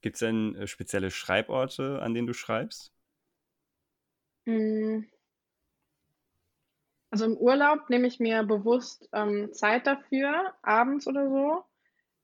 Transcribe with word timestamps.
Gibt 0.00 0.14
es 0.16 0.20
denn 0.20 0.54
äh, 0.56 0.66
spezielle 0.66 1.10
Schreiborte, 1.10 2.00
an 2.02 2.14
denen 2.14 2.26
du 2.26 2.34
schreibst? 2.34 2.92
Hm. 4.46 5.06
Also 7.10 7.24
im 7.24 7.36
Urlaub 7.36 7.90
nehme 7.90 8.06
ich 8.06 8.20
mir 8.20 8.44
bewusst 8.44 9.08
ähm, 9.12 9.52
Zeit 9.52 9.86
dafür, 9.86 10.54
abends 10.62 11.06
oder 11.06 11.28
so. 11.28 11.64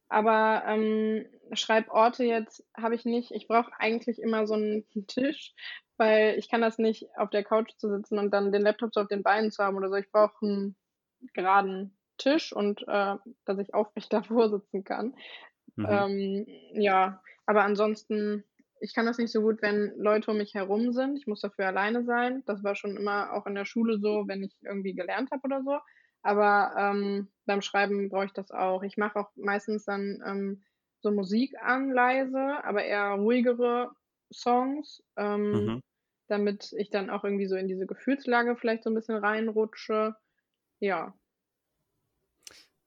Aber 0.09 0.63
ähm, 0.67 1.27
Schreiborte 1.53 2.25
jetzt 2.25 2.65
habe 2.77 2.95
ich 2.95 3.05
nicht. 3.05 3.33
Ich 3.33 3.49
brauche 3.49 3.73
eigentlich 3.79 4.21
immer 4.21 4.47
so 4.47 4.55
einen 4.55 4.87
Tisch, 5.09 5.55
weil 5.97 6.39
ich 6.39 6.49
kann 6.49 6.61
das 6.61 6.79
nicht 6.79 7.09
auf 7.17 7.31
der 7.31 7.45
Couch 7.45 7.73
zu 7.77 7.89
sitzen 7.89 8.19
und 8.19 8.31
dann 8.31 8.53
den 8.53 8.63
Laptop 8.63 8.95
so 8.95 9.01
auf 9.01 9.09
den 9.09 9.25
Beinen 9.25 9.51
zu 9.51 9.63
haben 9.63 9.77
oder 9.77 9.89
so. 9.89 9.97
Ich 9.97 10.11
brauche 10.11 10.35
einen 10.47 10.77
geraden 11.35 11.97
Tisch 12.19 12.53
und 12.53 12.83
äh, 12.87 13.17
dass 13.45 13.59
ich 13.59 13.75
aufrecht 13.75 14.13
davor 14.13 14.49
sitzen 14.51 14.85
kann. 14.85 15.15
Mhm. 15.77 15.87
Ähm, 15.89 16.47
ja, 16.73 17.23
aber 17.47 17.63
ansonsten, 17.63 18.45
ich 18.81 18.95
kann 18.95 19.07
das 19.07 19.19
nicht 19.19 19.33
so 19.33 19.41
gut, 19.43 19.63
wenn 19.63 19.93
Leute 19.97 20.31
um 20.31 20.39
mich 20.39 20.55
herum 20.55 20.93
sind. 20.93 21.19
Ich 21.19 21.27
muss 21.27 21.41
dafür 21.41 21.67
alleine 21.67 22.05
sein. 22.05 22.43
Das 22.47 22.65
war 22.65 22.75
schon 22.75 22.97
immer 22.97 23.33
auch 23.33 23.47
in 23.47 23.55
der 23.55 23.65
Schule 23.65 23.99
so, 23.99 24.25
wenn 24.27 24.43
ich 24.43 24.55
irgendwie 24.63 24.95
gelernt 24.95 25.31
habe 25.31 25.43
oder 25.45 25.63
so. 25.63 25.79
Aber 26.23 26.75
ähm, 26.77 27.29
beim 27.45 27.63
Schreiben 27.63 28.09
brauche 28.09 28.25
ich 28.25 28.33
das 28.33 28.51
auch. 28.51 28.83
Ich 28.83 28.97
mache 28.97 29.19
auch 29.21 29.31
meistens 29.37 29.85
dann 29.85 30.23
ähm, 30.27 30.65
so 31.01 31.13
Musik 31.13 31.55
an, 31.63 31.91
leise, 31.91 32.65
aber 32.65 32.85
eher 32.85 33.13
ruhigere 33.13 33.93
Songs, 34.33 35.05
ähm, 35.17 35.51
mhm. 35.53 35.83
damit 36.27 36.73
ich 36.77 36.91
dann 36.91 37.11
auch 37.11 37.23
irgendwie 37.23 37.47
so 37.47 37.55
in 37.55 37.69
diese 37.69 37.87
Gefühlslage 37.87 38.57
vielleicht 38.57 38.83
so 38.83 38.91
ein 38.91 38.95
bisschen 38.95 39.17
reinrutsche. 39.17 40.17
Ja. 40.81 41.15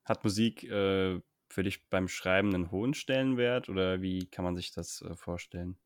Hat 0.04 0.24
Musik 0.24 0.64
äh, 0.66 1.22
für 1.50 1.64
dich 1.64 1.84
beim 1.90 2.08
Schreiben 2.08 2.54
einen 2.54 2.72
hohen 2.72 2.94
Stellenwert 2.94 3.70
oder 3.70 4.02
wie 4.02 4.28
kann 4.28 4.46
man 4.46 4.56
sich 4.56 4.72
das 4.72 5.02
äh, 5.02 5.16
vorstellen? 5.16 5.78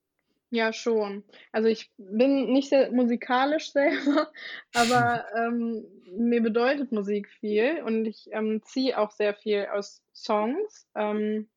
Ja, 0.50 0.72
schon. 0.72 1.24
Also 1.52 1.68
ich 1.68 1.90
bin 1.98 2.54
nicht 2.54 2.70
sehr 2.70 2.92
musikalisch 2.92 3.72
selber, 3.72 4.32
aber 4.76 5.26
ähm, 5.36 5.84
mir 6.16 6.42
bedeutet 6.42 6.92
Musik 6.92 7.28
viel 7.28 7.82
und 7.84 8.06
ich 8.06 8.30
ähm, 8.32 8.62
ziehe 8.64 9.00
auch 9.00 9.10
sehr 9.10 9.34
viel 9.34 9.66
aus 9.74 10.04
Songs. 10.14 10.88
Ähm, 10.94 11.50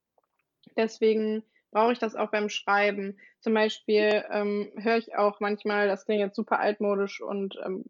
deswegen 0.77 1.43
brauche 1.73 1.93
ich 1.93 1.99
das 1.99 2.15
auch 2.15 2.31
beim 2.31 2.49
Schreiben. 2.49 3.19
Zum 3.41 3.53
Beispiel 3.53 4.25
ähm, 4.31 4.73
höre 4.77 4.97
ich 4.97 5.15
auch 5.15 5.41
manchmal, 5.41 5.89
das 5.89 6.07
klingt 6.07 6.21
jetzt 6.21 6.37
super 6.37 6.59
altmodisch 6.59 7.21
und 7.21 7.59
ähm, 7.67 7.85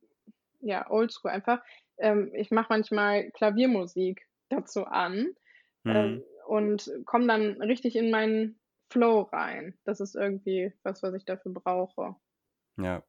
ja, 0.60 0.90
oldschool 0.90 1.30
einfach. 1.30 1.60
Ähm, 1.98 2.32
ich 2.34 2.50
mache 2.50 2.66
manchmal 2.70 3.30
Klaviermusik 3.30 4.26
dazu 4.48 4.84
an 4.86 5.36
mhm. 5.86 6.22
und 6.46 6.90
komme 7.04 7.26
dann 7.26 7.60
richtig 7.62 7.96
in 7.96 8.10
meinen 8.10 8.58
Flow 8.90 9.22
rein. 9.22 9.78
Das 9.84 10.00
ist 10.00 10.14
irgendwie 10.14 10.72
was, 10.82 11.02
was 11.02 11.14
ich 11.14 11.24
dafür 11.24 11.52
brauche. 11.52 12.16
Ja. 12.76 13.02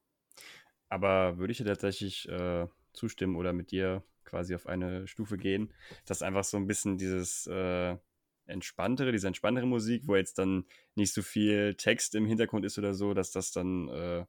Aber 0.89 1.38
würde 1.38 1.52
ich 1.52 1.58
dir 1.58 1.66
tatsächlich 1.66 2.28
äh, 2.30 2.67
zustimmen 2.94 3.36
oder 3.36 3.53
mit 3.53 3.72
dir 3.72 4.03
quasi 4.23 4.56
auf 4.56 4.67
eine 4.67 5.08
Stufe 5.08 5.38
gehen, 5.38 5.73
dass 6.06 6.22
einfach 6.22 6.44
so 6.44 6.58
ein 6.58 6.67
bisschen 6.67 6.97
dieses 6.97 7.47
äh, 7.47 7.97
entspanntere, 8.45 9.12
diese 9.12 9.28
entspanntere 9.28 9.66
Musik, 9.66 10.03
wo 10.08 10.16
jetzt 10.16 10.38
dann 10.38 10.66
nicht 10.95 11.14
so 11.14 11.22
viel 11.22 11.75
Text 11.75 12.16
im 12.16 12.25
Hintergrund 12.25 12.66
ist 12.66 12.78
oder 12.78 12.94
so, 12.94 13.14
dass 13.14 13.31
das 13.31 13.52
dann 13.52 13.89
äh, 13.89 14.25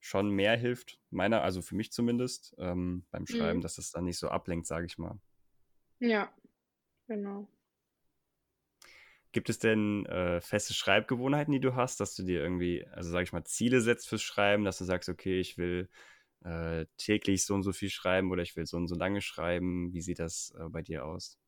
schon 0.00 0.30
mehr 0.30 0.56
hilft, 0.56 0.98
meiner, 1.10 1.42
also 1.42 1.62
für 1.62 1.76
mich 1.76 1.92
zumindest, 1.92 2.54
ähm, 2.58 3.04
beim 3.10 3.26
Schreiben, 3.26 3.58
mhm. 3.58 3.62
dass 3.62 3.76
das 3.76 3.92
dann 3.92 4.04
nicht 4.04 4.18
so 4.18 4.28
ablenkt, 4.28 4.66
sage 4.66 4.86
ich 4.86 4.98
mal. 4.98 5.18
Ja, 6.00 6.32
genau. 7.06 7.48
Gibt 9.32 9.48
es 9.50 9.58
denn 9.58 10.04
äh, 10.06 10.40
feste 10.42 10.74
Schreibgewohnheiten, 10.74 11.52
die 11.52 11.60
du 11.60 11.74
hast, 11.74 12.00
dass 12.00 12.14
du 12.14 12.22
dir 12.22 12.42
irgendwie, 12.42 12.86
also 12.88 13.10
sage 13.10 13.24
ich 13.24 13.32
mal, 13.32 13.44
Ziele 13.44 13.80
setzt 13.80 14.08
fürs 14.08 14.22
Schreiben, 14.22 14.64
dass 14.64 14.78
du 14.78 14.84
sagst, 14.84 15.08
okay, 15.08 15.40
ich 15.40 15.56
will 15.58 15.88
äh, 16.44 16.86
täglich 16.98 17.44
so 17.46 17.54
und 17.54 17.62
so 17.62 17.72
viel 17.72 17.90
schreiben 17.90 18.30
oder 18.30 18.42
ich 18.42 18.56
will 18.56 18.66
so 18.66 18.76
und 18.76 18.88
so 18.88 18.94
lange 18.96 19.22
schreiben? 19.22 19.92
Wie 19.94 20.02
sieht 20.02 20.18
das 20.18 20.54
äh, 20.58 20.68
bei 20.68 20.82
dir 20.82 21.06
aus? 21.06 21.38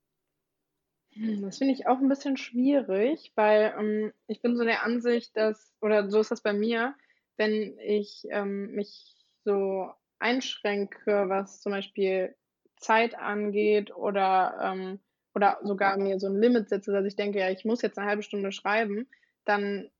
Hm, 1.14 1.42
das 1.42 1.58
finde 1.58 1.74
ich 1.74 1.86
auch 1.86 1.98
ein 1.98 2.08
bisschen 2.08 2.36
schwierig, 2.36 3.32
weil 3.36 3.74
ähm, 3.78 4.12
ich 4.26 4.42
bin 4.42 4.56
so 4.56 4.64
der 4.64 4.82
Ansicht, 4.82 5.36
dass, 5.36 5.74
oder 5.80 6.10
so 6.10 6.20
ist 6.20 6.30
das 6.30 6.42
bei 6.42 6.52
mir, 6.52 6.94
wenn 7.36 7.78
ich 7.78 8.22
ähm, 8.30 8.72
mich 8.72 9.14
so 9.44 9.92
einschränke, 10.18 11.28
was 11.28 11.60
zum 11.60 11.72
Beispiel 11.72 12.34
Zeit 12.76 13.14
angeht 13.16 13.94
oder 13.94 14.58
ähm, 14.60 15.00
oder 15.34 15.58
sogar 15.62 15.96
mir 15.96 16.18
so 16.18 16.28
ein 16.28 16.40
Limit 16.40 16.68
setze, 16.68 16.92
dass 16.92 17.04
ich 17.04 17.16
denke, 17.16 17.40
ja, 17.40 17.50
ich 17.50 17.64
muss 17.64 17.82
jetzt 17.82 17.98
eine 17.98 18.08
halbe 18.08 18.22
Stunde 18.22 18.52
schreiben, 18.52 19.08
dann 19.44 19.90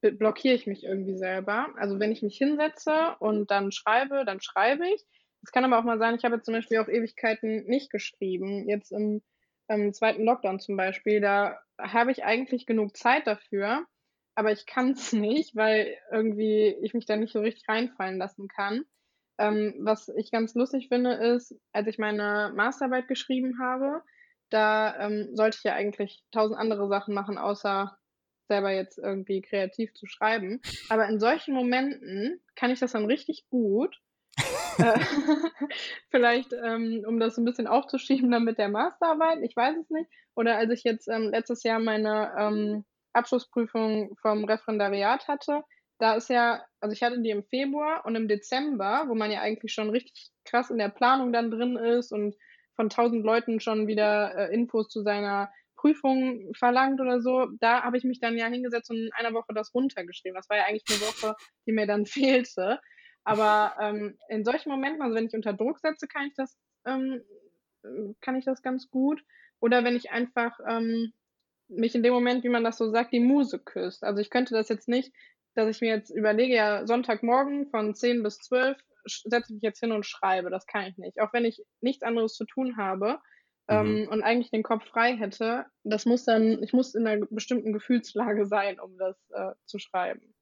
blockiere 0.00 0.54
ich 0.54 0.66
mich 0.66 0.84
irgendwie 0.84 1.16
selber. 1.16 1.68
Also 1.76 1.98
wenn 1.98 2.12
ich 2.12 2.22
mich 2.22 2.36
hinsetze 2.36 3.16
und 3.18 3.50
dann 3.50 3.72
schreibe, 3.72 4.24
dann 4.24 4.40
schreibe 4.40 4.86
ich. 4.88 5.04
Es 5.42 5.52
kann 5.52 5.64
aber 5.64 5.78
auch 5.78 5.84
mal 5.84 5.98
sein, 5.98 6.16
ich 6.16 6.24
habe 6.24 6.36
jetzt 6.36 6.46
zum 6.46 6.54
Beispiel 6.54 6.78
auch 6.78 6.88
Ewigkeiten 6.88 7.64
nicht 7.66 7.90
geschrieben. 7.90 8.68
Jetzt 8.68 8.90
im, 8.92 9.22
im 9.68 9.92
zweiten 9.92 10.24
Lockdown 10.24 10.60
zum 10.60 10.76
Beispiel, 10.76 11.20
da 11.20 11.58
habe 11.78 12.10
ich 12.10 12.24
eigentlich 12.24 12.66
genug 12.66 12.96
Zeit 12.96 13.26
dafür, 13.26 13.86
aber 14.34 14.52
ich 14.52 14.66
kann 14.66 14.90
es 14.90 15.12
nicht, 15.12 15.54
weil 15.54 15.96
irgendwie 16.10 16.76
ich 16.82 16.94
mich 16.94 17.06
da 17.06 17.16
nicht 17.16 17.32
so 17.32 17.40
richtig 17.40 17.68
reinfallen 17.68 18.18
lassen 18.18 18.48
kann. 18.48 18.84
Ähm, 19.38 19.74
was 19.80 20.08
ich 20.08 20.30
ganz 20.30 20.54
lustig 20.54 20.88
finde, 20.88 21.12
ist, 21.12 21.54
als 21.72 21.86
ich 21.88 21.98
meine 21.98 22.52
Masterarbeit 22.56 23.06
geschrieben 23.06 23.58
habe, 23.60 24.02
da 24.50 24.96
ähm, 24.98 25.30
sollte 25.34 25.58
ich 25.58 25.64
ja 25.64 25.74
eigentlich 25.74 26.22
tausend 26.32 26.58
andere 26.58 26.88
Sachen 26.88 27.14
machen, 27.14 27.38
außer 27.38 27.96
selber 28.48 28.70
jetzt 28.70 28.98
irgendwie 28.98 29.42
kreativ 29.42 29.92
zu 29.94 30.06
schreiben. 30.06 30.60
Aber 30.88 31.08
in 31.08 31.18
solchen 31.18 31.54
Momenten 31.54 32.40
kann 32.54 32.70
ich 32.70 32.80
das 32.80 32.92
dann 32.92 33.06
richtig 33.06 33.46
gut. 33.50 33.96
Äh, 34.78 35.00
vielleicht, 36.10 36.52
ähm, 36.52 37.02
um 37.06 37.18
das 37.18 37.38
ein 37.38 37.46
bisschen 37.46 37.66
aufzuschieben, 37.66 38.30
dann 38.30 38.44
mit 38.44 38.58
der 38.58 38.68
Masterarbeit, 38.68 39.38
ich 39.40 39.56
weiß 39.56 39.74
es 39.74 39.88
nicht. 39.88 40.10
Oder 40.34 40.58
als 40.58 40.70
ich 40.70 40.84
jetzt 40.84 41.08
ähm, 41.08 41.30
letztes 41.30 41.62
Jahr 41.62 41.78
meine 41.78 42.34
ähm, 42.38 42.84
Abschlussprüfung 43.14 44.14
vom 44.20 44.44
Referendariat 44.44 45.28
hatte, 45.28 45.62
da 45.98 46.14
ist 46.14 46.28
ja, 46.28 46.62
also 46.80 46.92
ich 46.92 47.02
hatte 47.02 47.22
die 47.22 47.30
im 47.30 47.44
Februar 47.44 48.04
und 48.04 48.16
im 48.16 48.28
Dezember, 48.28 49.04
wo 49.08 49.14
man 49.14 49.30
ja 49.30 49.40
eigentlich 49.40 49.72
schon 49.72 49.88
richtig 49.88 50.30
krass 50.44 50.70
in 50.70 50.78
der 50.78 50.90
Planung 50.90 51.32
dann 51.32 51.50
drin 51.50 51.76
ist 51.76 52.12
und 52.12 52.36
von 52.76 52.90
tausend 52.90 53.24
Leuten 53.24 53.60
schon 53.60 53.86
wieder 53.86 54.34
äh, 54.36 54.54
Infos 54.54 54.88
zu 54.88 55.02
seiner 55.02 55.50
Prüfung 55.76 56.52
verlangt 56.54 57.00
oder 57.00 57.20
so. 57.20 57.46
Da 57.60 57.82
habe 57.82 57.96
ich 57.96 58.04
mich 58.04 58.20
dann 58.20 58.36
ja 58.36 58.46
hingesetzt 58.46 58.90
und 58.90 58.98
in 58.98 59.10
einer 59.14 59.34
Woche 59.34 59.54
das 59.54 59.74
runtergeschrieben. 59.74 60.36
Das 60.36 60.48
war 60.48 60.56
ja 60.56 60.64
eigentlich 60.64 60.84
eine 60.88 61.00
Woche, 61.00 61.36
die 61.66 61.72
mir 61.72 61.86
dann 61.86 62.06
fehlte. 62.06 62.80
Aber 63.24 63.74
ähm, 63.80 64.16
in 64.28 64.44
solchen 64.44 64.70
Momenten, 64.70 65.02
also 65.02 65.16
wenn 65.16 65.26
ich 65.26 65.34
unter 65.34 65.52
Druck 65.52 65.80
setze, 65.80 66.06
kann 66.06 66.26
ich 66.26 66.34
das, 66.36 66.56
ähm, 66.86 67.22
kann 68.20 68.36
ich 68.36 68.44
das 68.44 68.62
ganz 68.62 68.88
gut. 68.88 69.22
Oder 69.58 69.84
wenn 69.84 69.96
ich 69.96 70.10
einfach 70.10 70.58
ähm, 70.68 71.12
mich 71.68 71.94
in 71.94 72.02
dem 72.02 72.12
Moment, 72.12 72.44
wie 72.44 72.48
man 72.48 72.64
das 72.64 72.78
so 72.78 72.90
sagt, 72.90 73.12
die 73.12 73.20
Muse 73.20 73.58
küsst. 73.58 74.04
Also 74.04 74.20
ich 74.20 74.30
könnte 74.30 74.54
das 74.54 74.68
jetzt 74.68 74.88
nicht, 74.88 75.12
dass 75.54 75.74
ich 75.74 75.80
mir 75.80 75.88
jetzt 75.88 76.10
überlege, 76.10 76.54
ja, 76.54 76.86
Sonntagmorgen 76.86 77.66
von 77.68 77.94
10 77.94 78.22
bis 78.22 78.38
12 78.38 78.76
setze 79.06 79.52
mich 79.54 79.62
jetzt 79.62 79.80
hin 79.80 79.92
und 79.92 80.06
schreibe. 80.06 80.50
Das 80.50 80.66
kann 80.66 80.86
ich 80.86 80.98
nicht. 80.98 81.20
Auch 81.20 81.32
wenn 81.32 81.44
ich 81.44 81.62
nichts 81.80 82.02
anderes 82.02 82.34
zu 82.34 82.44
tun 82.44 82.76
habe 82.76 83.18
ähm, 83.68 84.02
mhm. 84.02 84.08
und 84.08 84.22
eigentlich 84.22 84.50
den 84.50 84.62
Kopf 84.62 84.84
frei 84.84 85.16
hätte, 85.16 85.66
das 85.84 86.06
muss 86.06 86.24
dann, 86.24 86.62
ich 86.62 86.72
muss 86.72 86.94
in 86.94 87.06
einer 87.06 87.26
bestimmten 87.30 87.72
Gefühlslage 87.72 88.46
sein, 88.46 88.78
um 88.80 88.96
das 88.98 89.16
äh, 89.30 89.52
zu 89.64 89.78
schreiben. 89.78 90.34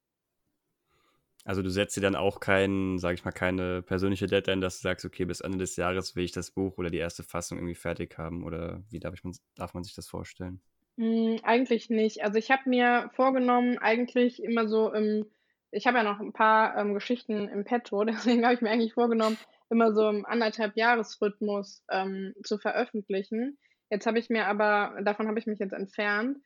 Also 1.44 1.60
du 1.60 1.68
setzt 1.68 1.96
dir 1.96 2.00
dann 2.00 2.16
auch 2.16 2.40
kein, 2.40 2.98
sag 2.98 3.14
ich 3.14 3.24
mal, 3.24 3.32
keine 3.32 3.82
persönliche 3.82 4.26
Deadline, 4.26 4.62
dass 4.62 4.78
du 4.78 4.82
sagst, 4.82 5.04
okay, 5.04 5.26
bis 5.26 5.42
Ende 5.42 5.58
des 5.58 5.76
Jahres 5.76 6.16
will 6.16 6.24
ich 6.24 6.32
das 6.32 6.50
Buch 6.50 6.78
oder 6.78 6.88
die 6.88 6.98
erste 6.98 7.22
Fassung 7.22 7.58
irgendwie 7.58 7.74
fertig 7.74 8.16
haben 8.16 8.44
oder 8.44 8.82
wie 8.88 8.98
darf, 8.98 9.14
ich, 9.14 9.20
darf 9.54 9.74
man 9.74 9.84
sich 9.84 9.94
das 9.94 10.08
vorstellen? 10.08 10.62
Hm, 10.96 11.40
eigentlich 11.42 11.90
nicht. 11.90 12.24
Also 12.24 12.38
ich 12.38 12.50
habe 12.50 12.68
mir 12.68 13.10
vorgenommen, 13.14 13.78
eigentlich 13.78 14.42
immer 14.42 14.68
so 14.68 14.92
im 14.92 15.26
ich 15.74 15.86
habe 15.86 15.98
ja 15.98 16.04
noch 16.04 16.20
ein 16.20 16.32
paar 16.32 16.76
ähm, 16.76 16.94
Geschichten 16.94 17.48
im 17.48 17.64
Petto, 17.64 18.04
deswegen 18.04 18.44
habe 18.44 18.54
ich 18.54 18.60
mir 18.60 18.70
eigentlich 18.70 18.94
vorgenommen, 18.94 19.38
immer 19.70 19.92
so 19.92 20.08
im 20.08 20.24
anderthalb 20.24 20.76
Jahresrhythmus 20.76 21.84
ähm, 21.90 22.34
zu 22.44 22.58
veröffentlichen. 22.58 23.58
Jetzt 23.90 24.06
habe 24.06 24.18
ich 24.18 24.30
mir 24.30 24.46
aber, 24.46 24.96
davon 25.02 25.28
habe 25.28 25.38
ich 25.38 25.46
mich 25.46 25.58
jetzt 25.58 25.72
entfernt, 25.72 26.38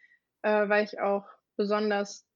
äh, 0.43 0.69
weil 0.69 0.85
ich 0.85 1.01
auch 1.01 1.27
besonders 1.57 2.27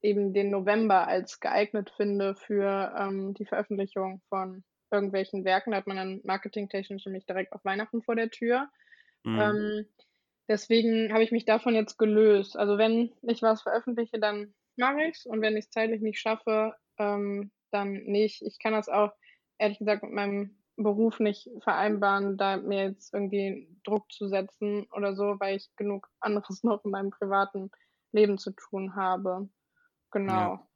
eben 0.00 0.32
den 0.32 0.50
November 0.50 1.06
als 1.06 1.40
geeignet 1.40 1.90
finde 1.96 2.34
für 2.34 2.94
ähm, 2.96 3.34
die 3.34 3.44
Veröffentlichung 3.44 4.22
von 4.28 4.64
irgendwelchen 4.90 5.44
Werken. 5.44 5.72
Da 5.72 5.78
hat 5.78 5.86
man 5.86 5.96
dann 5.96 6.20
marketingtechnisch 6.24 7.04
nämlich 7.04 7.26
direkt 7.26 7.52
auf 7.52 7.64
Weihnachten 7.64 8.02
vor 8.02 8.16
der 8.16 8.30
Tür. 8.30 8.68
Mhm. 9.24 9.40
Ähm, 9.40 9.86
deswegen 10.48 11.12
habe 11.12 11.24
ich 11.24 11.32
mich 11.32 11.44
davon 11.44 11.74
jetzt 11.74 11.98
gelöst. 11.98 12.56
Also 12.56 12.78
wenn 12.78 13.12
ich 13.22 13.42
was 13.42 13.62
veröffentliche, 13.62 14.18
dann 14.18 14.54
mache 14.78 15.02
ich 15.04 15.16
es 15.16 15.26
und 15.26 15.40
wenn 15.42 15.56
ich 15.56 15.66
es 15.66 15.70
zeitlich 15.70 16.00
nicht 16.00 16.20
schaffe, 16.20 16.74
ähm, 16.98 17.50
dann 17.70 17.92
nicht. 18.04 18.42
Ich 18.42 18.58
kann 18.58 18.72
das 18.72 18.88
auch 18.88 19.12
ehrlich 19.58 19.78
gesagt 19.78 20.02
mit 20.02 20.12
meinem 20.12 20.58
Beruf 20.76 21.18
nicht 21.18 21.50
vereinbaren, 21.62 22.36
da 22.36 22.56
mir 22.56 22.84
jetzt 22.84 23.12
irgendwie 23.12 23.68
Druck 23.84 24.10
zu 24.12 24.28
setzen 24.28 24.86
oder 24.92 25.16
so, 25.16 25.36
weil 25.40 25.56
ich 25.56 25.68
genug 25.76 26.08
anderes 26.20 26.62
noch 26.64 26.84
in 26.84 26.92
meinem 26.92 27.10
privaten 27.10 27.70
Leben 28.12 28.38
zu 28.38 28.52
tun 28.52 28.94
habe. 28.94 29.48
Genau. 30.12 30.32
Ja. 30.32 30.67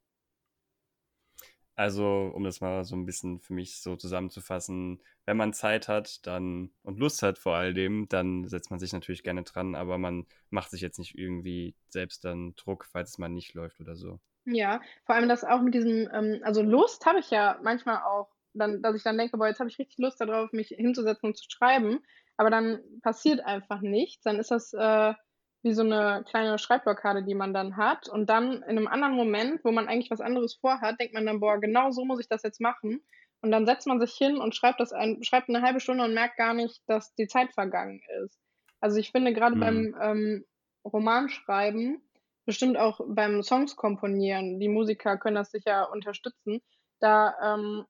Also, 1.75 2.31
um 2.35 2.45
das 2.45 2.61
mal 2.61 2.85
so 2.85 2.95
ein 2.95 3.07
bisschen 3.07 3.41
für 3.41 3.55
mich 3.55 3.81
so 3.81 3.97
zusammenzufassen, 3.97 5.01
wenn 5.25 5.37
man 5.39 5.55
Zeit 5.55 5.89
hat 5.89 6.27
dann 6.27 6.71
und 6.83 6.99
Lust 6.99 7.23
hat 7.23 7.39
vor 7.39 7.57
all 7.57 7.73
dem, 7.73 8.09
dann 8.09 8.47
setzt 8.47 8.71
man 8.71 8.79
sich 8.79 8.93
natürlich 8.93 9.23
gerne 9.23 9.43
dran, 9.43 9.75
aber 9.75 9.97
man 9.97 10.27
macht 10.51 10.71
sich 10.71 10.83
jetzt 10.83 10.99
nicht 10.99 11.17
irgendwie 11.17 11.75
selbst 11.89 12.25
dann 12.25 12.55
Druck, 12.57 12.85
falls 12.85 13.11
es 13.11 13.19
mal 13.19 13.29
nicht 13.29 13.55
läuft 13.55 13.81
oder 13.81 13.97
so. 13.97 14.21
Ja, 14.45 14.81
vor 15.07 15.15
allem 15.15 15.29
das 15.29 15.45
auch 15.45 15.63
mit 15.63 15.75
diesem, 15.75 16.09
ähm, 16.13 16.41
also 16.43 16.63
Lust 16.63 17.07
habe 17.07 17.21
ich 17.21 17.31
ja 17.31 17.59
manchmal 17.63 18.03
auch, 18.03 18.29
dann, 18.55 18.83
dass 18.83 18.97
ich 18.97 19.03
dann 19.03 19.17
denke, 19.17 19.39
boah, 19.39 19.47
jetzt 19.49 19.61
habe 19.61 19.71
ich 19.71 19.79
richtig 19.79 19.99
Lust 19.99 20.21
darauf, 20.21 20.53
mich 20.53 20.69
hinzusetzen 20.69 21.29
und 21.29 21.39
zu 21.39 21.49
schreiben, 21.49 22.01
aber 22.37 22.51
dann 22.51 22.81
passiert 23.03 23.41
einfach 23.41 23.81
nichts. 23.81 24.23
Dann 24.25 24.39
ist 24.39 24.51
das 24.51 24.73
äh, 24.75 25.15
wie 25.63 25.73
so 25.73 25.83
eine 25.83 26.25
kleine 26.29 26.59
Schreibblockade, 26.59 27.23
die 27.23 27.35
man 27.35 27.55
dann 27.55 27.77
hat. 27.77 28.09
Und 28.09 28.29
dann 28.29 28.63
in 28.63 28.77
einem 28.77 28.89
anderen 28.89 29.15
Moment, 29.15 29.65
wo 29.65 29.71
man 29.71 29.89
eigentlich 29.89 30.11
was 30.11 30.21
anderes 30.21 30.55
vorhat, 30.55 30.99
denkt 31.01 31.15
man 31.15 31.27
dann, 31.27 31.41
boah, 31.41 31.59
genau 31.59 31.91
so 31.91 32.05
muss 32.05 32.21
ich 32.21 32.29
das 32.29 32.43
jetzt 32.43 32.61
machen. 32.61 33.01
Und 33.41 33.51
dann 33.51 33.67
setzt 33.67 33.87
man 33.87 34.01
sich 34.01 34.13
hin 34.15 34.39
und 34.39 34.55
schreibt 34.55 34.81
das 34.81 34.93
ein, 34.93 35.23
schreibt 35.25 35.49
eine 35.49 35.63
halbe 35.63 35.81
Stunde 35.81 36.05
und 36.05 36.15
merkt 36.15 36.37
gar 36.37 36.55
nicht, 36.55 36.81
dass 36.87 37.15
die 37.15 37.27
Zeit 37.27 37.53
vergangen 37.53 38.01
ist. 38.25 38.39
Also 38.81 38.99
ich 38.99 39.11
finde 39.11 39.33
gerade 39.33 39.57
mhm. 39.57 39.61
beim 39.61 39.97
ähm, 40.01 40.45
Romanschreiben, 40.85 42.03
bestimmt 42.45 42.77
auch 42.77 43.01
beim 43.07 43.43
Songs 43.43 43.77
komponieren, 43.77 44.59
die 44.59 44.69
Musiker 44.69 45.17
können 45.17 45.37
das 45.37 45.53
sicher 45.53 45.93
unterstützen, 45.93 46.61
da 47.01 47.35
ähm, 47.43 47.85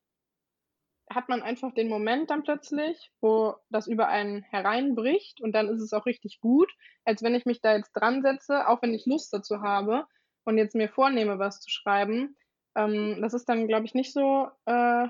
hat 1.15 1.29
man 1.29 1.43
einfach 1.43 1.73
den 1.75 1.89
Moment 1.89 2.31
dann 2.31 2.43
plötzlich, 2.43 3.11
wo 3.21 3.55
das 3.71 3.87
über 3.87 4.09
einen 4.09 4.43
hereinbricht 4.43 5.41
und 5.41 5.53
dann 5.53 5.69
ist 5.69 5.81
es 5.81 5.93
auch 5.93 6.07
richtig 6.07 6.41
gut, 6.41 6.73
als 7.05 7.23
wenn 7.23 7.35
ich 7.35 7.47
mich 7.47 7.61
da 7.61 7.77
jetzt 7.77 7.93
dran 7.93 8.23
setze, 8.23 8.69
auch 8.69 8.83
wenn 8.83 8.95
ich 8.95 9.07
Lust 9.07 9.33
dazu 9.33 9.61
habe 9.61 10.07
und 10.45 10.59
jetzt 10.59 10.75
mir 10.75 10.89
vornehme, 10.89 11.39
was 11.39 11.61
zu 11.61 11.71
schreiben. 11.71 12.37
Ähm, 12.75 13.19
das 13.21 13.35
ist 13.35 13.49
dann, 13.49 13.69
glaube 13.69 13.87
ich, 13.87 13.95
nicht 13.95 14.13
so 14.13 14.49
äh, 14.67 15.09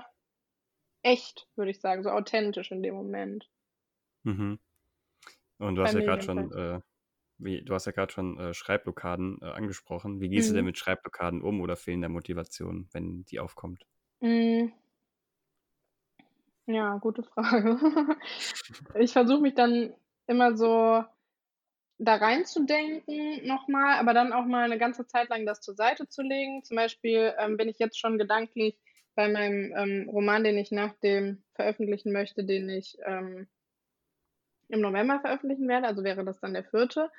echt, 1.03 1.47
würde 1.55 1.71
ich 1.71 1.79
sagen, 1.79 2.03
so 2.03 2.09
authentisch 2.09 2.71
in 2.71 2.83
dem 2.83 2.95
Moment. 2.95 3.49
Mhm. 4.23 4.59
Und 5.59 5.75
du 5.75 5.83
hast 5.83 5.93
ja 5.93 6.01
gerade 6.01 6.23
schon, 6.23 6.51
äh, 6.51 6.79
wie, 7.37 7.61
du 7.63 7.73
hast 7.73 7.85
ja 7.85 7.91
gerade 7.91 8.11
schon 8.11 8.39
äh, 8.39 8.53
Schreibblockaden 8.53 9.39
äh, 9.41 9.45
angesprochen. 9.45 10.19
Wie 10.19 10.29
gehst 10.29 10.49
mhm. 10.49 10.53
du 10.53 10.55
denn 10.55 10.65
mhm. 10.65 10.69
mit 10.69 10.77
Schreibblockaden 10.77 11.41
um 11.41 11.61
oder 11.61 11.75
fehlender 11.75 12.09
Motivation, 12.09 12.89
wenn 12.91 13.23
die 13.25 13.39
aufkommt? 13.39 13.85
Mhm. 14.21 14.73
Ja, 16.67 16.97
gute 16.97 17.23
Frage. 17.23 17.77
Ich 18.99 19.11
versuche 19.13 19.41
mich 19.41 19.53
dann 19.55 19.93
immer 20.27 20.55
so 20.55 21.03
da 21.99 22.15
reinzudenken 22.15 23.45
nochmal, 23.47 23.99
aber 23.99 24.13
dann 24.13 24.33
auch 24.33 24.45
mal 24.45 24.65
eine 24.65 24.77
ganze 24.79 25.07
Zeit 25.07 25.29
lang 25.29 25.45
das 25.45 25.61
zur 25.61 25.75
Seite 25.75 26.07
zu 26.09 26.21
legen. 26.23 26.63
Zum 26.63 26.77
Beispiel, 26.77 27.33
ähm, 27.39 27.57
bin 27.57 27.69
ich 27.69 27.79
jetzt 27.79 27.99
schon 27.99 28.17
gedanklich 28.17 28.77
bei 29.15 29.29
meinem, 29.29 29.73
ähm, 29.77 30.09
Roman, 30.09 30.43
den 30.43 30.57
ich 30.57 30.71
nach 30.71 30.93
dem 31.03 31.43
veröffentlichen 31.55 32.11
möchte, 32.13 32.43
den 32.45 32.69
ich, 32.69 32.97
ähm, 33.05 33.47
im 34.69 34.81
November 34.81 35.19
veröffentlichen 35.19 35.67
werde, 35.67 35.87
also 35.87 36.03
wäre 36.03 36.25
das 36.25 36.39
dann 36.39 36.53
der 36.53 36.63
vierte. 36.63 37.09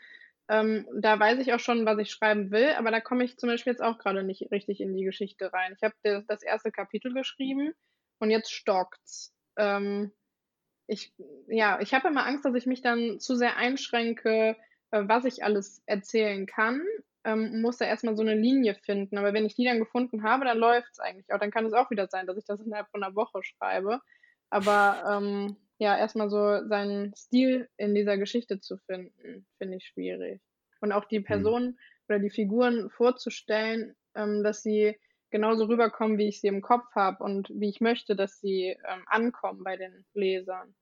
Ähm, 0.49 0.87
da 0.94 1.19
weiß 1.19 1.38
ich 1.41 1.52
auch 1.55 1.61
schon, 1.61 1.87
was 1.87 1.99
ich 1.99 2.11
schreiben 2.11 2.50
will, 2.50 2.70
aber 2.76 2.91
da 2.91 3.00
komme 3.00 3.25
ich 3.25 3.38
zum 3.38 3.49
Beispiel 3.49 3.73
jetzt 3.73 3.82
auch 3.82 3.99
gerade 3.99 4.25
nicht 4.25 4.50
richtig 4.50 4.81
in 4.81 4.94
die 4.94 5.05
Geschichte 5.05 5.52
rein. 5.52 5.75
Ich 5.76 5.82
habe 5.82 6.25
das 6.26 6.43
erste 6.43 6.70
Kapitel 6.70 7.14
geschrieben 7.14 7.73
und 8.19 8.31
jetzt 8.31 8.52
stockt's 8.52 9.33
ähm, 9.56 10.12
ich, 10.86 11.14
ja, 11.48 11.80
ich 11.80 11.94
habe 11.94 12.08
immer 12.08 12.26
Angst, 12.26 12.44
dass 12.44 12.54
ich 12.54 12.66
mich 12.66 12.82
dann 12.82 13.18
zu 13.20 13.36
sehr 13.36 13.56
einschränke, 13.56 14.56
äh, 14.90 15.02
was 15.06 15.24
ich 15.24 15.42
alles 15.44 15.82
erzählen 15.86 16.46
kann. 16.46 16.82
Ähm, 17.24 17.62
muss 17.62 17.78
da 17.78 17.86
erstmal 17.86 18.16
so 18.16 18.22
eine 18.22 18.34
Linie 18.34 18.74
finden. 18.74 19.16
Aber 19.16 19.32
wenn 19.32 19.46
ich 19.46 19.54
die 19.54 19.64
dann 19.64 19.78
gefunden 19.78 20.22
habe, 20.22 20.44
dann 20.44 20.58
läuft 20.58 20.90
es 20.92 21.00
eigentlich 21.00 21.32
auch. 21.32 21.38
Dann 21.38 21.50
kann 21.50 21.64
es 21.64 21.72
auch 21.72 21.90
wieder 21.90 22.06
sein, 22.08 22.26
dass 22.26 22.36
ich 22.36 22.44
das 22.44 22.60
innerhalb 22.60 22.90
von 22.90 23.02
einer 23.02 23.16
Woche 23.16 23.42
schreibe. 23.42 24.00
Aber 24.50 25.02
ähm, 25.10 25.56
ja, 25.78 25.96
erstmal 25.96 26.28
so 26.28 26.66
seinen 26.68 27.14
Stil 27.16 27.68
in 27.76 27.94
dieser 27.94 28.18
Geschichte 28.18 28.60
zu 28.60 28.76
finden, 28.76 29.46
finde 29.58 29.78
ich 29.78 29.86
schwierig. 29.86 30.42
Und 30.80 30.92
auch 30.92 31.06
die 31.06 31.20
mhm. 31.20 31.24
Personen 31.24 31.66
mhm. 31.66 31.78
oder 32.08 32.18
die 32.18 32.30
Figuren 32.30 32.90
vorzustellen, 32.90 33.96
ähm, 34.14 34.44
dass 34.44 34.62
sie 34.62 34.98
genauso 35.34 35.64
rüberkommen, 35.64 36.16
wie 36.16 36.28
ich 36.28 36.40
sie 36.40 36.46
im 36.46 36.62
Kopf 36.62 36.94
habe 36.94 37.25
und 37.25 37.50
wie 37.50 37.69
ich 37.69 37.81
möchte, 37.81 38.14
dass 38.14 38.40
sie 38.40 38.66
ähm, 38.69 39.02
ankommen 39.06 39.64
bei 39.64 39.76
den 39.76 40.04
Lesern. 40.14 40.76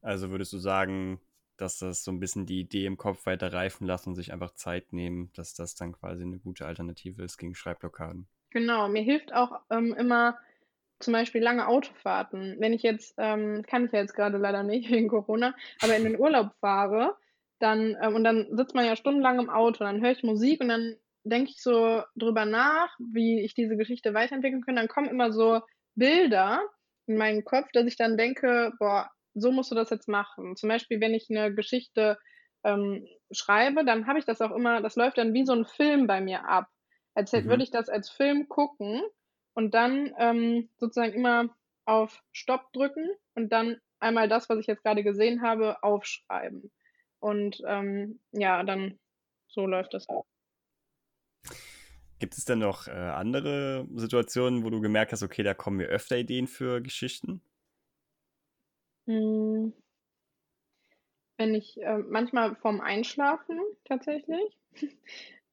Also 0.00 0.30
würdest 0.30 0.52
du 0.52 0.58
sagen, 0.58 1.20
dass 1.56 1.78
das 1.78 2.04
so 2.04 2.12
ein 2.12 2.20
bisschen 2.20 2.46
die 2.46 2.60
Idee 2.60 2.86
im 2.86 2.96
Kopf 2.96 3.26
weiter 3.26 3.52
reifen 3.52 3.84
lassen 3.84 4.10
und 4.10 4.14
sich 4.14 4.32
einfach 4.32 4.52
Zeit 4.52 4.92
nehmen, 4.92 5.32
dass 5.34 5.54
das 5.54 5.74
dann 5.74 5.90
quasi 5.90 6.22
eine 6.22 6.38
gute 6.38 6.66
Alternative 6.66 7.24
ist 7.24 7.36
gegen 7.36 7.56
Schreibblockaden? 7.56 8.28
Genau, 8.50 8.88
mir 8.88 9.02
hilft 9.02 9.34
auch 9.34 9.60
ähm, 9.70 9.92
immer 9.94 10.38
zum 11.00 11.12
Beispiel 11.12 11.42
lange 11.42 11.66
Autofahrten. 11.66 12.58
Wenn 12.60 12.72
ich 12.72 12.84
jetzt, 12.84 13.16
ähm, 13.18 13.64
kann 13.66 13.86
ich 13.86 13.92
ja 13.92 13.98
jetzt 13.98 14.14
gerade 14.14 14.38
leider 14.38 14.62
nicht 14.62 14.88
wegen 14.92 15.08
Corona, 15.08 15.52
aber 15.82 15.96
in 15.96 16.04
den 16.04 16.16
Urlaub 16.16 16.52
fahre, 16.60 17.16
dann, 17.58 17.96
ähm, 18.00 18.14
und 18.14 18.22
dann 18.22 18.46
sitzt 18.52 18.76
man 18.76 18.86
ja 18.86 18.94
stundenlang 18.94 19.40
im 19.40 19.50
Auto, 19.50 19.82
dann 19.82 20.00
höre 20.00 20.12
ich 20.12 20.22
Musik 20.22 20.60
und 20.60 20.68
dann 20.68 20.94
denke 21.24 21.50
ich 21.50 21.62
so 21.62 22.02
drüber 22.16 22.44
nach, 22.44 22.94
wie 22.98 23.40
ich 23.40 23.54
diese 23.54 23.76
Geschichte 23.76 24.14
weiterentwickeln 24.14 24.62
kann, 24.62 24.76
dann 24.76 24.88
kommen 24.88 25.08
immer 25.08 25.32
so 25.32 25.60
Bilder 25.94 26.62
in 27.06 27.16
meinen 27.16 27.44
Kopf, 27.44 27.68
dass 27.72 27.86
ich 27.86 27.96
dann 27.96 28.16
denke, 28.16 28.72
boah, 28.78 29.10
so 29.34 29.52
musst 29.52 29.70
du 29.70 29.74
das 29.74 29.90
jetzt 29.90 30.08
machen. 30.08 30.56
Zum 30.56 30.68
Beispiel, 30.68 31.00
wenn 31.00 31.14
ich 31.14 31.28
eine 31.30 31.54
Geschichte 31.54 32.18
ähm, 32.64 33.06
schreibe, 33.30 33.84
dann 33.84 34.06
habe 34.06 34.18
ich 34.18 34.24
das 34.24 34.40
auch 34.40 34.52
immer, 34.52 34.80
das 34.80 34.96
läuft 34.96 35.18
dann 35.18 35.34
wie 35.34 35.44
so 35.44 35.52
ein 35.52 35.66
Film 35.66 36.06
bei 36.06 36.20
mir 36.20 36.48
ab. 36.48 36.68
Als 37.14 37.32
mhm. 37.32 37.46
würde 37.46 37.62
ich 37.62 37.70
das 37.70 37.88
als 37.88 38.10
Film 38.10 38.48
gucken 38.48 39.02
und 39.54 39.74
dann 39.74 40.12
ähm, 40.18 40.68
sozusagen 40.78 41.12
immer 41.12 41.48
auf 41.84 42.22
Stopp 42.32 42.72
drücken 42.72 43.08
und 43.34 43.52
dann 43.52 43.80
einmal 43.98 44.28
das, 44.28 44.48
was 44.48 44.58
ich 44.58 44.66
jetzt 44.66 44.82
gerade 44.82 45.02
gesehen 45.02 45.42
habe, 45.42 45.82
aufschreiben. 45.82 46.70
Und 47.18 47.60
ähm, 47.66 48.20
ja, 48.32 48.62
dann 48.62 48.98
so 49.48 49.66
läuft 49.66 49.94
das 49.94 50.08
auch. 50.08 50.24
Gibt 52.20 52.36
es 52.36 52.44
denn 52.44 52.58
noch 52.58 52.86
äh, 52.86 52.90
andere 52.90 53.88
Situationen, 53.94 54.62
wo 54.62 54.68
du 54.68 54.80
gemerkt 54.82 55.12
hast, 55.12 55.22
okay, 55.22 55.42
da 55.42 55.54
kommen 55.54 55.78
mir 55.78 55.86
öfter 55.86 56.18
Ideen 56.18 56.46
für 56.46 56.82
Geschichten? 56.82 57.40
Hm. 59.06 59.72
Wenn 61.38 61.54
ich 61.54 61.80
äh, 61.80 61.96
manchmal 61.96 62.56
vorm 62.56 62.82
Einschlafen 62.82 63.58
tatsächlich, 63.86 64.58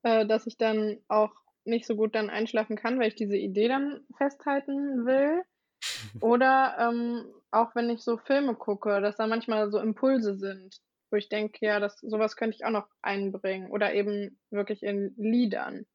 äh, 0.04 0.26
dass 0.26 0.46
ich 0.46 0.58
dann 0.58 0.98
auch 1.08 1.32
nicht 1.64 1.86
so 1.86 1.96
gut 1.96 2.16
dann 2.16 2.30
einschlafen 2.30 2.76
kann, 2.76 3.00
weil 3.00 3.08
ich 3.08 3.16
diese 3.16 3.38
Idee 3.38 3.70
dann 3.70 4.02
festhalten 4.18 5.06
will. 5.06 5.44
Oder 6.22 6.76
ähm, 6.80 7.34
auch 7.52 7.76
wenn 7.76 7.90
ich 7.90 8.02
so 8.02 8.18
Filme 8.18 8.56
gucke, 8.56 9.00
dass 9.00 9.16
da 9.16 9.28
manchmal 9.28 9.72
so 9.72 9.80
Impulse 9.80 10.38
sind, 10.38 10.82
wo 11.12 11.18
ich 11.18 11.30
denke, 11.30 11.66
ja, 11.66 11.80
das, 11.80 12.00
sowas 12.00 12.36
könnte 12.36 12.56
ich 12.56 12.66
auch 12.66 12.72
noch 12.72 12.88
einbringen. 13.02 13.72
Oder 13.72 13.94
eben 13.94 14.40
wirklich 14.50 14.84
in 14.84 15.14
Liedern. 15.18 15.86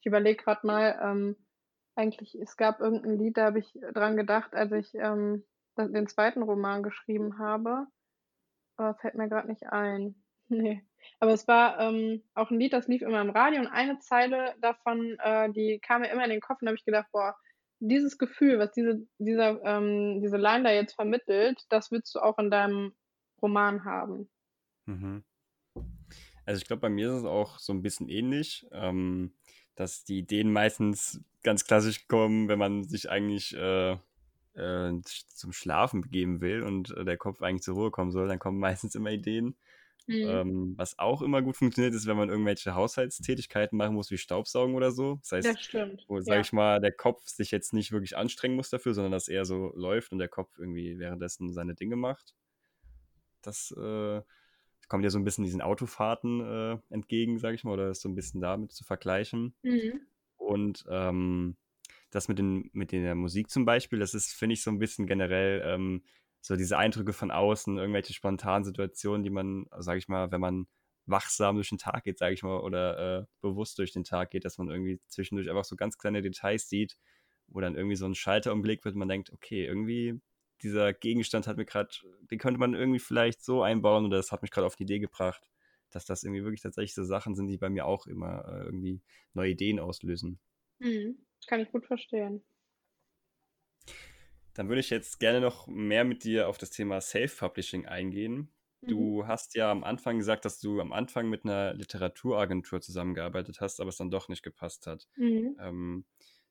Ich 0.00 0.06
überlege 0.06 0.42
gerade 0.42 0.66
mal, 0.66 0.98
ähm, 1.02 1.36
eigentlich, 1.96 2.34
es 2.36 2.56
gab 2.56 2.80
irgendein 2.80 3.18
Lied, 3.18 3.36
da 3.36 3.46
habe 3.46 3.58
ich 3.58 3.72
dran 3.92 4.16
gedacht, 4.16 4.54
als 4.54 4.72
ich 4.72 4.94
ähm, 4.94 5.44
den 5.76 6.06
zweiten 6.06 6.42
Roman 6.42 6.82
geschrieben 6.82 7.38
habe. 7.38 7.86
Aber 8.76 8.94
fällt 8.94 9.16
mir 9.16 9.28
gerade 9.28 9.48
nicht 9.48 9.66
ein. 9.66 10.14
Nee. 10.50 10.82
Aber 11.20 11.32
es 11.34 11.46
war 11.46 11.78
ähm, 11.78 12.22
auch 12.34 12.50
ein 12.50 12.58
Lied, 12.58 12.72
das 12.72 12.88
lief 12.88 13.02
immer 13.02 13.20
im 13.20 13.28
Radio 13.28 13.60
und 13.60 13.66
eine 13.66 13.98
Zeile 13.98 14.54
davon, 14.62 15.18
äh, 15.22 15.52
die 15.52 15.78
kam 15.78 16.00
mir 16.00 16.10
immer 16.10 16.24
in 16.24 16.30
den 16.30 16.40
Kopf 16.40 16.62
und 16.62 16.66
da 16.66 16.70
habe 16.70 16.78
ich 16.78 16.86
gedacht, 16.86 17.06
boah, 17.12 17.36
dieses 17.80 18.16
Gefühl, 18.16 18.58
was 18.58 18.72
diese, 18.72 19.06
dieser, 19.18 19.62
ähm, 19.64 20.20
diese 20.22 20.38
Line 20.38 20.64
da 20.64 20.70
jetzt 20.70 20.94
vermittelt, 20.94 21.64
das 21.68 21.90
willst 21.90 22.14
du 22.14 22.20
auch 22.20 22.38
in 22.38 22.50
deinem 22.50 22.94
Roman 23.42 23.84
haben. 23.84 24.30
Mhm. 24.88 25.22
Also 26.44 26.60
ich 26.60 26.66
glaube, 26.66 26.80
bei 26.80 26.88
mir 26.88 27.10
ist 27.10 27.18
es 27.18 27.24
auch 27.24 27.58
so 27.58 27.72
ein 27.72 27.82
bisschen 27.82 28.08
ähnlich. 28.08 28.66
Ähm, 28.72 29.32
dass 29.78 30.02
die 30.02 30.18
Ideen 30.18 30.52
meistens 30.52 31.20
ganz 31.44 31.64
klassisch 31.64 32.08
kommen, 32.08 32.48
wenn 32.48 32.58
man 32.58 32.82
sich 32.82 33.10
eigentlich 33.10 33.54
äh, 33.56 33.92
äh, 34.54 35.00
zum 35.04 35.52
Schlafen 35.52 36.00
begeben 36.00 36.40
will 36.40 36.64
und 36.64 36.90
äh, 36.96 37.04
der 37.04 37.16
Kopf 37.16 37.42
eigentlich 37.42 37.62
zur 37.62 37.76
Ruhe 37.76 37.90
kommen 37.92 38.10
soll, 38.10 38.26
dann 38.26 38.40
kommen 38.40 38.58
meistens 38.58 38.96
immer 38.96 39.10
Ideen. 39.10 39.56
Mhm. 40.08 40.24
Ähm, 40.26 40.74
was 40.76 40.98
auch 40.98 41.22
immer 41.22 41.42
gut 41.42 41.56
funktioniert, 41.56 41.94
ist, 41.94 42.06
wenn 42.06 42.16
man 42.16 42.30
irgendwelche 42.30 42.74
Haushaltstätigkeiten 42.74 43.76
machen 43.76 43.94
muss, 43.94 44.10
wie 44.10 44.18
Staubsaugen 44.18 44.74
oder 44.74 44.90
so. 44.90 45.16
Das 45.20 45.32
heißt, 45.32 45.48
das 45.48 45.60
stimmt. 45.60 46.04
wo, 46.08 46.18
sag 46.20 46.34
ja. 46.34 46.40
ich 46.40 46.52
mal, 46.52 46.80
der 46.80 46.92
Kopf 46.92 47.28
sich 47.28 47.50
jetzt 47.50 47.72
nicht 47.72 47.92
wirklich 47.92 48.16
anstrengen 48.16 48.56
muss 48.56 48.70
dafür, 48.70 48.94
sondern 48.94 49.12
dass 49.12 49.28
er 49.28 49.44
so 49.44 49.72
läuft 49.76 50.10
und 50.10 50.18
der 50.18 50.28
Kopf 50.28 50.58
irgendwie 50.58 50.98
währenddessen 50.98 51.52
seine 51.52 51.74
Dinge 51.74 51.96
macht. 51.96 52.34
Das 53.42 53.70
äh, 53.78 54.22
kommt 54.88 55.04
ja 55.04 55.10
so 55.10 55.18
ein 55.18 55.24
bisschen 55.24 55.44
diesen 55.44 55.60
Autofahrten 55.60 56.40
äh, 56.40 56.78
entgegen, 56.90 57.38
sage 57.38 57.54
ich 57.54 57.64
mal, 57.64 57.72
oder 57.72 57.90
ist 57.90 58.02
so 58.02 58.08
ein 58.08 58.14
bisschen 58.14 58.40
damit 58.40 58.72
zu 58.72 58.84
vergleichen. 58.84 59.54
Mhm. 59.62 60.00
Und 60.36 60.84
ähm, 60.88 61.56
das 62.10 62.28
mit, 62.28 62.38
den, 62.38 62.70
mit 62.72 62.92
der 62.92 63.14
Musik 63.14 63.50
zum 63.50 63.64
Beispiel, 63.64 63.98
das 63.98 64.14
ist, 64.14 64.32
finde 64.32 64.54
ich, 64.54 64.62
so 64.62 64.70
ein 64.70 64.78
bisschen 64.78 65.06
generell 65.06 65.62
ähm, 65.64 66.02
so 66.40 66.56
diese 66.56 66.78
Eindrücke 66.78 67.12
von 67.12 67.30
außen, 67.30 67.76
irgendwelche 67.76 68.14
spontanen 68.14 68.64
Situationen, 68.64 69.24
die 69.24 69.30
man, 69.30 69.66
sage 69.78 69.98
ich 69.98 70.08
mal, 70.08 70.30
wenn 70.30 70.40
man 70.40 70.66
wachsam 71.06 71.56
durch 71.56 71.70
den 71.70 71.78
Tag 71.78 72.04
geht, 72.04 72.18
sage 72.18 72.34
ich 72.34 72.42
mal, 72.42 72.60
oder 72.60 73.20
äh, 73.20 73.24
bewusst 73.40 73.78
durch 73.78 73.92
den 73.92 74.04
Tag 74.04 74.30
geht, 74.30 74.44
dass 74.44 74.58
man 74.58 74.68
irgendwie 74.68 75.00
zwischendurch 75.06 75.48
einfach 75.48 75.64
so 75.64 75.76
ganz 75.76 75.98
kleine 75.98 76.22
Details 76.22 76.68
sieht, 76.68 76.96
wo 77.48 77.60
dann 77.60 77.74
irgendwie 77.74 77.96
so 77.96 78.06
ein 78.06 78.14
Schalter 78.14 78.52
umgelegt 78.52 78.84
wird 78.84 78.94
und 78.94 79.00
man 79.00 79.08
denkt, 79.08 79.32
okay, 79.32 79.64
irgendwie 79.64 80.20
dieser 80.62 80.92
Gegenstand 80.92 81.46
hat 81.46 81.56
mir 81.56 81.64
gerade, 81.64 81.90
den 82.30 82.38
könnte 82.38 82.60
man 82.60 82.74
irgendwie 82.74 82.98
vielleicht 82.98 83.44
so 83.44 83.62
einbauen 83.62 84.04
oder 84.06 84.16
das 84.16 84.32
hat 84.32 84.42
mich 84.42 84.50
gerade 84.50 84.66
auf 84.66 84.76
die 84.76 84.84
Idee 84.84 84.98
gebracht, 84.98 85.50
dass 85.90 86.04
das 86.04 86.24
irgendwie 86.24 86.42
wirklich 86.42 86.62
tatsächlich 86.62 86.94
so 86.94 87.04
Sachen 87.04 87.34
sind, 87.34 87.46
die 87.46 87.58
bei 87.58 87.70
mir 87.70 87.86
auch 87.86 88.06
immer 88.06 88.44
äh, 88.48 88.64
irgendwie 88.64 89.00
neue 89.34 89.50
Ideen 89.50 89.78
auslösen. 89.78 90.38
Mhm. 90.78 91.18
Kann 91.46 91.60
ich 91.60 91.70
gut 91.70 91.86
verstehen. 91.86 92.44
Dann 94.54 94.68
würde 94.68 94.80
ich 94.80 94.90
jetzt 94.90 95.20
gerne 95.20 95.40
noch 95.40 95.68
mehr 95.68 96.04
mit 96.04 96.24
dir 96.24 96.48
auf 96.48 96.58
das 96.58 96.70
Thema 96.70 97.00
Self-Publishing 97.00 97.86
eingehen. 97.86 98.52
Du 98.82 99.22
mhm. 99.22 99.26
hast 99.26 99.54
ja 99.54 99.70
am 99.70 99.82
Anfang 99.82 100.18
gesagt, 100.18 100.44
dass 100.44 100.60
du 100.60 100.80
am 100.80 100.92
Anfang 100.92 101.28
mit 101.28 101.44
einer 101.44 101.74
Literaturagentur 101.74 102.80
zusammengearbeitet 102.80 103.60
hast, 103.60 103.80
aber 103.80 103.88
es 103.88 103.96
dann 103.96 104.10
doch 104.10 104.28
nicht 104.28 104.42
gepasst 104.42 104.86
hat. 104.86 105.08
Mhm. 105.16 105.56
Ähm, 105.60 106.04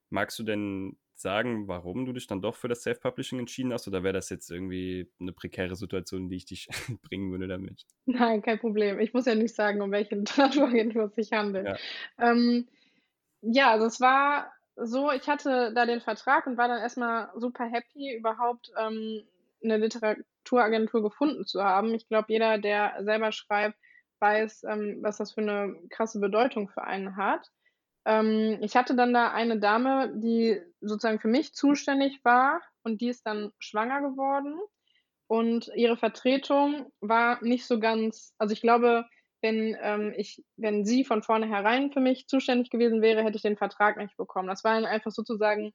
magst 0.09 0.37
du 0.39 0.43
denn 0.43 0.97
sagen, 1.19 1.67
warum 1.67 2.05
du 2.05 2.13
dich 2.13 2.27
dann 2.27 2.41
doch 2.41 2.55
für 2.55 2.67
das 2.67 2.83
Self-Publishing 2.83 3.39
entschieden 3.39 3.74
hast? 3.74 3.88
Oder 3.88 4.03
wäre 4.03 4.13
das 4.13 4.29
jetzt 4.29 4.50
irgendwie 4.51 5.12
eine 5.19 5.33
prekäre 5.33 5.75
Situation, 5.75 6.24
in 6.24 6.29
die 6.29 6.38
ich 6.38 6.45
dich 6.45 6.67
bringen 7.03 7.31
würde 7.31 7.47
damit? 7.47 7.86
Nein, 8.05 8.41
kein 8.41 8.59
Problem. 8.59 9.00
Ich 9.00 9.13
muss 9.13 9.25
ja 9.25 9.36
nicht 9.36 9.55
sagen, 9.55 9.81
um 9.81 9.91
welche 9.91 10.15
Literaturagentur 10.15 11.03
es 11.09 11.15
sich 11.15 11.31
handelt. 11.31 11.67
Ja. 11.67 11.77
Ähm, 12.31 12.67
ja, 13.41 13.71
also 13.71 13.86
es 13.86 14.01
war 14.01 14.51
so, 14.75 15.12
ich 15.12 15.27
hatte 15.27 15.74
da 15.74 15.86
den 15.86 16.01
Vertrag 16.01 16.45
und 16.47 16.57
war 16.57 16.67
dann 16.67 16.81
erstmal 16.81 17.29
super 17.36 17.65
happy, 17.65 18.15
überhaupt 18.15 18.71
ähm, 18.79 19.24
eine 19.63 19.77
Literaturagentur 19.77 21.01
gefunden 21.01 21.45
zu 21.45 21.63
haben. 21.63 21.93
Ich 21.95 22.07
glaube, 22.07 22.31
jeder, 22.31 22.57
der 22.57 22.95
selber 23.01 23.31
schreibt, 23.31 23.77
weiß, 24.19 24.63
ähm, 24.65 25.00
was 25.01 25.17
das 25.17 25.33
für 25.33 25.41
eine 25.41 25.75
krasse 25.89 26.19
Bedeutung 26.19 26.69
für 26.69 26.83
einen 26.83 27.15
hat. 27.15 27.51
Ähm, 28.07 28.59
ich 28.61 28.75
hatte 28.77 28.95
dann 28.95 29.13
da 29.13 29.31
eine 29.31 29.59
Dame, 29.59 30.13
die 30.15 30.61
sozusagen 30.79 31.19
für 31.19 31.27
mich 31.27 31.53
zuständig 31.53 32.23
war 32.23 32.61
und 32.83 33.01
die 33.01 33.09
ist 33.09 33.27
dann 33.27 33.51
schwanger 33.59 34.01
geworden. 34.01 34.57
Und 35.27 35.69
ihre 35.75 35.97
Vertretung 35.97 36.89
war 37.01 37.43
nicht 37.43 37.67
so 37.67 37.79
ganz, 37.81 38.33
also 38.37 38.53
ich 38.53 38.61
glaube, 38.61 39.05
wenn 39.41 39.77
ähm, 39.81 40.13
ich, 40.15 40.41
wenn 40.55 40.85
sie 40.85 41.03
von 41.03 41.21
vornherein 41.21 41.91
für 41.91 41.99
mich 41.99 42.27
zuständig 42.27 42.69
gewesen 42.69 43.01
wäre, 43.01 43.23
hätte 43.23 43.35
ich 43.35 43.41
den 43.41 43.57
Vertrag 43.57 43.97
nicht 43.97 44.15
bekommen. 44.15 44.47
Das 44.47 44.63
war 44.63 44.73
dann 44.73 44.85
einfach 44.85 45.11
sozusagen 45.11 45.73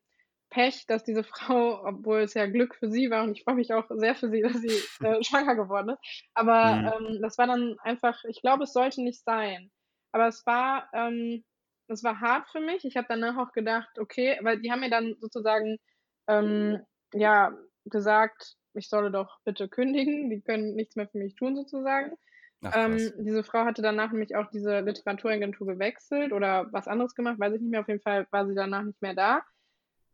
Pech, 0.48 0.86
dass 0.86 1.04
diese 1.04 1.24
Frau, 1.24 1.84
obwohl 1.84 2.20
es 2.20 2.32
ja 2.32 2.46
Glück 2.46 2.74
für 2.76 2.90
sie 2.90 3.10
war 3.10 3.24
und 3.24 3.32
ich 3.32 3.44
freue 3.44 3.56
mich 3.56 3.74
auch 3.74 3.84
sehr 3.90 4.14
für 4.14 4.30
sie, 4.30 4.40
dass 4.40 4.54
sie 4.54 5.04
äh, 5.04 5.22
schwanger 5.22 5.54
geworden 5.54 5.90
ist. 5.90 6.24
Aber 6.32 6.76
mhm. 6.76 7.08
ähm, 7.08 7.22
das 7.22 7.36
war 7.36 7.46
dann 7.46 7.76
einfach, 7.82 8.24
ich 8.24 8.40
glaube, 8.40 8.64
es 8.64 8.72
sollte 8.72 9.02
nicht 9.02 9.22
sein. 9.22 9.70
Aber 10.12 10.28
es 10.28 10.46
war, 10.46 10.88
ähm, 10.94 11.44
es 11.92 12.04
war 12.04 12.20
hart 12.20 12.48
für 12.50 12.60
mich. 12.60 12.84
Ich 12.84 12.96
habe 12.96 13.06
danach 13.08 13.36
auch 13.36 13.52
gedacht, 13.52 13.98
okay, 13.98 14.38
weil 14.42 14.60
die 14.60 14.70
haben 14.70 14.80
mir 14.80 14.90
dann 14.90 15.16
sozusagen 15.20 15.78
ähm, 16.26 16.80
ja 17.12 17.56
gesagt, 17.84 18.56
ich 18.74 18.88
solle 18.88 19.10
doch 19.10 19.38
bitte 19.44 19.68
kündigen. 19.68 20.30
Die 20.30 20.40
können 20.40 20.74
nichts 20.74 20.96
mehr 20.96 21.08
für 21.08 21.18
mich 21.18 21.34
tun 21.34 21.56
sozusagen. 21.56 22.16
Ach, 22.64 22.72
ähm, 22.76 23.12
diese 23.18 23.42
Frau 23.42 23.64
hatte 23.64 23.82
danach 23.82 24.12
nämlich 24.12 24.36
auch 24.36 24.48
diese 24.50 24.80
Literaturagentur 24.80 25.66
gewechselt 25.66 26.32
oder 26.32 26.72
was 26.72 26.86
anderes 26.86 27.14
gemacht, 27.14 27.38
weiß 27.38 27.54
ich 27.54 27.60
nicht 27.60 27.70
mehr. 27.70 27.80
Auf 27.80 27.88
jeden 27.88 28.00
Fall 28.00 28.26
war 28.30 28.46
sie 28.46 28.54
danach 28.54 28.84
nicht 28.84 29.02
mehr 29.02 29.14
da. 29.14 29.42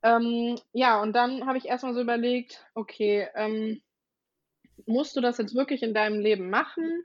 Ähm, 0.03 0.59
ja, 0.73 1.01
und 1.03 1.15
dann 1.15 1.47
habe 1.47 1.59
ich 1.59 1.67
erstmal 1.67 1.93
so 1.93 2.01
überlegt, 2.01 2.65
okay, 2.75 3.29
ähm, 3.35 3.83
musst 4.87 5.17
du 5.17 5.21
das 5.21 5.39
jetzt 5.39 5.55
wirklich 5.55 5.83
in 5.83 5.93
deinem 5.93 6.21
Leben 6.21 6.51
machen? 6.51 7.05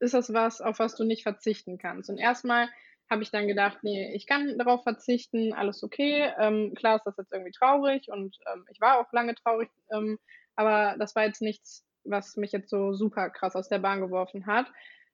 Ist 0.00 0.14
das 0.14 0.32
was, 0.32 0.60
auf 0.60 0.78
was 0.78 0.94
du 0.94 1.04
nicht 1.04 1.24
verzichten 1.24 1.78
kannst? 1.78 2.08
Und 2.08 2.18
erstmal 2.18 2.68
habe 3.10 3.22
ich 3.22 3.30
dann 3.30 3.48
gedacht, 3.48 3.78
nee, 3.82 4.12
ich 4.14 4.26
kann 4.26 4.58
darauf 4.58 4.82
verzichten, 4.82 5.52
alles 5.54 5.82
okay. 5.82 6.30
Ähm, 6.38 6.74
klar 6.74 6.96
ist 6.96 7.04
das 7.04 7.16
jetzt 7.16 7.32
irgendwie 7.32 7.52
traurig 7.52 8.08
und 8.08 8.36
ähm, 8.52 8.64
ich 8.70 8.80
war 8.80 8.98
auch 8.98 9.12
lange 9.12 9.34
traurig, 9.34 9.70
ähm, 9.92 10.18
aber 10.56 10.96
das 10.98 11.14
war 11.16 11.24
jetzt 11.24 11.40
nichts, 11.42 11.86
was 12.04 12.36
mich 12.36 12.52
jetzt 12.52 12.70
so 12.70 12.92
super 12.92 13.30
krass 13.30 13.56
aus 13.56 13.68
der 13.68 13.78
Bahn 13.78 14.00
geworfen 14.00 14.46
hat. 14.46 14.66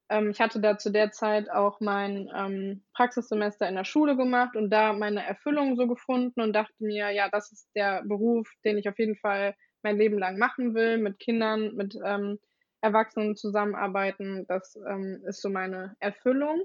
Ähm, 0.09 0.31
ich 0.31 0.41
hatte 0.41 0.61
da 0.61 0.77
zu 0.77 0.91
der 0.91 1.13
Zeit 1.13 1.51
auch 1.51 1.81
mein 1.81 2.31
ähm, 2.37 2.83
Praxissemester 2.95 3.69
in 3.69 3.77
der 3.77 3.85
Schule 3.85 4.17
gemacht 4.17 4.57
und 4.57 4.71
da 4.71 4.93
meine 4.93 5.25
Erfüllung 5.25 5.77
so 5.77 5.87
gefunden 5.87 6.41
und 6.41 6.53
dachte 6.53 6.75
mir, 6.79 7.11
ja, 7.11 7.29
das 7.31 7.53
ist 7.53 7.71
der 7.75 8.03
Beruf, 8.05 8.49
den 8.65 8.77
ich 8.77 8.89
auf 8.89 8.99
jeden 8.99 9.17
Fall 9.17 9.55
mein 9.83 9.99
Leben 9.99 10.19
lang 10.19 10.39
machen 10.39 10.75
will, 10.75 10.99
mit 10.99 11.19
Kindern, 11.19 11.75
mit 11.75 11.97
ähm, 12.05 12.39
Erwachsenen 12.81 13.37
zusammenarbeiten. 13.37 14.45
Das 14.47 14.77
ist 15.25 15.41
so 15.41 15.49
meine 15.49 15.97
Erfüllung. 16.01 16.65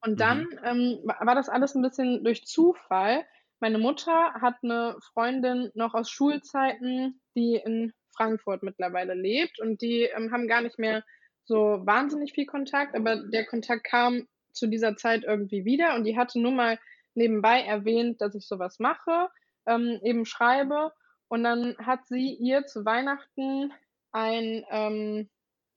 Und 0.00 0.20
dann 0.20 0.42
mhm. 0.42 0.58
ähm, 0.64 0.98
war 1.04 1.34
das 1.34 1.48
alles 1.48 1.74
ein 1.74 1.82
bisschen 1.82 2.22
durch 2.24 2.46
Zufall. 2.46 3.24
Meine 3.60 3.78
Mutter 3.78 4.34
hat 4.34 4.56
eine 4.62 4.96
Freundin 5.12 5.70
noch 5.74 5.94
aus 5.94 6.10
Schulzeiten, 6.10 7.20
die 7.34 7.56
in 7.56 7.92
Frankfurt 8.16 8.62
mittlerweile 8.62 9.14
lebt 9.14 9.60
und 9.60 9.80
die 9.80 10.02
ähm, 10.02 10.32
haben 10.32 10.48
gar 10.48 10.60
nicht 10.60 10.78
mehr 10.78 11.04
so 11.44 11.80
wahnsinnig 11.84 12.32
viel 12.32 12.46
Kontakt, 12.46 12.94
aber 12.94 13.16
der 13.16 13.46
Kontakt 13.46 13.84
kam 13.84 14.28
zu 14.52 14.66
dieser 14.66 14.96
Zeit 14.96 15.24
irgendwie 15.24 15.64
wieder 15.64 15.94
und 15.94 16.04
die 16.04 16.16
hatte 16.16 16.40
nur 16.40 16.52
mal 16.52 16.78
nebenbei 17.14 17.62
erwähnt, 17.62 18.20
dass 18.20 18.34
ich 18.34 18.46
sowas 18.46 18.78
mache, 18.78 19.28
ähm, 19.66 19.98
eben 20.02 20.24
schreibe 20.26 20.92
und 21.28 21.44
dann 21.44 21.76
hat 21.78 22.06
sie 22.06 22.34
ihr 22.34 22.66
zu 22.66 22.84
Weihnachten 22.84 23.72
ein, 24.12 24.64
ähm, 24.70 25.30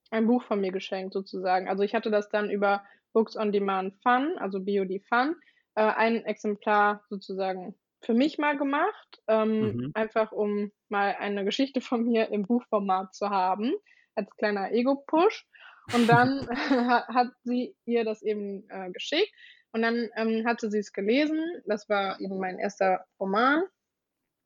ein 0.10 0.28
Buch 0.28 0.44
von 0.44 0.60
mir 0.60 0.72
geschenkt 0.72 1.14
sozusagen. 1.14 1.70
Also 1.70 1.84
ich 1.84 1.94
hatte 1.94 2.12
das 2.12 2.30
dann 2.30 2.50
über 2.50 2.84
Books 3.14 3.36
on 3.36 3.52
Demand 3.52 3.96
Fun, 4.02 4.38
also 4.38 4.60
BOD 4.60 5.02
Fun, 5.08 5.36
äh, 5.76 5.82
ein 5.82 6.26
Exemplar 6.26 7.04
sozusagen 7.10 7.76
für 8.04 8.14
mich 8.14 8.38
mal 8.38 8.58
gemacht, 8.58 9.22
ähm, 9.28 9.76
mhm. 9.76 9.92
einfach 9.94 10.32
um 10.32 10.72
mal 10.90 11.16
eine 11.20 11.46
Geschichte 11.46 11.82
von 11.82 12.04
mir 12.04 12.30
im 12.30 12.46
Buchformat 12.48 13.14
zu 13.14 13.30
haben, 13.30 13.74
als 14.16 14.30
kleiner 14.38 14.72
Ego-Push. 14.72 15.46
Und 15.94 16.08
dann 16.08 16.48
hat 17.08 17.32
sie 17.44 17.76
ihr 17.86 18.04
das 18.04 18.22
eben 18.22 18.68
äh, 18.70 18.92
geschickt 18.92 19.32
und 19.72 19.82
dann 19.82 20.10
ähm, 20.16 20.46
hatte 20.46 20.70
sie 20.70 20.80
es 20.80 20.94
gelesen. 20.94 21.40
Das 21.66 21.90
war 21.90 22.20
eben 22.20 22.40
mein 22.40 22.60
erster 22.60 23.06
Roman, 23.20 23.64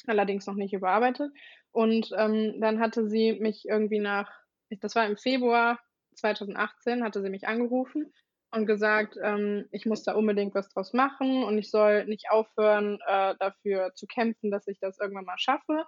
allerdings 0.08 0.46
noch 0.48 0.56
nicht 0.56 0.74
überarbeitet. 0.74 1.32
Und 1.72 2.12
ähm, 2.18 2.60
dann 2.62 2.80
hatte 2.80 3.08
sie 3.10 3.34
mich 3.34 3.66
irgendwie 3.68 4.00
nach, 4.00 4.32
das 4.82 4.96
war 4.96 5.06
im 5.06 5.18
Februar 5.18 5.80
2018, 6.16 7.04
hatte 7.04 7.22
sie 7.22 7.30
mich 7.30 7.48
angerufen 7.48 8.14
und 8.56 8.66
gesagt, 8.66 9.18
ähm, 9.22 9.68
ich 9.72 9.86
muss 9.86 10.04
da 10.04 10.14
unbedingt 10.16 10.56
was 10.56 10.70
draus 10.70 10.94
machen 10.94 11.44
und 11.44 11.58
ich 11.58 11.70
soll 11.70 12.06
nicht 12.06 12.30
aufhören, 12.32 13.00
äh, 13.08 13.36
dafür 13.40 13.94
zu 13.96 14.08
kämpfen, 14.08 14.52
dass 14.52 14.68
ich 14.68 14.80
das 14.80 15.00
irgendwann 15.00 15.26
mal 15.26 15.38
schaffe. 15.38 15.86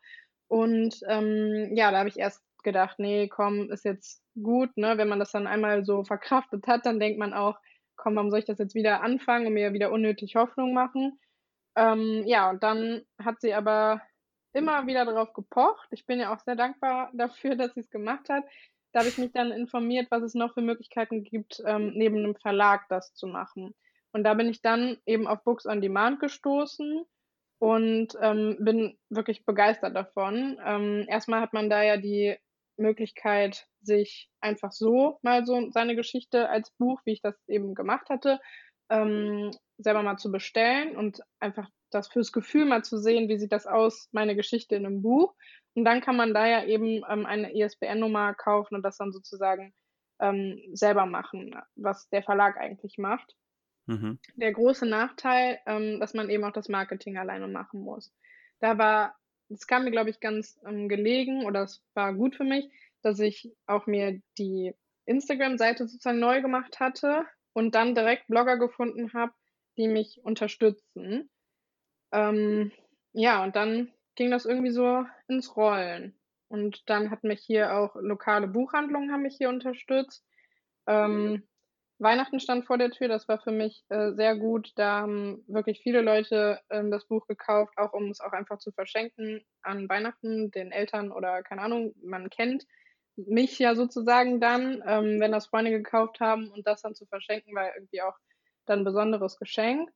Und 0.47 0.99
ähm, 1.07 1.71
ja, 1.75 1.91
da 1.91 1.99
habe 1.99 2.09
ich 2.09 2.17
erst 2.17 2.43
gedacht, 2.63 2.99
nee, 2.99 3.27
komm, 3.27 3.71
ist 3.71 3.85
jetzt 3.85 4.23
gut, 4.41 4.75
ne? 4.77 4.97
Wenn 4.97 5.09
man 5.09 5.19
das 5.19 5.31
dann 5.31 5.47
einmal 5.47 5.85
so 5.85 6.03
verkraftet 6.03 6.67
hat, 6.67 6.85
dann 6.85 6.99
denkt 6.99 7.19
man 7.19 7.33
auch, 7.33 7.57
komm, 7.95 8.15
warum 8.15 8.29
soll 8.29 8.39
ich 8.39 8.45
das 8.45 8.59
jetzt 8.59 8.75
wieder 8.75 9.01
anfangen 9.01 9.47
und 9.47 9.53
mir 9.53 9.73
wieder 9.73 9.91
unnötig 9.91 10.35
Hoffnung 10.35 10.73
machen? 10.73 11.19
Ähm, 11.75 12.23
ja, 12.25 12.49
und 12.49 12.63
dann 12.63 13.03
hat 13.23 13.41
sie 13.41 13.53
aber 13.53 14.01
immer 14.53 14.87
wieder 14.87 15.05
darauf 15.05 15.33
gepocht. 15.33 15.87
Ich 15.91 16.05
bin 16.05 16.19
ja 16.19 16.33
auch 16.33 16.39
sehr 16.39 16.55
dankbar 16.55 17.11
dafür, 17.13 17.55
dass 17.55 17.73
sie 17.73 17.81
es 17.81 17.89
gemacht 17.89 18.29
hat. 18.29 18.43
Da 18.97 19.01
habe 19.01 19.09
ich 19.09 19.19
mich 19.19 19.31
dann 19.31 19.51
informiert, 19.51 20.07
was 20.09 20.23
es 20.23 20.33
noch 20.33 20.55
für 20.55 20.61
Möglichkeiten 20.63 21.23
gibt, 21.23 21.61
ähm, 21.67 21.91
neben 21.93 22.17
einem 22.17 22.33
Verlag 22.33 22.89
das 22.89 23.13
zu 23.13 23.27
machen. 23.27 23.75
Und 24.11 24.23
da 24.23 24.33
bin 24.33 24.49
ich 24.49 24.63
dann 24.63 24.97
eben 25.05 25.27
auf 25.27 25.43
Books 25.43 25.67
on 25.67 25.81
Demand 25.81 26.19
gestoßen 26.19 27.05
und 27.59 28.17
ähm, 28.19 28.57
bin 28.59 28.97
wirklich 29.09 29.45
begeistert 29.45 29.95
davon. 29.95 30.57
Ähm, 30.65 31.05
erstmal 31.07 31.41
hat 31.41 31.53
man 31.53 31.69
da 31.69 31.83
ja 31.83 31.97
die 31.97 32.37
Möglichkeit, 32.75 33.67
sich 33.81 34.31
einfach 34.41 34.71
so 34.71 35.19
mal 35.21 35.45
so 35.45 35.69
seine 35.69 35.95
Geschichte 35.95 36.49
als 36.49 36.71
Buch, 36.79 36.99
wie 37.05 37.11
ich 37.11 37.21
das 37.21 37.35
eben 37.47 37.75
gemacht 37.75 38.09
hatte, 38.09 38.39
ähm, 38.89 39.51
selber 39.77 40.01
mal 40.01 40.17
zu 40.17 40.31
bestellen 40.31 40.97
und 40.97 41.21
einfach 41.39 41.69
das 41.91 42.07
fürs 42.07 42.31
Gefühl 42.31 42.65
mal 42.65 42.83
zu 42.83 42.97
sehen, 42.97 43.29
wie 43.29 43.37
sieht 43.37 43.51
das 43.51 43.67
aus, 43.67 44.09
meine 44.11 44.35
Geschichte 44.35 44.75
in 44.75 44.87
einem 44.87 45.03
Buch. 45.03 45.35
Und 45.77 45.85
dann 45.85 46.01
kann 46.01 46.15
man 46.15 46.33
da 46.33 46.47
ja 46.47 46.63
eben 46.63 47.03
ähm, 47.07 47.27
eine 47.27 47.53
ISBN-Nummer 47.53 48.33
kaufen 48.33 48.73
und 48.73 48.81
das 48.81 48.97
dann 48.97 49.11
sozusagen 49.11 49.75
ähm, 50.19 50.59
selber 50.73 51.05
machen, 51.05 51.53
was 51.75 52.09
der 52.09 52.23
Verlag 52.23 52.57
eigentlich 52.57 52.97
macht. 52.97 53.35
Mhm. 53.85 54.17
Der 54.37 54.53
große 54.53 54.87
Nachteil, 54.87 55.59
ähm, 55.67 55.99
dass 55.99 56.15
man 56.15 56.31
eben 56.31 56.43
auch 56.45 56.51
das 56.51 56.67
Marketing 56.67 57.19
alleine 57.19 57.47
machen 57.47 57.81
muss. 57.81 58.11
Da 58.59 58.79
war, 58.79 59.15
es 59.49 59.67
kam 59.67 59.83
mir, 59.83 59.91
glaube 59.91 60.09
ich, 60.09 60.19
ganz 60.19 60.59
ähm, 60.67 60.89
gelegen 60.89 61.45
oder 61.45 61.61
es 61.61 61.83
war 61.93 62.11
gut 62.11 62.35
für 62.35 62.43
mich, 62.43 62.67
dass 63.03 63.19
ich 63.19 63.53
auch 63.67 63.85
mir 63.85 64.19
die 64.39 64.73
Instagram-Seite 65.05 65.87
sozusagen 65.87 66.17
neu 66.17 66.41
gemacht 66.41 66.79
hatte 66.79 67.23
und 67.53 67.75
dann 67.75 67.93
direkt 67.93 68.25
Blogger 68.25 68.57
gefunden 68.57 69.13
habe, 69.13 69.31
die 69.77 69.87
mich 69.87 70.21
unterstützen. 70.23 71.29
Ähm, 72.11 72.71
ja, 73.13 73.43
und 73.43 73.55
dann 73.55 73.91
ging 74.17 74.31
das 74.31 74.45
irgendwie 74.45 74.71
so 74.71 75.05
ins 75.29 75.57
Rollen. 75.57 76.19
Und 76.49 76.89
dann 76.89 77.11
hat 77.11 77.23
mich 77.25 77.41
hier 77.41 77.75
auch 77.77 77.95
lokale 77.97 78.47
Buchhandlungen 78.49 79.13
haben 79.13 79.23
mich 79.23 79.37
hier 79.37 79.49
unterstützt. 79.49 80.25
Ähm, 80.87 81.47
Weihnachten 81.99 82.39
stand 82.39 82.65
vor 82.65 82.77
der 82.77 82.91
Tür, 82.91 83.07
das 83.09 83.27
war 83.27 83.39
für 83.39 83.51
mich, 83.51 83.85
äh, 83.89 84.13
sehr 84.13 84.35
gut. 84.37 84.71
Da 84.77 85.01
haben 85.01 85.43
wirklich 85.47 85.81
viele 85.81 86.01
Leute, 86.01 86.61
ähm, 86.69 86.91
das 86.91 87.05
Buch 87.07 87.27
gekauft, 87.27 87.73
auch 87.77 87.93
um 87.93 88.09
es 88.11 88.21
auch 88.21 88.33
einfach 88.33 88.59
zu 88.59 88.71
verschenken 88.71 89.45
an 89.63 89.89
Weihnachten 89.89 90.51
den 90.51 90.71
Eltern 90.71 91.11
oder 91.11 91.43
keine 91.43 91.63
Ahnung, 91.63 91.93
man 92.03 92.29
kennt 92.29 92.65
mich 93.17 93.59
ja 93.59 93.75
sozusagen 93.75 94.39
dann, 94.41 94.83
ähm, 94.87 95.19
wenn 95.19 95.31
das 95.31 95.47
Freunde 95.47 95.71
gekauft 95.71 96.19
haben 96.21 96.51
und 96.51 96.67
das 96.67 96.81
dann 96.83 96.95
zu 96.95 97.05
verschenken, 97.07 97.55
war 97.55 97.75
irgendwie 97.75 98.01
auch 98.03 98.15
dann 98.67 98.81
'n 98.81 98.85
besonderes 98.85 99.37
Geschenk. 99.39 99.89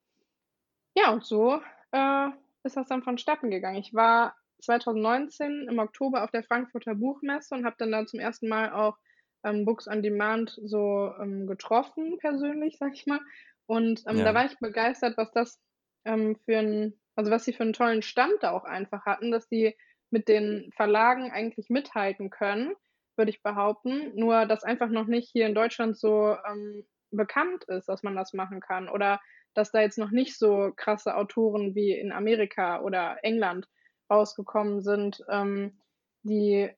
Ja, 0.96 1.12
und 1.14 1.26
so, 1.26 1.62
äh, 1.92 2.30
ist 2.64 2.78
das 2.78 2.88
dann 2.88 3.04
vonstatten 3.04 3.50
gegangen. 3.52 3.78
Ich 3.80 3.94
war 3.94 4.36
2019 4.62 5.68
im 5.70 5.80
Oktober 5.80 6.24
auf 6.24 6.32
der 6.32 6.44
Frankfurter 6.44 6.96
Buchmesse 6.96 7.56
und 7.56 7.66
habe 7.66 7.76
dann 7.80 7.92
da 7.92 8.06
zum 8.06 8.20
ersten 8.20 8.48
Mal 8.50 8.72
auch, 8.74 8.98
ähm, 9.44 9.66
Books 9.66 9.88
on 9.88 10.04
Demand 10.04 10.60
so, 10.64 11.12
ähm, 11.20 11.48
getroffen 11.48 12.18
persönlich, 12.20 12.78
sage 12.78 12.94
ich 12.94 13.06
mal. 13.08 13.20
Und, 13.66 14.04
ähm, 14.08 14.24
da 14.24 14.34
Ja. 14.34 14.36
war 14.36 14.46
ich 14.46 14.58
begeistert, 14.60 15.18
was 15.18 15.32
das, 15.32 15.60
ähm, 16.06 16.36
für 16.46 16.58
'n 16.60 17.00
also, 17.16 17.32
was 17.32 17.44
sie 17.46 17.54
für 17.54 17.64
'n 17.64 17.74
tollen 17.74 18.02
Stand 18.04 18.36
da 18.42 18.52
auch 18.52 18.64
einfach 18.64 19.06
hatten, 19.06 19.32
dass 19.32 19.48
die 19.50 19.76
mit 20.12 20.28
den 20.28 20.72
Verlagen 20.76 21.32
eigentlich 21.32 21.70
mithalten 21.70 22.30
können, 22.30 22.74
würde 23.18 23.32
ich 23.32 23.42
behaupten. 23.44 24.14
Nur, 24.16 24.46
dass 24.46 24.64
einfach 24.64 24.90
noch 24.90 25.08
nicht 25.08 25.30
hier 25.32 25.48
in 25.48 25.56
Deutschland 25.56 25.98
so, 25.98 26.36
ähm, 26.48 26.86
bekannt 27.12 27.66
ist, 27.66 27.90
dass 27.90 28.04
man 28.04 28.16
das 28.16 28.34
machen 28.34 28.62
kann 28.62 28.88
oder 28.90 29.20
dass 29.54 29.72
da 29.72 29.82
jetzt 29.82 29.98
noch 29.98 30.12
nicht 30.12 30.38
so 30.38 30.72
krasse 30.76 31.16
Autoren 31.16 31.76
wie 31.76 31.92
in 31.92 32.12
Amerika 32.12 32.82
oder 32.82 33.18
England 33.24 33.68
rausgekommen 34.10 34.82
sind, 34.82 35.24
ähm, 35.30 35.80
die 36.24 36.70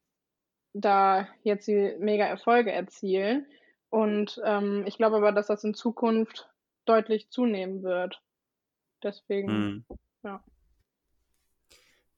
da 0.73 1.27
jetzt 1.43 1.67
die 1.67 1.95
Mega-Erfolge 1.99 2.71
erzielen. 2.71 3.45
Und, 3.89 4.41
ähm, 4.43 4.83
ich 4.87 4.97
glaube 4.97 5.17
aber, 5.17 5.31
dass 5.31 5.47
das 5.47 5.63
in 5.63 5.73
Zukunft 5.75 6.49
deutlich 6.85 7.29
zunehmen 7.29 7.83
wird. 7.83 8.21
Deswegen, 9.03 9.51
Mhm. 9.51 9.85
ja. 10.23 10.43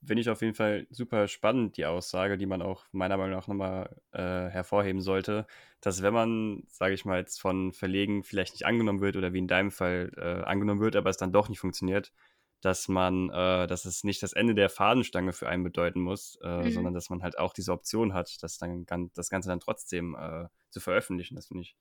Finde 0.05 0.21
ich 0.21 0.29
auf 0.29 0.41
jeden 0.41 0.53
Fall 0.53 0.85
super 0.91 1.27
spannend, 1.27 1.77
die 1.77 1.85
Aussage, 1.87 2.37
die 2.37 2.45
man 2.45 2.61
auch 2.61 2.85
meiner 2.91 3.17
Meinung 3.17 3.31
nach 3.35 3.47
noch 3.47 3.55
mal, 3.55 4.01
äh, 4.11 4.19
hervorheben 4.49 5.01
sollte, 5.01 5.47
dass 5.81 6.03
wenn 6.03 6.13
man, 6.13 6.63
sage 6.69 6.93
ich 6.93 7.05
mal, 7.05 7.17
jetzt 7.19 7.39
von 7.41 7.73
Verlegen 7.73 8.23
vielleicht 8.23 8.53
nicht 8.53 8.65
angenommen 8.67 9.01
wird 9.01 9.15
oder 9.17 9.33
wie 9.33 9.39
in 9.39 9.47
deinem 9.47 9.71
Fall, 9.71 10.11
äh, 10.17 10.43
angenommen 10.45 10.79
wird, 10.81 10.95
aber 10.95 11.09
es 11.09 11.17
dann 11.17 11.33
doch 11.33 11.49
nicht 11.49 11.59
funktioniert, 11.59 12.13
dass 12.61 12.87
man 12.87 13.29
äh, 13.31 13.65
dass 13.67 13.85
es 13.85 14.03
nicht 14.03 14.21
das 14.21 14.33
Ende 14.33 14.53
der 14.53 14.69
Fahnenstange 14.69 15.33
für 15.33 15.49
einen 15.49 15.63
bedeuten 15.63 16.01
muss, 16.01 16.37
äh, 16.43 16.69
Mhm. 16.69 16.69
sondern 16.69 16.93
dass 16.93 17.09
man 17.09 17.23
halt 17.23 17.39
auch 17.39 17.53
diese 17.53 17.71
Option 17.71 18.13
hat, 18.13 18.43
das 18.43 18.57
dann 18.59 18.85
das 19.15 19.29
Ganze 19.31 19.49
dann 19.49 19.59
trotzdem, 19.59 20.15
äh, 20.15 20.47
zu 20.69 20.79
veröffentlichen. 20.81 21.35
Das 21.35 21.47
finde 21.47 21.63
ich 21.63 21.75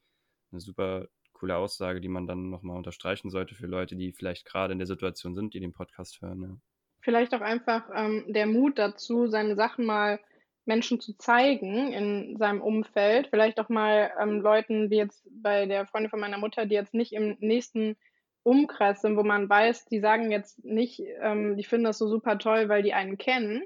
'ne 0.52 0.60
super 0.60 1.08
coole 1.34 1.56
Aussage, 1.56 2.00
die 2.00 2.08
man 2.08 2.26
dann 2.26 2.50
noch 2.50 2.62
mal 2.62 2.76
unterstreichen 2.76 3.30
sollte 3.30 3.54
für 3.56 3.66
Leute, 3.66 3.96
die 3.96 4.12
vielleicht 4.14 4.46
grade 4.46 4.72
in 4.74 4.78
der 4.78 4.86
Situation 4.88 5.34
sind, 5.34 5.54
die 5.54 5.60
den 5.60 5.72
Podcast 5.74 6.20
hören, 6.22 6.42
ja. 6.42 6.56
Vielleicht 7.04 7.34
auch 7.34 7.40
einfach, 7.40 7.88
ähm, 7.94 8.24
der 8.28 8.46
Mut 8.46 8.78
dazu, 8.78 9.26
seine 9.28 9.56
Sachen 9.56 9.84
mal 9.86 10.20
Menschen 10.64 11.00
zu 11.00 11.16
zeigen 11.18 11.92
in 11.92 12.36
seinem 12.38 12.62
Umfeld. 12.62 13.28
Vielleicht 13.28 13.60
auch 13.60 13.68
mal, 13.68 14.10
ähm, 14.20 14.40
Leuten 14.40 14.90
wie 14.90 14.96
jetzt 14.96 15.28
bei 15.30 15.66
der 15.66 15.86
Freundin 15.86 16.10
von 16.10 16.20
meiner 16.20 16.38
Mutter, 16.38 16.66
die 16.66 16.74
jetzt 16.74 16.94
nicht 16.94 17.12
im 17.12 17.36
nächsten 17.40 17.96
Umkreis 18.42 19.02
sind, 19.02 19.16
wo 19.16 19.22
man 19.22 19.48
weiß, 19.48 19.86
die 19.86 20.00
sagen 20.00 20.30
jetzt 20.30 20.64
nicht, 20.64 21.00
ähm, 21.20 21.56
die 21.56 21.64
finden 21.64 21.84
das 21.84 21.98
so 21.98 22.08
super 22.08 22.38
toll, 22.38 22.68
weil 22.68 22.82
die 22.82 22.94
einen 22.94 23.18
kennen. 23.18 23.64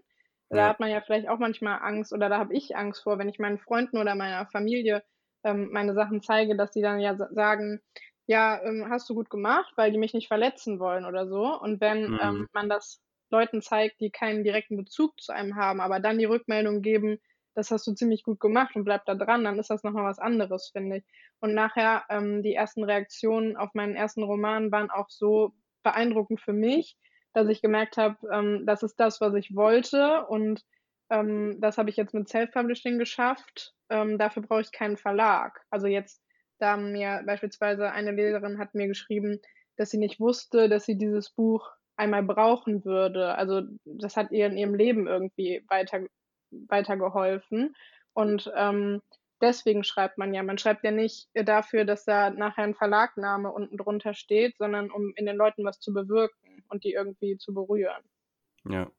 Da 0.50 0.68
hat 0.68 0.80
man 0.80 0.90
ja 0.90 1.00
vielleicht 1.00 1.28
auch 1.28 1.38
manchmal 1.38 1.78
Angst 1.82 2.12
oder 2.12 2.28
da 2.28 2.38
habe 2.38 2.54
ich 2.54 2.76
Angst 2.76 3.02
vor, 3.02 3.18
wenn 3.18 3.28
ich 3.28 3.38
meinen 3.38 3.58
Freunden 3.58 3.98
oder 3.98 4.14
meiner 4.14 4.46
Familie, 4.46 5.04
ähm, 5.44 5.68
meine 5.72 5.94
Sachen 5.94 6.22
zeige, 6.22 6.56
dass 6.56 6.72
die 6.72 6.82
dann 6.82 7.00
ja 7.00 7.16
sa 7.16 7.28
sagen: 7.32 7.80
„Ja, 8.26 8.60
ähm, 8.64 8.86
hast 8.88 9.08
du 9.10 9.14
gut 9.14 9.30
gemacht“, 9.30 9.72
weil 9.76 9.92
die 9.92 9.98
mich 9.98 10.14
nicht 10.14 10.28
verletzen 10.28 10.80
wollen 10.80 11.04
oder 11.04 11.28
so. 11.28 11.58
Und 11.60 11.80
wenn, 11.80 12.04
Mhm. 12.06 12.18
ähm, 12.20 12.48
man 12.52 12.68
das 12.68 13.00
Leuten 13.30 13.62
zeigt, 13.62 14.00
die 14.00 14.10
keinen 14.10 14.44
direkten 14.44 14.76
Bezug 14.76 15.20
zu 15.20 15.32
einem 15.32 15.56
haben, 15.56 15.80
aber 15.80 16.00
dann 16.00 16.18
die 16.18 16.24
Rückmeldung 16.26 16.82
geben: 16.82 17.18
„Das 17.54 17.70
hast 17.70 17.86
du 17.86 17.94
ziemlich 17.94 18.22
gut 18.22 18.40
gemacht 18.40 18.76
und 18.76 18.84
bleib 18.84 19.04
da 19.06 19.14
dran“, 19.14 19.44
dann 19.44 19.58
ist 19.58 19.70
das 19.70 19.82
noch 19.84 19.92
mal 19.92 20.04
was 20.04 20.18
anderes, 20.18 20.70
finde 20.72 20.98
ich. 20.98 21.04
Und 21.40 21.54
nachher, 21.54 22.04
ähm, 22.10 22.42
die 22.42 22.54
ersten 22.54 22.84
Reaktionen 22.84 23.56
auf 23.56 23.74
meinen 23.74 23.96
ersten 23.96 24.22
Roman 24.22 24.72
waren 24.72 24.90
auch 24.90 25.10
so 25.10 25.52
beeindruckend 25.82 26.40
für 26.40 26.52
mich, 26.52 26.96
dass 27.34 27.48
ich 27.48 27.62
gemerkt 27.62 27.96
habe, 27.96 28.16
ähm, 28.32 28.64
das 28.66 28.82
ist 28.82 28.98
das, 29.00 29.20
was 29.20 29.34
ich 29.34 29.54
wollte 29.54 30.26
und, 30.26 30.64
ähm, 31.10 31.58
das 31.60 31.78
habe 31.78 31.90
ich 31.90 31.96
jetzt 31.96 32.14
mit 32.14 32.28
Self-Publishing 32.28 32.98
geschafft. 32.98 33.74
Ähm, 33.90 34.18
dafür 34.18 34.42
brauche 34.42 34.60
ich 34.60 34.72
keinen 34.72 34.96
Verlag. 34.96 35.60
Also, 35.70 35.86
jetzt 35.86 36.22
da 36.58 36.76
mir 36.76 37.22
beispielsweise 37.26 37.92
eine 37.92 38.10
Leserin 38.12 38.58
hat 38.58 38.74
mir 38.74 38.88
geschrieben, 38.88 39.40
dass 39.76 39.90
sie 39.90 39.98
nicht 39.98 40.18
wusste, 40.20 40.68
dass 40.68 40.84
sie 40.86 40.98
dieses 40.98 41.30
Buch 41.30 41.70
einmal 41.98 42.22
brauchen 42.22 42.84
würde. 42.84 43.34
Also, 43.36 43.62
das 43.84 44.16
hat 44.16 44.30
ihr 44.32 44.46
in 44.46 44.56
ihrem 44.58 44.74
Leben 44.74 45.06
irgendwie 45.06 45.64
weiter 45.68 46.00
weitergeholfen. 46.50 47.76
Und, 48.14 48.50
ähm, 48.56 49.02
deswegen 49.42 49.84
schreibt 49.84 50.18
man 50.18 50.34
ja. 50.34 50.42
Man 50.42 50.58
schreibt 50.58 50.84
ja 50.84 50.90
nicht 50.92 51.28
dafür, 51.34 51.84
dass 51.84 52.04
da 52.04 52.30
nachher 52.30 52.64
'n 52.64 52.74
Verlagname 52.74 53.52
unten 53.52 53.76
drunter 53.76 54.14
steht, 54.14 54.56
sondern 54.58 54.90
um 54.90 55.12
in 55.16 55.26
den 55.26 55.36
Leuten 55.36 55.64
was 55.64 55.80
zu 55.80 55.92
bewirken 55.92 56.64
und 56.68 56.84
die 56.84 56.92
irgendwie 56.92 57.36
zu 57.38 57.54
berühren. 57.54 58.02
Ja. 58.64 58.90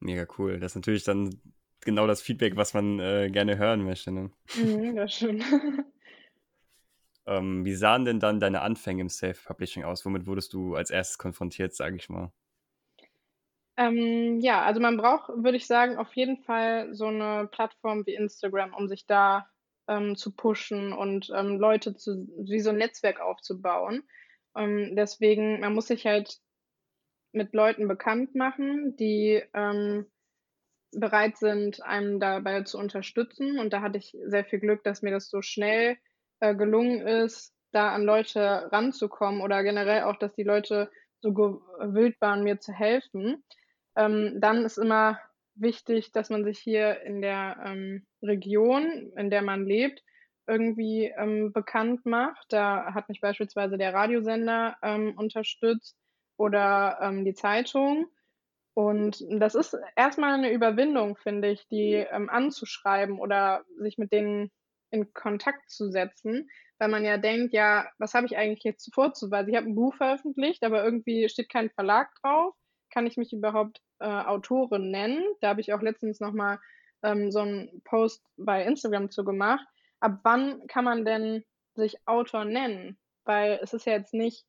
Mega 0.00 0.26
cool. 0.38 0.60
Das 0.60 0.72
ist 0.72 0.76
natürlich 0.76 1.04
dann 1.04 1.40
genau 1.82 2.06
das 2.06 2.22
Feedback, 2.22 2.56
was 2.56 2.74
man, 2.74 3.00
äh, 3.00 3.30
gerne 3.30 3.58
hören 3.58 3.84
möchte, 3.84 4.12
ne? 4.12 4.30
Mhm, 4.54 4.96
das 4.96 5.14
stimmt. 5.14 5.42
Ähm, 7.26 7.64
wie 7.64 7.74
sahen 7.74 8.04
denn 8.04 8.20
dann 8.20 8.40
deine 8.40 8.62
Anfänge 8.62 9.02
im 9.02 9.08
Self-Publishing 9.08 9.84
aus? 9.84 10.04
Womit 10.06 10.26
wurdest 10.26 10.52
du 10.52 10.74
als 10.76 10.90
Erstes 10.90 11.18
konfrontiert, 11.18 11.74
sage 11.74 11.96
ich 11.96 12.08
mal? 12.08 12.32
Ähm, 13.78 14.40
ja, 14.40 14.62
also 14.62 14.80
man 14.80 14.96
braucht, 14.96 15.28
würde 15.28 15.56
ich 15.58 15.66
sagen, 15.66 15.98
auf 15.98 16.14
jeden 16.14 16.38
Fall 16.38 16.94
so 16.94 17.10
'ne 17.10 17.48
Plattform 17.52 18.06
wie 18.06 18.14
Instagram, 18.14 18.72
um 18.74 18.88
sich 18.88 19.06
da, 19.06 19.48
ähm, 19.88 20.16
zu 20.16 20.34
pushen 20.34 20.92
und, 20.94 21.30
ähm, 21.34 21.58
Leute 21.58 21.94
zu 21.94 22.26
wie 22.38 22.60
so 22.60 22.70
'n 22.70 22.78
Netzwerk 22.78 23.20
aufzubauen. 23.20 24.02
Ähm, 24.56 24.96
deswegen 24.96 25.60
man 25.60 25.74
muss 25.74 25.88
sich 25.88 26.06
halt 26.06 26.38
mit 27.32 27.54
Leuten 27.54 27.88
bekannt 27.88 28.34
machen, 28.34 28.96
die, 28.96 29.42
ähm, 29.54 30.06
bereit 30.92 31.38
sind, 31.38 31.82
einen 31.84 32.20
dabei 32.20 32.62
zu 32.64 32.78
unterstützen. 32.78 33.58
Und 33.60 33.72
da 33.72 33.82
hatte 33.82 33.98
ich 33.98 34.16
sehr 34.26 34.44
viel 34.44 34.60
Glück, 34.60 34.84
dass 34.84 35.02
mir 35.02 35.12
das 35.12 35.30
so 35.30 35.42
schnell, 35.42 35.98
äh, 36.40 36.54
gelungen 36.54 37.06
ist, 37.06 37.54
da 37.72 37.90
an 37.94 38.04
Leute 38.04 38.70
ranzukommen 38.72 39.40
oder 39.42 39.62
generell 39.62 40.04
auch, 40.04 40.16
dass 40.18 40.34
die 40.34 40.42
Leute 40.44 40.90
so 41.20 41.32
gewillt 41.34 42.16
waren, 42.20 42.44
mir 42.44 42.60
zu 42.60 42.72
helfen. 42.72 43.44
Ähm, 43.96 44.38
dann 44.40 44.64
ist 44.64 44.78
immer 44.78 45.18
wichtig, 45.54 46.12
dass 46.12 46.30
man 46.30 46.44
sich 46.44 46.58
hier 46.58 47.02
in 47.02 47.22
der, 47.22 47.58
ähm, 47.64 48.06
Region, 48.22 49.12
in 49.16 49.30
der 49.30 49.42
man 49.42 49.66
lebt, 49.66 50.02
irgendwie, 50.46 51.12
ähm, 51.18 51.52
bekannt 51.52 52.06
macht. 52.06 52.46
Da 52.50 52.94
hat 52.94 53.08
mich 53.08 53.20
beispielsweise 53.20 53.78
der 53.78 53.94
Radiosender, 53.94 54.76
ähm, 54.82 55.14
unterstützt 55.18 55.96
oder, 56.38 56.98
ähm, 57.02 57.24
die 57.24 57.34
Zeitung. 57.34 58.06
Und 58.74 59.24
das 59.30 59.54
ist 59.56 59.76
erst 59.96 60.18
mal 60.18 60.38
'ne 60.38 60.52
Überwindung, 60.52 61.16
finde 61.16 61.48
ich, 61.50 61.66
die, 61.68 61.94
ähm, 61.94 62.28
anzuschreiben 62.30 63.18
oder 63.20 63.64
sich 63.78 63.98
mit 63.98 64.12
denen 64.12 64.50
in 64.90 65.12
Kontakt 65.14 65.70
zu 65.70 65.90
setzen, 65.90 66.48
weil 66.78 66.88
man 66.88 67.04
ja 67.04 67.18
denkt: 67.18 67.52
„Ja, 67.54 67.86
was 67.98 68.14
habe 68.14 68.26
ich 68.26 68.36
eigentlich 68.36 68.64
jetzt 68.64 68.92
vorzuweisen? 68.94 69.50
Ich 69.50 69.56
habe 69.56 69.66
'n 69.68 69.74
Buch 69.76 69.94
veröffentlicht, 69.96 70.64
aber 70.64 70.84
irgendwie 70.84 71.28
steht 71.28 71.50
kein 71.50 71.70
Verlag 71.70 72.10
drauf. 72.22 72.54
Kann 72.92 73.06
ich 73.06 73.16
mich 73.16 73.32
überhaupt, 73.32 73.80
äh, 74.00 74.06
Autorin 74.06 74.90
nennen?“ 74.90 75.24
Da 75.40 75.48
habe 75.50 75.60
ich 75.60 75.72
auch 75.74 75.82
letztens 75.82 76.20
noch 76.20 76.32
mal, 76.32 76.58
ähm, 77.02 77.30
so 77.32 77.40
'n 77.40 77.82
Post 77.84 78.24
bei 78.36 78.64
Instagram 78.64 79.10
zu 79.10 79.24
gemacht. 79.24 79.66
Ab 80.00 80.20
wann 80.24 80.66
kann 80.68 80.84
man 80.84 81.04
denn 81.04 81.44
sich 81.74 81.96
Autor 82.06 82.44
nennen? 82.44 82.98
Weil 83.24 83.58
es 83.62 83.74
ist 83.74 83.86
ja 83.86 83.94
jetzt 83.94 84.14
nicht 84.14 84.44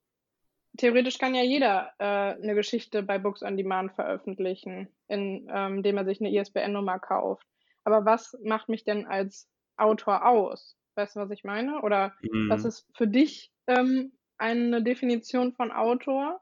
theoretisch 0.78 1.18
kann 1.20 1.36
ja 1.36 1.44
jeder, 1.44 1.92
äh, 2.00 2.36
'ne 2.40 2.56
Geschichte 2.56 3.04
bei 3.04 3.20
Books 3.20 3.44
on 3.44 3.58
Demand 3.58 3.94
veröffentlichen, 3.94 4.90
in 5.10 5.48
ähm, 5.54 5.78
indem 5.78 5.98
er 5.98 6.06
sich 6.06 6.22
'ne 6.22 6.32
ISBN-Nummer 6.32 7.00
kauft. 7.00 7.48
Aber 7.86 8.06
was 8.06 8.38
macht 8.44 8.70
mich 8.70 8.84
denn 8.86 9.08
als 9.08 9.48
Autor 9.78 10.26
aus? 10.28 10.78
Weißt 10.96 11.16
du, 11.16 11.20
was 11.22 11.32
ich 11.32 11.44
meine? 11.44 11.82
Oder 11.82 12.16
was 12.48 12.64
Mhm. 12.64 12.68
ist 12.68 12.88
für 12.96 13.08
dich, 13.08 13.52
ähm, 13.68 14.14
eine 14.38 14.84
Definition 14.84 15.54
von 15.54 15.72
Autor? 15.72 16.42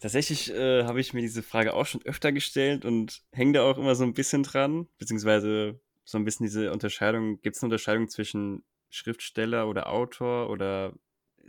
Tatsächlich, 0.00 0.50
äh, 0.52 0.84
habe 0.84 1.00
ich 1.00 1.12
mir 1.14 1.20
diese 1.20 1.42
Frage 1.42 1.74
auch 1.74 1.86
schon 1.86 2.02
öfter 2.04 2.32
gestellt 2.32 2.84
und 2.84 3.22
hänge 3.32 3.52
da 3.54 3.62
auch 3.70 3.78
immer 3.78 3.94
so 3.94 4.04
'n 4.04 4.14
bisschen 4.14 4.42
dran, 4.42 4.88
beziehungsweise 4.98 5.80
so 6.04 6.18
'n 6.18 6.24
bisschen 6.24 6.44
diese 6.46 6.72
Unterscheidung 6.72 7.40
gibt's 7.40 7.62
'ne 7.62 7.66
Unterscheidung 7.66 8.08
zwischen 8.08 8.64
Schriftsteller 8.90 9.68
oder 9.68 9.88
Autor 9.90 10.50
oder 10.50 10.94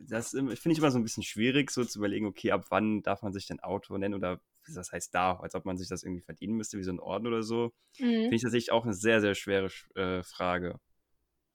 das 0.02 0.32
finde 0.32 0.54
ich 0.72 0.78
immer 0.80 0.92
so 0.92 0.98
'n 1.00 1.04
bisschen 1.04 1.24
schwierig, 1.24 1.72
so 1.72 1.84
zu 1.86 2.00
überlegen: 2.00 2.26
„Okay, 2.28 2.52
ab 2.52 2.66
wann 2.70 3.02
darf 3.04 3.22
man 3.24 3.34
sich 3.34 3.48
denn 3.48 3.60
Autor 3.62 4.00
nennen?“ 4.00 4.16
Oder 4.16 4.42
was 4.68 4.92
heißt 4.92 5.14
darf, 5.16 5.42
als 5.42 5.56
ob 5.56 5.66
man 5.66 5.78
sich 5.78 5.88
das 5.90 6.04
irgendwie 6.04 6.22
verdienen 6.24 6.56
müsste 6.56 6.78
wie 6.80 6.84
so 6.84 6.92
'n 6.92 7.00
Orden 7.00 7.28
oder 7.28 7.44
so. 7.44 7.74
Mhm. 8.00 8.30
Finde 8.30 8.38
ich 8.38 8.42
tatsächlich 8.44 8.72
auch 8.72 8.86
'ne 8.86 8.94
sehr, 8.94 9.22
sehr 9.22 9.36
schwere 9.36 9.70
sch 9.70 9.90
äh, 9.96 10.24
Frage. 10.24 10.80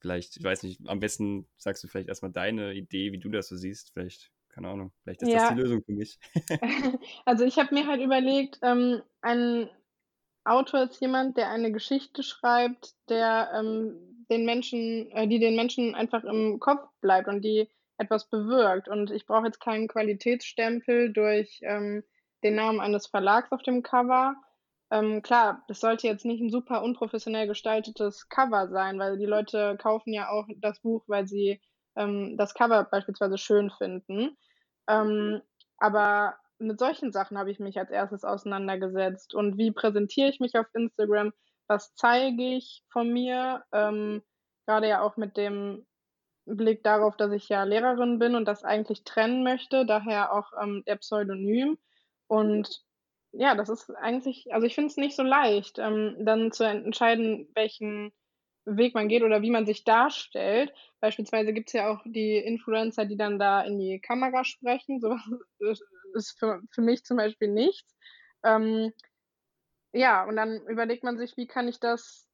vielleicht, 0.01 0.37
ich 0.39 0.45
weiß 0.45 0.63
nicht, 0.65 0.81
am 0.89 1.01
besten 1.01 1.49
sagst 1.59 1.85
du 1.85 1.89
vielleicht 1.89 2.09
erstmal 2.09 2.33
deine 2.33 2.75
Idee, 2.75 3.13
wie 3.13 3.19
du 3.21 3.31
das 3.31 3.49
so 3.49 3.57
siehst. 3.57 3.93
Vielleicht, 3.95 4.33
keine 4.51 4.69
Ahnung, 4.71 4.93
vielleicht 5.03 5.23
ist 5.23 5.35
ja. 5.35 5.37
das 5.37 5.47
die 5.47 5.55
Lösung 5.55 5.83
für 5.85 5.93
mich. 5.93 6.19
also 7.25 7.45
ich 7.45 7.59
habe 7.59 7.75
mir 7.75 7.87
halt 7.87 8.01
überlegt, 8.03 8.59
ähm, 8.63 9.03
ein 9.23 9.71
Autor 10.45 10.83
ist 10.85 11.01
jemand, 11.01 11.37
der 11.37 11.51
eine 11.51 11.73
Geschichte 11.73 12.23
schreibt, 12.23 12.95
der 13.09 13.53
ähm, 13.55 14.27
den 14.31 14.45
Menschen, 14.47 15.11
äh, 15.13 15.29
die 15.29 15.39
den 15.41 15.57
Menschen 15.57 15.95
einfach 15.95 16.25
im 16.25 16.61
Kopf 16.61 16.89
bleibt 17.01 17.29
und 17.29 17.43
die 17.45 17.69
etwas 18.01 18.29
bewirkt. 18.29 18.89
Und 18.89 19.11
ich 19.11 19.27
brauche 19.27 19.47
jetzt 19.47 19.61
keinen 19.61 19.89
Qualitätsstempel 19.89 21.13
durch 21.13 21.61
ähm, 21.63 22.03
den 22.43 22.55
Namen 22.55 22.81
eines 22.81 23.07
Verlags 23.07 23.53
auf 23.53 23.63
dem 23.63 23.83
Cover. 23.83 24.35
Ähm, 24.91 25.23
klar, 25.23 25.63
das 25.69 25.81
sollte 25.81 26.07
jetzt 26.07 26.25
nicht 26.25 26.41
ein 26.41 26.51
super 26.51 26.83
unprofessionell 26.83 27.47
gestaltetes 27.47 28.29
Cover 28.29 28.69
sein, 28.69 28.99
weil 28.99 29.19
die 29.19 29.27
Leute 29.27 29.77
kaufen 29.77 30.13
ja 30.13 30.31
auch 30.31 30.47
das 30.57 30.81
Buch, 30.81 31.05
weil 31.07 31.29
sie 31.29 31.61
ähm, 31.97 32.37
das 32.37 32.55
Cover 32.55 32.85
beispielsweise 32.85 33.39
schön 33.39 33.71
finden. 33.71 34.37
Ähm, 34.89 35.43
aber 35.77 36.37
mit 36.59 36.79
solchen 36.79 37.13
Sachen 37.13 37.39
habe 37.39 37.51
ich 37.51 37.61
mich 37.61 37.79
als 37.79 37.91
erstes 37.91 38.25
auseinandergesetzt. 38.25 39.35
Und 39.35 39.59
wie 39.59 39.71
präsentiere 39.71 40.29
ich 40.29 40.41
mich 40.41 40.57
auf 40.57 40.67
Instagram? 40.75 41.33
Was 41.69 41.95
zeige 41.95 42.57
ich 42.57 42.83
von 42.89 43.13
mir? 43.13 43.63
Ähm, 43.73 44.23
gerade 44.67 44.89
ja 44.89 45.03
auch 45.03 45.17
mit 45.17 45.37
dem 45.37 45.87
Blick 46.57 46.83
darauf, 46.83 47.17
dass 47.17 47.33
ich 47.33 47.49
ja 47.49 47.65
Lehrerin 47.65 48.19
bin 48.19 48.35
und 48.35 48.47
das 48.47 48.65
eigentlich 48.65 49.05
trennen 49.05 49.43
möchte, 49.43 49.87
daher 49.87 50.33
auch 50.33 50.53
ähm, 50.61 50.83
der 50.87 50.97
Pseudonym. 50.97 51.79
Und 52.27 52.85
ja, 53.33 53.55
das 53.55 53.69
ist 53.69 53.91
eigentlich, 53.91 54.53
also 54.53 54.67
ich 54.67 54.75
finde 54.75 54.89
es 54.89 54.97
nicht 54.97 55.17
so 55.17 55.23
leicht, 55.23 55.79
ähm, 55.79 56.17
dann 56.21 56.53
zu 56.53 56.65
entscheiden, 56.65 57.49
welchen 57.55 58.13
Weg 58.65 58.95
man 58.95 59.09
geht 59.09 59.23
oder 59.23 59.43
wie 59.43 59.51
man 59.51 59.67
sich 59.67 59.85
darstellt. 59.85 60.73
Beispielsweise 61.01 61.53
gibt 61.53 61.69
es 61.69 61.73
ja 61.73 61.91
auch 61.91 62.03
die 62.05 62.37
Influencer, 62.37 63.05
die 63.05 63.17
dann 63.17 63.39
da 63.39 63.63
in 63.63 63.79
die 63.79 64.01
Kamera 64.01 64.45
sprechen. 64.45 65.01
Sowas 65.01 65.21
ist 66.15 66.39
für, 66.39 66.61
für 66.71 66.83
mich 66.83 67.05
zum 67.05 67.17
Beispiel 67.17 67.49
nichts. 67.49 67.97
Ähm, 68.45 68.93
ja, 69.93 70.25
und 70.25 70.37
dann 70.37 70.61
überlegt 70.67 71.05
man 71.05 71.19
sich, 71.19 71.37
wie 71.37 71.47
kann 71.47 71.69
ich 71.69 71.81
das 71.81 72.29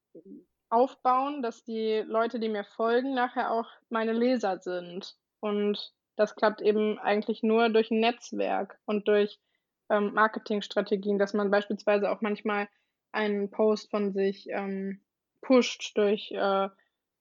aufbauen, 0.69 1.43
dass 1.43 1.65
die 1.65 2.03
Leute, 2.07 2.41
die 2.41 2.49
mir 2.49 2.65
folgen, 2.65 3.15
nachher 3.15 3.51
auch 3.51 3.69
meine 3.89 4.13
Leser 4.13 4.59
sind. 4.59 5.17
Und 5.41 5.93
das 6.17 6.35
klappt 6.35 6.61
eben 6.61 6.99
eigentlich 6.99 7.43
nur 7.43 7.69
durch 7.69 7.91
ein 7.91 8.01
Netzwerk 8.01 8.79
und 8.85 9.07
durch 9.09 9.39
ähm, 9.91 10.13
Marketingstrategien, 10.15 11.19
dass 11.19 11.35
man 11.35 11.51
beispielsweise 11.51 12.11
auch 12.11 12.21
manchmal 12.21 12.69
einen 13.13 13.51
Post 13.51 13.91
von 13.91 14.13
sich 14.13 14.49
ähm, 14.51 15.01
pusht 15.41 15.97
durch 15.97 16.33
äh, 16.33 16.69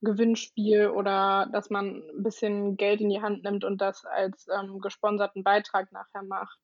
Gewinnspiel 0.01 0.87
oder 0.87 1.47
dass 1.51 1.69
man 1.69 2.03
ein 2.09 2.23
bisschen 2.23 2.77
Geld 2.77 3.01
in 3.01 3.09
die 3.09 3.21
Hand 3.21 3.43
nimmt 3.43 3.63
und 3.63 3.79
das 3.79 4.05
als 4.05 4.47
ähm, 4.47 4.79
gesponserten 4.79 5.43
Beitrag 5.43 5.91
nachher 5.91 6.23
macht. 6.23 6.59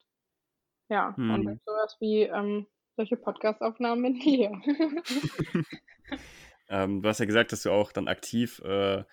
Ja, 0.89 1.15
hm. 1.15 1.33
und 1.33 1.61
sowas 1.65 1.95
wie 1.99 2.23
ähm, 2.23 2.67
solche 2.97 3.17
Podcast-Aufnahmen 3.17 4.01
mit 4.01 4.23
dir. 4.23 4.51
ähm, 6.71 7.01
du 7.01 7.09
hast 7.09 7.19
ja 7.19 7.25
gesagt, 7.25 7.51
dass 7.51 7.63
du 7.63 7.71
auch 7.71 7.91
dann 7.91 8.07
aktiv 8.07 8.59
äh, 8.63 9.03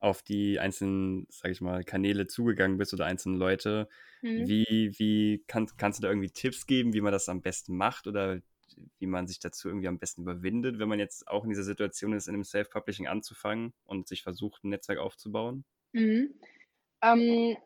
auf 0.00 0.22
die 0.22 0.58
einzelnen, 0.58 1.26
sag 1.28 1.50
ich 1.50 1.60
mal, 1.60 1.84
Kanäle 1.84 2.26
zugegangen 2.26 2.78
bist 2.78 2.94
oder 2.94 3.04
einzelne 3.04 3.36
Leute. 3.36 3.88
Mhm. 4.22 4.48
Wie, 4.48 4.90
wie 4.96 5.44
kann, 5.46 5.68
kannst 5.76 5.98
du 5.98 6.02
da 6.02 6.08
irgendwie 6.08 6.30
Tipps 6.30 6.66
geben, 6.66 6.94
wie 6.94 7.02
man 7.02 7.12
das 7.12 7.28
am 7.28 7.42
besten 7.42 7.76
macht 7.76 8.06
oder 8.06 8.40
wie 8.98 9.06
man 9.06 9.26
sich 9.26 9.38
dazu 9.38 9.68
irgendwie 9.68 9.88
am 9.88 9.98
besten 9.98 10.22
überwindet, 10.22 10.78
wenn 10.78 10.88
man 10.88 10.98
jetzt 10.98 11.28
auch 11.28 11.44
in 11.44 11.50
dieser 11.50 11.64
Situation 11.64 12.14
ist, 12.14 12.28
in 12.28 12.34
einem 12.34 12.44
Self-Publishing 12.44 13.06
anzufangen 13.06 13.74
und 13.84 14.08
sich 14.08 14.22
versucht, 14.22 14.64
ein 14.64 14.70
Netzwerk 14.70 14.98
aufzubauen? 14.98 15.64
Mhm. 15.92 16.34
Ähm, 17.02 17.56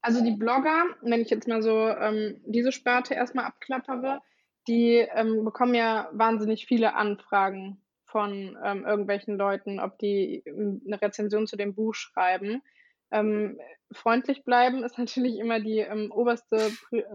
also 0.00 0.24
die 0.24 0.32
Blogger, 0.36 0.86
wenn 1.02 1.20
ich 1.20 1.28
jetzt 1.28 1.46
mal 1.46 1.62
so 1.62 1.88
ähm, 1.88 2.40
diese 2.46 2.72
Sparte 2.72 3.12
erstmal 3.12 3.44
abklappere, 3.44 4.22
die 4.66 5.06
ähm, 5.14 5.44
bekommen 5.44 5.74
ja 5.74 6.08
wahnsinnig 6.12 6.66
viele 6.66 6.94
Anfragen 6.94 7.82
von 8.12 8.56
ähm, 8.62 8.84
irgendwelchen 8.84 9.36
Leuten, 9.38 9.80
ob 9.80 9.98
die 9.98 10.42
ähm, 10.46 10.82
eine 10.86 11.00
Rezension 11.00 11.46
zu 11.46 11.56
dem 11.56 11.74
Buch 11.74 11.94
schreiben. 11.94 12.62
Ähm, 13.10 13.58
freundlich 13.90 14.44
bleiben 14.44 14.84
ist 14.84 14.98
natürlich 14.98 15.38
immer 15.38 15.58
die 15.58 15.78
ähm, 15.78 16.12
oberste 16.12 16.70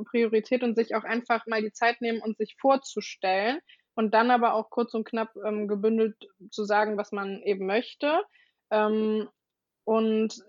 Priorität 0.09 0.63
und 0.63 0.75
sich 0.75 0.95
auch 0.95 1.03
einfach 1.03 1.45
mal 1.45 1.61
die 1.61 1.71
Zeit 1.71 2.01
nehmen 2.01 2.21
und 2.21 2.37
sich 2.37 2.55
vorzustellen 2.59 3.59
und 3.95 4.13
dann 4.13 4.31
aber 4.31 4.53
auch 4.53 4.69
kurz 4.69 4.93
und 4.93 5.05
knapp 5.05 5.35
ähm, 5.45 5.67
gebündelt 5.67 6.15
zu 6.49 6.65
sagen, 6.65 6.97
was 6.97 7.11
man 7.11 7.41
eben 7.43 7.65
möchte. 7.65 8.21
Ähm, 8.71 9.29
und 9.85 10.43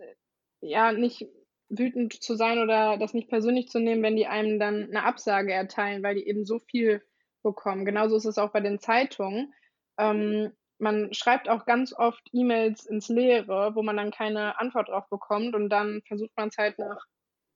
ja, 0.60 0.92
nicht 0.92 1.28
wütend 1.68 2.22
zu 2.22 2.34
sein 2.34 2.58
oder 2.58 2.96
das 2.98 3.14
nicht 3.14 3.28
persönlich 3.28 3.68
zu 3.68 3.78
nehmen, 3.78 4.02
wenn 4.02 4.16
die 4.16 4.26
einem 4.26 4.58
dann 4.58 4.84
eine 4.84 5.04
Absage 5.04 5.52
erteilen, 5.52 6.02
weil 6.02 6.14
die 6.14 6.26
eben 6.26 6.44
so 6.44 6.58
viel 6.58 7.02
bekommen. 7.42 7.84
Genauso 7.84 8.16
ist 8.16 8.24
es 8.24 8.38
auch 8.38 8.50
bei 8.50 8.60
den 8.60 8.80
Zeitungen. 8.80 9.52
Ähm, 9.98 10.52
man 10.78 11.12
schreibt 11.12 11.48
auch 11.48 11.66
ganz 11.66 11.92
oft 11.92 12.22
E-Mails 12.32 12.86
ins 12.86 13.08
Leere, 13.08 13.74
wo 13.74 13.82
man 13.82 13.96
dann 13.96 14.10
keine 14.10 14.58
Antwort 14.60 14.88
drauf 14.88 15.08
bekommt 15.10 15.54
und 15.54 15.68
dann 15.70 16.02
versucht 16.06 16.30
man 16.36 16.48
es 16.48 16.56
halt 16.56 16.78
nach 16.78 17.04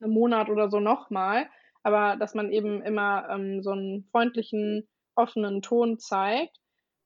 einem 0.01 0.13
Monat 0.13 0.49
oder 0.49 0.69
so 0.69 0.81
nochmal. 0.81 1.49
Aber 1.85 2.17
dass 2.17 2.35
man 2.35 2.51
eben 2.51 2.83
immer 2.83 3.29
ähm, 3.31 3.63
so 3.63 3.71
einen 3.71 4.09
freundlichen, 4.11 4.89
offenen 5.15 5.63
Ton 5.63 5.99
zeigt. 5.99 6.57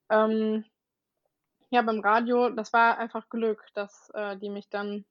Ähm, 0.09 0.65
ja, 1.69 1.81
beim 1.81 1.99
Radio, 1.99 2.49
das 2.49 2.73
war 2.73 2.97
einfach 2.97 3.29
Glück, 3.29 3.61
dass 3.73 4.09
äh, 4.13 4.37
die 4.37 4.49
mich 4.49 4.69
dann 4.69 5.05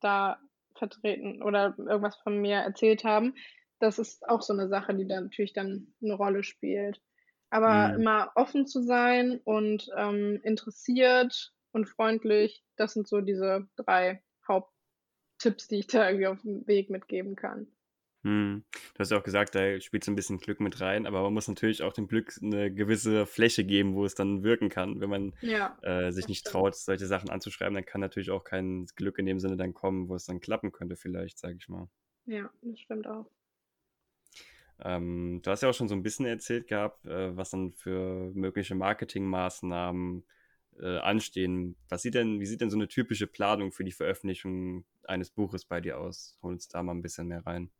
da 0.00 0.38
vertreten 0.74 1.42
oder 1.42 1.74
irgendwas 1.76 2.16
von 2.16 2.38
mir 2.38 2.56
erzählt 2.56 3.04
haben. 3.04 3.34
Das 3.80 3.98
ist 3.98 4.28
auch 4.28 4.42
so 4.42 4.52
eine 4.52 4.68
Sache, 4.68 4.94
die 4.94 5.06
dann 5.06 5.24
natürlich 5.24 5.52
dann 5.52 5.92
eine 6.02 6.14
Rolle 6.14 6.42
spielt. 6.42 7.00
Aber 7.50 7.88
mhm. 7.88 8.00
immer 8.00 8.32
offen 8.34 8.66
zu 8.66 8.82
sein 8.82 9.40
und 9.44 9.88
ähm, 9.96 10.40
interessiert 10.42 11.52
und 11.72 11.86
freundlich, 11.86 12.64
das 12.76 12.92
sind 12.92 13.08
so 13.08 13.20
diese 13.20 13.68
drei 13.76 14.22
Haupttipps, 14.46 15.68
die 15.68 15.80
ich 15.80 15.86
da 15.86 16.08
irgendwie 16.08 16.26
auf 16.26 16.42
dem 16.42 16.66
Weg 16.66 16.90
mitgeben 16.90 17.36
kann. 17.36 17.68
Hm. 18.24 18.64
Du 18.72 18.98
hast 18.98 19.10
ja 19.10 19.18
auch 19.18 19.22
gesagt, 19.22 19.54
da 19.54 19.80
spielt 19.80 20.02
so 20.02 20.10
ein 20.10 20.16
bisschen 20.16 20.38
Glück 20.38 20.60
mit 20.60 20.80
rein, 20.80 21.06
aber 21.06 21.22
man 21.22 21.32
muss 21.32 21.46
natürlich 21.46 21.82
auch 21.82 21.92
dem 21.92 22.08
Glück 22.08 22.34
eine 22.42 22.72
gewisse 22.72 23.26
Fläche 23.26 23.64
geben, 23.64 23.94
wo 23.94 24.04
es 24.04 24.14
dann 24.14 24.42
wirken 24.42 24.68
kann. 24.68 25.00
Wenn 25.00 25.08
man 25.08 25.34
ja, 25.40 25.78
äh, 25.82 26.10
sich 26.10 26.26
nicht 26.26 26.40
stimmt. 26.40 26.52
traut, 26.52 26.74
solche 26.74 27.06
Sachen 27.06 27.30
anzuschreiben, 27.30 27.74
dann 27.74 27.86
kann 27.86 28.00
natürlich 28.00 28.30
auch 28.30 28.42
kein 28.42 28.86
Glück 28.96 29.18
in 29.18 29.26
dem 29.26 29.38
Sinne 29.38 29.56
dann 29.56 29.72
kommen, 29.72 30.08
wo 30.08 30.16
es 30.16 30.24
dann 30.24 30.40
klappen 30.40 30.72
könnte, 30.72 30.96
vielleicht, 30.96 31.38
sage 31.38 31.56
ich 31.58 31.68
mal. 31.68 31.88
Ja, 32.26 32.50
das 32.62 32.80
stimmt 32.80 33.06
auch. 33.06 33.30
Ähm, 34.84 35.40
du 35.42 35.50
hast 35.50 35.62
ja 35.62 35.70
auch 35.70 35.74
schon 35.74 35.88
so 35.88 35.94
ein 35.94 36.02
bisschen 36.02 36.26
erzählt 36.26 36.68
gehabt, 36.68 37.04
äh, 37.06 37.36
was 37.36 37.50
dann 37.50 37.72
für 37.72 38.30
mögliche 38.34 38.74
Marketingmaßnahmen 38.74 40.24
äh, 40.80 40.98
anstehen. 40.98 41.76
Was 41.88 42.02
sieht 42.02 42.14
denn, 42.14 42.40
wie 42.40 42.46
sieht 42.46 42.60
denn 42.60 42.70
so 42.70 42.76
eine 42.76 42.88
typische 42.88 43.26
Planung 43.26 43.72
für 43.72 43.84
die 43.84 43.92
Veröffentlichung 43.92 44.84
eines 45.04 45.30
Buches 45.30 45.64
bei 45.64 45.80
dir 45.80 45.98
aus? 45.98 46.38
Hol 46.42 46.52
uns 46.52 46.68
da 46.68 46.82
mal 46.82 46.92
ein 46.92 47.02
bisschen 47.02 47.28
mehr 47.28 47.44
rein. 47.44 47.70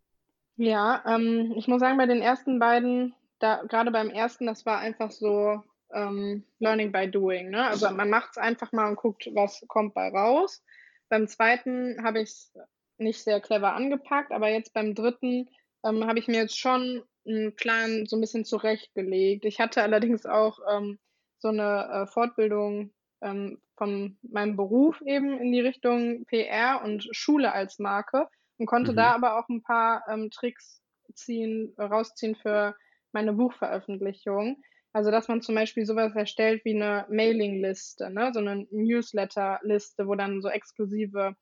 Ja, 0.56 1.04
ähm, 1.06 1.54
ich 1.56 1.68
muss 1.68 1.80
sagen, 1.80 1.98
bei 1.98 2.06
den 2.06 2.20
ersten 2.20 2.58
beiden, 2.58 3.14
da, 3.38 3.62
gerade 3.68 3.92
beim 3.92 4.10
ersten, 4.10 4.46
das 4.46 4.66
war 4.66 4.78
einfach 4.78 5.12
so 5.12 5.62
ähm, 5.94 6.42
Learning 6.58 6.90
by 6.90 7.08
Doing. 7.08 7.50
Ne? 7.50 7.64
Also 7.64 7.88
man 7.90 8.10
macht 8.10 8.30
es 8.32 8.38
einfach 8.38 8.72
mal 8.72 8.88
und 8.88 8.96
guckt, 8.96 9.28
was 9.34 9.64
kommt 9.68 9.94
bei 9.94 10.08
raus. 10.08 10.64
Beim 11.08 11.28
zweiten 11.28 12.02
habe 12.02 12.20
ich 12.20 12.30
es 12.30 12.52
nicht 12.98 13.22
sehr 13.22 13.40
clever 13.40 13.74
angepackt, 13.74 14.32
aber 14.32 14.48
jetzt 14.50 14.74
beim 14.74 14.94
dritten 14.94 15.48
ähm, 15.84 16.06
habe 16.06 16.18
ich 16.18 16.28
mir 16.28 16.38
jetzt 16.38 16.58
schon 16.58 17.02
einen 17.26 17.54
Plan 17.56 18.06
so 18.06 18.16
ein 18.16 18.20
bisschen 18.20 18.44
zurechtgelegt. 18.44 19.44
Ich 19.44 19.60
hatte 19.60 19.82
allerdings 19.82 20.26
auch 20.26 20.58
ähm, 20.70 20.98
so 21.38 21.48
eine 21.48 21.88
äh, 21.92 22.06
Fortbildung 22.06 22.92
ähm, 23.20 23.60
von 23.76 24.18
meinem 24.22 24.56
Beruf 24.56 25.00
eben 25.02 25.38
in 25.38 25.52
die 25.52 25.60
Richtung 25.60 26.24
PR 26.26 26.82
und 26.84 27.08
Schule 27.12 27.52
als 27.52 27.78
Marke 27.78 28.28
und 28.58 28.66
konnte 28.66 28.92
mhm. 28.92 28.96
da 28.96 29.12
aber 29.12 29.38
auch 29.38 29.48
ein 29.48 29.62
paar 29.62 30.02
ähm, 30.08 30.30
Tricks 30.30 30.82
ziehen, 31.14 31.74
rausziehen 31.78 32.34
für 32.34 32.74
meine 33.12 33.32
Buchveröffentlichung. 33.32 34.62
Also, 34.92 35.10
dass 35.10 35.28
man 35.28 35.42
zum 35.42 35.54
Beispiel 35.54 35.86
sowas 35.86 36.14
erstellt 36.16 36.64
wie 36.64 36.74
eine 36.74 37.06
Mailingliste, 37.10 38.10
ne? 38.10 38.30
so 38.32 38.40
eine 38.40 38.66
Newsletterliste, 38.70 40.06
wo 40.06 40.14
dann 40.14 40.40
so 40.40 40.48
exklusive 40.48 41.36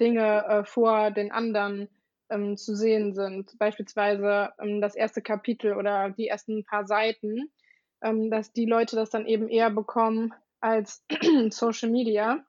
Dinge 0.00 0.44
äh, 0.46 0.64
vor 0.64 1.10
den 1.10 1.32
anderen 1.32 1.88
ähm, 2.30 2.56
zu 2.56 2.74
sehen 2.74 3.14
sind. 3.14 3.58
Beispielsweise 3.58 4.50
ähm, 4.60 4.80
das 4.80 4.94
erste 4.94 5.22
Kapitel 5.22 5.74
oder 5.74 6.10
die 6.10 6.28
ersten 6.28 6.64
paar 6.64 6.86
Seiten, 6.86 7.50
ähm, 8.02 8.30
dass 8.30 8.52
die 8.52 8.66
Leute 8.66 8.96
das 8.96 9.10
dann 9.10 9.26
eben 9.26 9.48
eher 9.48 9.70
bekommen 9.70 10.34
als 10.60 11.04
Social 11.50 11.90
Media. 11.90 12.44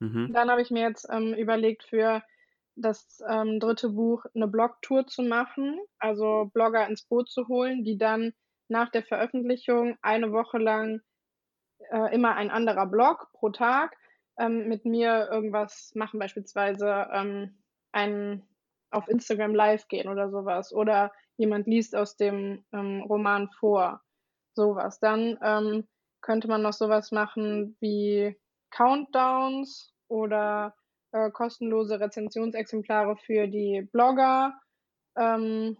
Mhm. 0.00 0.32
Dann 0.32 0.50
habe 0.50 0.62
ich 0.62 0.70
mir 0.70 0.82
jetzt 0.82 1.06
ähm, 1.10 1.34
überlegt, 1.34 1.84
für 1.84 2.22
das 2.74 3.22
ähm, 3.28 3.60
dritte 3.60 3.90
Buch 3.90 4.24
eine 4.34 4.48
Blogtour 4.48 5.06
zu 5.06 5.22
machen, 5.22 5.78
also 5.98 6.50
Blogger 6.54 6.86
ins 6.88 7.02
Boot 7.02 7.30
zu 7.30 7.48
holen, 7.48 7.84
die 7.84 7.98
dann 7.98 8.32
nach 8.68 8.90
der 8.90 9.02
Veröffentlichung 9.02 9.96
eine 10.00 10.32
Woche 10.32 10.58
lang 10.58 11.02
äh, 11.90 12.14
immer 12.14 12.34
ein 12.34 12.50
anderer 12.50 12.86
Blog 12.86 13.28
pro 13.32 13.50
Tag 13.50 13.96
ähm, 14.38 14.68
mit 14.68 14.84
mir 14.84 15.28
irgendwas 15.30 15.92
machen, 15.94 16.18
beispielsweise 16.18 17.08
ähm, 17.12 17.58
ein 17.92 18.42
auf 18.92 19.08
Instagram 19.08 19.54
live 19.54 19.88
gehen 19.88 20.08
oder 20.08 20.30
sowas 20.30 20.72
oder 20.72 21.12
jemand 21.36 21.66
liest 21.66 21.96
aus 21.96 22.16
dem 22.16 22.64
ähm, 22.72 23.02
Roman 23.02 23.48
vor, 23.58 24.00
sowas. 24.54 25.00
Dann 25.00 25.38
ähm, 25.42 25.88
könnte 26.20 26.48
man 26.48 26.62
noch 26.62 26.72
sowas 26.72 27.10
machen 27.10 27.76
wie 27.80 28.36
Countdowns 28.70 29.92
oder 30.08 30.74
äh, 31.12 31.30
kostenlose 31.30 32.00
Rezensionsexemplare 32.00 33.16
für 33.16 33.48
die 33.48 33.88
Blogger. 33.92 34.54
Ähm, 35.16 35.76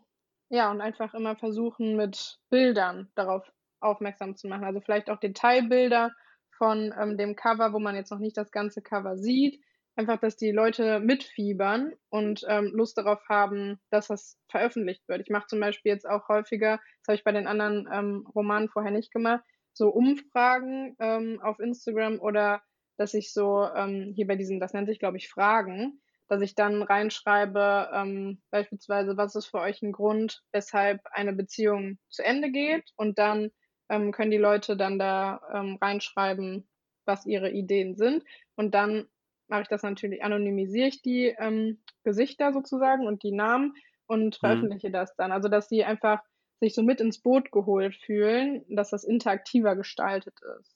ja, 0.50 0.70
und 0.70 0.80
einfach 0.80 1.14
immer 1.14 1.36
versuchen, 1.36 1.96
mit 1.96 2.38
Bildern 2.50 3.10
darauf 3.14 3.50
aufmerksam 3.80 4.36
zu 4.36 4.48
machen. 4.48 4.64
Also 4.64 4.80
vielleicht 4.80 5.10
auch 5.10 5.18
Detailbilder 5.18 6.12
von 6.58 6.94
ähm, 7.00 7.16
dem 7.16 7.34
Cover, 7.34 7.72
wo 7.72 7.78
man 7.78 7.96
jetzt 7.96 8.10
noch 8.10 8.18
nicht 8.18 8.36
das 8.36 8.50
ganze 8.50 8.82
Cover 8.82 9.16
sieht. 9.16 9.62
Einfach, 9.94 10.18
dass 10.18 10.36
die 10.36 10.52
Leute 10.52 11.00
mitfiebern 11.00 11.92
und 12.08 12.44
ähm, 12.48 12.70
Lust 12.72 12.96
darauf 12.96 13.20
haben, 13.28 13.78
dass 13.90 14.08
das 14.08 14.38
veröffentlicht 14.48 15.06
wird. 15.06 15.20
Ich 15.20 15.28
mache 15.28 15.48
zum 15.48 15.60
Beispiel 15.60 15.92
jetzt 15.92 16.08
auch 16.08 16.28
häufiger, 16.28 16.80
das 17.00 17.08
habe 17.08 17.16
ich 17.16 17.24
bei 17.24 17.32
den 17.32 17.46
anderen 17.46 17.86
ähm, 17.92 18.26
Romanen 18.34 18.70
vorher 18.70 18.90
nicht 18.90 19.12
gemacht, 19.12 19.44
so 19.74 19.90
Umfragen 19.90 20.96
ähm, 20.98 21.40
auf 21.42 21.58
Instagram 21.58 22.20
oder 22.20 22.62
dass 22.96 23.14
ich 23.14 23.32
so 23.32 23.68
ähm, 23.74 24.12
hier 24.14 24.26
bei 24.26 24.36
diesen, 24.36 24.60
das 24.60 24.72
nennt 24.72 24.88
sich, 24.88 24.98
glaube 24.98 25.18
ich, 25.18 25.28
Fragen, 25.28 26.00
dass 26.28 26.40
ich 26.40 26.54
dann 26.54 26.82
reinschreibe, 26.82 27.90
ähm, 27.92 28.40
beispielsweise, 28.50 29.16
was 29.16 29.34
ist 29.34 29.46
für 29.46 29.58
euch 29.58 29.82
ein 29.82 29.92
Grund, 29.92 30.42
weshalb 30.52 31.00
eine 31.10 31.34
Beziehung 31.34 31.98
zu 32.08 32.24
Ende 32.24 32.50
geht 32.50 32.92
und 32.96 33.18
dann 33.18 33.50
ähm, 33.90 34.12
können 34.12 34.30
die 34.30 34.38
Leute 34.38 34.76
dann 34.76 34.98
da 34.98 35.42
ähm, 35.52 35.78
reinschreiben, 35.80 36.66
was 37.04 37.26
ihre 37.26 37.50
Ideen 37.50 37.96
sind 37.96 38.24
und 38.56 38.74
dann 38.74 39.08
mache 39.52 39.62
ich 39.62 39.68
das 39.68 39.82
natürlich, 39.82 40.24
anonymisiere 40.24 40.88
ich 40.88 41.02
die 41.02 41.26
ähm, 41.38 41.78
Gesichter 42.04 42.54
sozusagen 42.54 43.06
und 43.06 43.22
die 43.22 43.32
Namen 43.32 43.74
und 44.06 44.36
mhm. 44.36 44.40
veröffentliche 44.40 44.88
mhm. 44.88 44.94
das 44.94 45.14
dann. 45.16 45.30
Also 45.30 45.48
dass 45.48 45.68
sie 45.68 45.84
einfach 45.84 46.22
sich 46.58 46.74
so 46.74 46.82
mit 46.82 47.00
ins 47.00 47.20
Boot 47.20 47.52
geholt 47.52 47.94
fühlen, 47.94 48.64
dass 48.68 48.90
das 48.90 49.04
interaktiver 49.04 49.76
gestaltet 49.76 50.34
ist. 50.58 50.74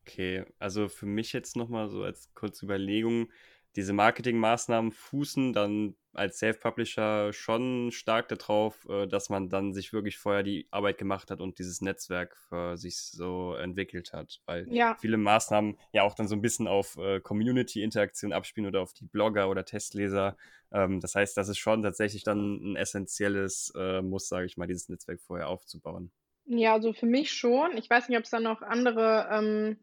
Okay, 0.00 0.46
also 0.58 0.88
für 0.88 1.04
mich 1.04 1.34
jetzt 1.34 1.56
nochmal 1.56 1.90
so 1.90 2.02
als 2.02 2.32
kurze 2.32 2.64
Überlegung, 2.64 3.30
diese 3.76 3.92
Marketingmaßnahmen 3.92 4.90
fußen 4.90 5.52
dann 5.52 5.94
als 6.18 6.38
Self-Publisher 6.38 7.32
schon 7.32 7.90
stark 7.92 8.28
darauf, 8.28 8.86
äh, 8.88 9.06
dass 9.06 9.30
man 9.30 9.48
dann 9.48 9.72
sich 9.72 9.92
wirklich 9.92 10.18
vorher 10.18 10.42
die 10.42 10.66
Arbeit 10.70 10.98
gemacht 10.98 11.30
hat 11.30 11.40
und 11.40 11.58
dieses 11.58 11.80
Netzwerk 11.80 12.36
für 12.36 12.76
sich 12.76 12.98
so 12.98 13.54
entwickelt 13.54 14.12
hat. 14.12 14.40
Weil 14.46 14.66
ja. 14.70 14.96
viele 15.00 15.16
Maßnahmen 15.16 15.78
ja 15.92 16.02
auch 16.02 16.14
dann 16.14 16.28
so 16.28 16.34
ein 16.34 16.42
bisschen 16.42 16.68
auf 16.68 16.98
äh, 16.98 17.20
Community-Interaktion 17.20 18.32
abspielen 18.32 18.68
oder 18.68 18.82
auf 18.82 18.92
die 18.92 19.04
Blogger 19.04 19.48
oder 19.48 19.64
Testleser. 19.64 20.36
Ähm, 20.72 21.00
das 21.00 21.14
heißt, 21.14 21.36
das 21.36 21.48
ist 21.48 21.58
schon 21.58 21.82
tatsächlich 21.82 22.24
dann 22.24 22.72
ein 22.72 22.76
essentielles 22.76 23.72
äh, 23.76 24.02
Muss, 24.02 24.28
sage 24.28 24.46
ich 24.46 24.56
mal, 24.56 24.66
dieses 24.66 24.88
Netzwerk 24.88 25.20
vorher 25.20 25.48
aufzubauen. 25.48 26.10
Ja, 26.46 26.72
also 26.72 26.92
für 26.92 27.06
mich 27.06 27.32
schon. 27.32 27.76
Ich 27.76 27.90
weiß 27.90 28.08
nicht, 28.08 28.18
ob 28.18 28.24
es 28.24 28.30
da 28.30 28.40
noch 28.40 28.62
andere 28.62 29.28
ähm, 29.30 29.78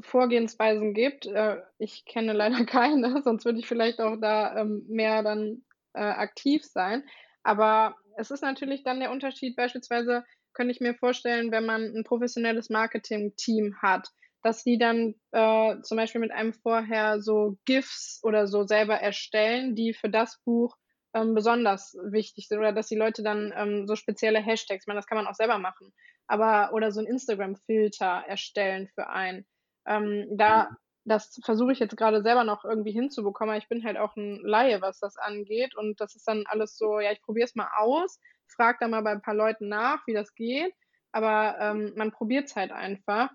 Vorgehensweisen 0.00 0.94
gibt. 0.94 1.26
Äh, 1.26 1.62
ich 1.78 2.04
kenne 2.04 2.32
leider 2.32 2.64
keine, 2.66 3.22
sonst 3.22 3.44
würde 3.44 3.58
ich 3.58 3.66
vielleicht 3.66 4.00
auch 4.00 4.16
da 4.16 4.56
ähm, 4.60 4.84
mehr 4.88 5.22
dann 5.22 5.62
äh, 5.98 6.00
aktiv 6.00 6.64
sein. 6.64 7.02
Aber 7.42 7.96
es 8.16 8.30
ist 8.30 8.42
natürlich 8.42 8.82
dann 8.82 9.00
der 9.00 9.10
Unterschied, 9.10 9.56
beispielsweise 9.56 10.24
könnte 10.52 10.72
ich 10.72 10.80
mir 10.80 10.94
vorstellen, 10.94 11.50
wenn 11.52 11.66
man 11.66 11.82
ein 11.82 12.04
professionelles 12.04 12.70
Marketing-Team 12.70 13.76
hat, 13.80 14.08
dass 14.42 14.64
die 14.64 14.78
dann 14.78 15.14
äh, 15.32 15.80
zum 15.82 15.96
Beispiel 15.96 16.20
mit 16.20 16.30
einem 16.30 16.52
vorher 16.52 17.20
so 17.20 17.58
GIFs 17.64 18.20
oder 18.22 18.46
so 18.46 18.64
selber 18.64 18.96
erstellen, 18.96 19.74
die 19.74 19.94
für 19.94 20.08
das 20.08 20.40
Buch 20.44 20.76
ähm, 21.14 21.34
besonders 21.34 21.96
wichtig 22.02 22.48
sind 22.48 22.58
oder 22.58 22.72
dass 22.72 22.88
die 22.88 22.96
Leute 22.96 23.22
dann 23.22 23.52
ähm, 23.56 23.86
so 23.86 23.96
spezielle 23.96 24.40
Hashtags, 24.40 24.84
ich 24.84 24.86
meine, 24.86 24.98
das 24.98 25.06
kann 25.06 25.18
man 25.18 25.26
auch 25.26 25.34
selber 25.34 25.58
machen, 25.58 25.92
aber 26.26 26.72
oder 26.72 26.92
so 26.92 27.00
ein 27.00 27.06
Instagram-Filter 27.06 28.24
erstellen 28.26 28.88
für 28.94 29.08
einen. 29.08 29.46
Ähm, 29.86 30.26
da, 30.36 30.64
mhm. 30.70 30.76
Das 31.08 31.40
versuche 31.44 31.72
ich 31.72 31.78
jetzt 31.78 31.96
gerade 31.96 32.22
selber 32.22 32.44
noch 32.44 32.64
irgendwie 32.64 32.92
hinzubekommen. 32.92 33.56
Ich 33.56 33.68
bin 33.68 33.84
halt 33.84 33.96
auch 33.96 34.16
ein 34.16 34.40
Laie, 34.42 34.80
was 34.80 34.98
das 35.00 35.16
angeht. 35.16 35.76
Und 35.76 36.00
das 36.00 36.14
ist 36.14 36.28
dann 36.28 36.44
alles 36.48 36.76
so, 36.76 37.00
ja, 37.00 37.12
ich 37.12 37.22
probiere 37.22 37.46
es 37.46 37.54
mal 37.54 37.68
aus, 37.76 38.20
frage 38.46 38.78
da 38.80 38.88
mal 38.88 39.02
bei 39.02 39.12
ein 39.12 39.22
paar 39.22 39.34
Leuten 39.34 39.68
nach, 39.68 40.06
wie 40.06 40.14
das 40.14 40.34
geht. 40.34 40.72
Aber 41.12 41.56
ähm, 41.60 41.92
man 41.96 42.12
probiert 42.12 42.46
es 42.46 42.56
halt 42.56 42.72
einfach. 42.72 43.30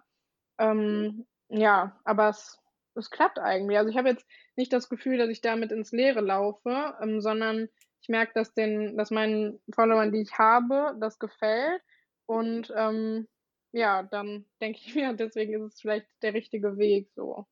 Ähm, 0.59 1.25
ja, 1.49 1.99
aber 2.05 2.29
es, 2.29 2.59
es 2.95 3.09
klappt 3.09 3.39
eigentlich. 3.39 3.77
Also 3.77 3.89
ich 3.89 3.97
habe 3.97 4.09
jetzt 4.09 4.25
nicht 4.55 4.71
das 4.73 4.89
Gefühl, 4.89 5.17
dass 5.17 5.29
ich 5.29 5.41
damit 5.41 5.71
ins 5.71 5.91
Leere 5.91 6.21
laufe, 6.21 6.95
ähm, 7.01 7.21
sondern 7.21 7.69
ich 8.01 8.09
merke, 8.09 8.33
dass 8.35 8.53
den, 8.53 8.97
dass 8.97 9.11
meinen 9.11 9.61
Followern, 9.73 10.11
die 10.11 10.21
ich 10.21 10.37
habe, 10.37 10.95
das 10.99 11.19
gefällt. 11.19 11.81
Und 12.25 12.71
ähm, 12.75 13.27
ja, 13.71 14.03
dann 14.03 14.45
denke 14.61 14.79
ich 14.85 14.95
mir, 14.95 15.13
deswegen 15.17 15.53
ist 15.55 15.73
es 15.73 15.81
vielleicht 15.81 16.07
der 16.21 16.33
richtige 16.33 16.77
Weg 16.77 17.09
so. 17.15 17.47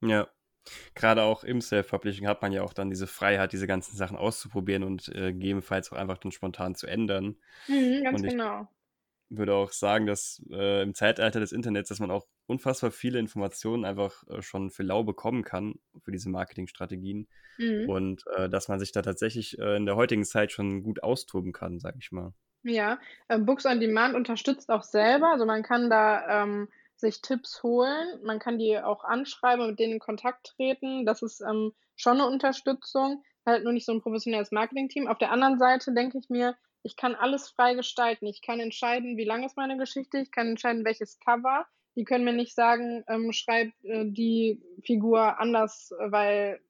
Ja. 0.00 0.28
Gerade 0.94 1.22
auch 1.22 1.44
im 1.44 1.62
Self-Publishing 1.62 2.26
hat 2.26 2.42
man 2.42 2.52
ja 2.52 2.62
auch 2.62 2.74
dann 2.74 2.90
diese 2.90 3.06
Freiheit, 3.06 3.52
diese 3.52 3.66
ganzen 3.66 3.96
Sachen 3.96 4.18
auszuprobieren 4.18 4.82
und 4.82 5.08
äh, 5.08 5.32
gegebenenfalls 5.32 5.90
auch 5.90 5.96
einfach 5.96 6.18
dann 6.18 6.32
spontan 6.32 6.74
zu 6.74 6.86
ändern. 6.86 7.36
Mhm, 7.68 8.04
ganz 8.04 8.22
genau. 8.22 8.68
würde 9.30 9.54
auch 9.54 9.72
sagen, 9.72 10.06
dass 10.06 10.42
äh, 10.50 10.82
im 10.82 10.94
Zeitalter 10.94 11.40
des 11.40 11.52
Internets, 11.52 11.88
dass 11.88 12.00
man 12.00 12.10
auch 12.10 12.26
unfassbar 12.46 12.90
viele 12.90 13.18
Informationen 13.18 13.84
einfach 13.84 14.26
äh, 14.28 14.42
schon 14.42 14.70
für 14.70 14.82
lau 14.82 15.04
bekommen 15.04 15.44
kann 15.44 15.76
für 16.02 16.12
diese 16.12 16.28
Marketingstrategien 16.30 17.28
mhm. 17.58 17.88
und 17.88 18.24
äh, 18.36 18.48
dass 18.48 18.68
man 18.68 18.78
sich 18.78 18.92
da 18.92 19.02
tatsächlich 19.02 19.58
äh, 19.58 19.76
in 19.76 19.86
der 19.86 19.96
heutigen 19.96 20.24
Zeit 20.24 20.52
schon 20.52 20.82
gut 20.82 21.02
austoben 21.02 21.52
kann, 21.52 21.78
sag 21.78 21.96
ich 21.98 22.12
mal. 22.12 22.32
Ja, 22.62 22.98
äh, 23.28 23.38
Books 23.38 23.66
on 23.66 23.80
Demand 23.80 24.14
unterstützt 24.14 24.70
auch 24.70 24.82
selber. 24.82 25.32
Also 25.32 25.46
man 25.46 25.62
kann 25.62 25.90
da 25.90 26.42
ähm, 26.42 26.68
sich 27.00 27.22
Tipps 27.22 27.62
holen. 27.62 28.20
Man 28.22 28.38
kann 28.38 28.58
die 28.58 28.78
auch 28.78 29.04
anschreiben 29.04 29.62
und 29.62 29.70
mit 29.70 29.78
denen 29.78 29.94
in 29.94 29.98
Kontakt 29.98 30.54
treten. 30.56 31.06
Das 31.06 31.22
ist 31.22 31.40
ähm, 31.40 31.72
schon 31.96 32.20
eine 32.20 32.26
Unterstützung. 32.26 33.22
Halt 33.46 33.64
nur 33.64 33.72
nicht 33.72 33.86
so 33.86 33.92
ein 33.92 34.02
professionelles 34.02 34.50
Marketing-Team. 34.52 35.08
Auf 35.08 35.18
der 35.18 35.32
anderen 35.32 35.58
Seite 35.58 35.92
denke 35.94 36.18
ich 36.18 36.28
mir, 36.28 36.56
ich 36.82 36.96
kann 36.96 37.14
alles 37.14 37.48
frei 37.48 37.74
gestalten. 37.74 38.26
Ich 38.26 38.42
kann 38.42 38.60
entscheiden, 38.60 39.16
wie 39.16 39.24
lang 39.24 39.44
ist 39.44 39.56
meine 39.56 39.76
Geschichte. 39.76 40.18
Ich 40.18 40.30
kann 40.30 40.48
entscheiden, 40.48 40.84
welches 40.84 41.18
Cover. 41.20 41.66
Die 41.96 42.04
können 42.04 42.24
mir 42.24 42.32
nicht 42.32 42.54
sagen, 42.54 43.04
ähm, 43.08 43.32
schreib 43.32 43.72
äh, 43.82 44.04
die 44.04 44.62
Figur 44.84 45.40
anders, 45.40 45.92
weil 45.98 46.60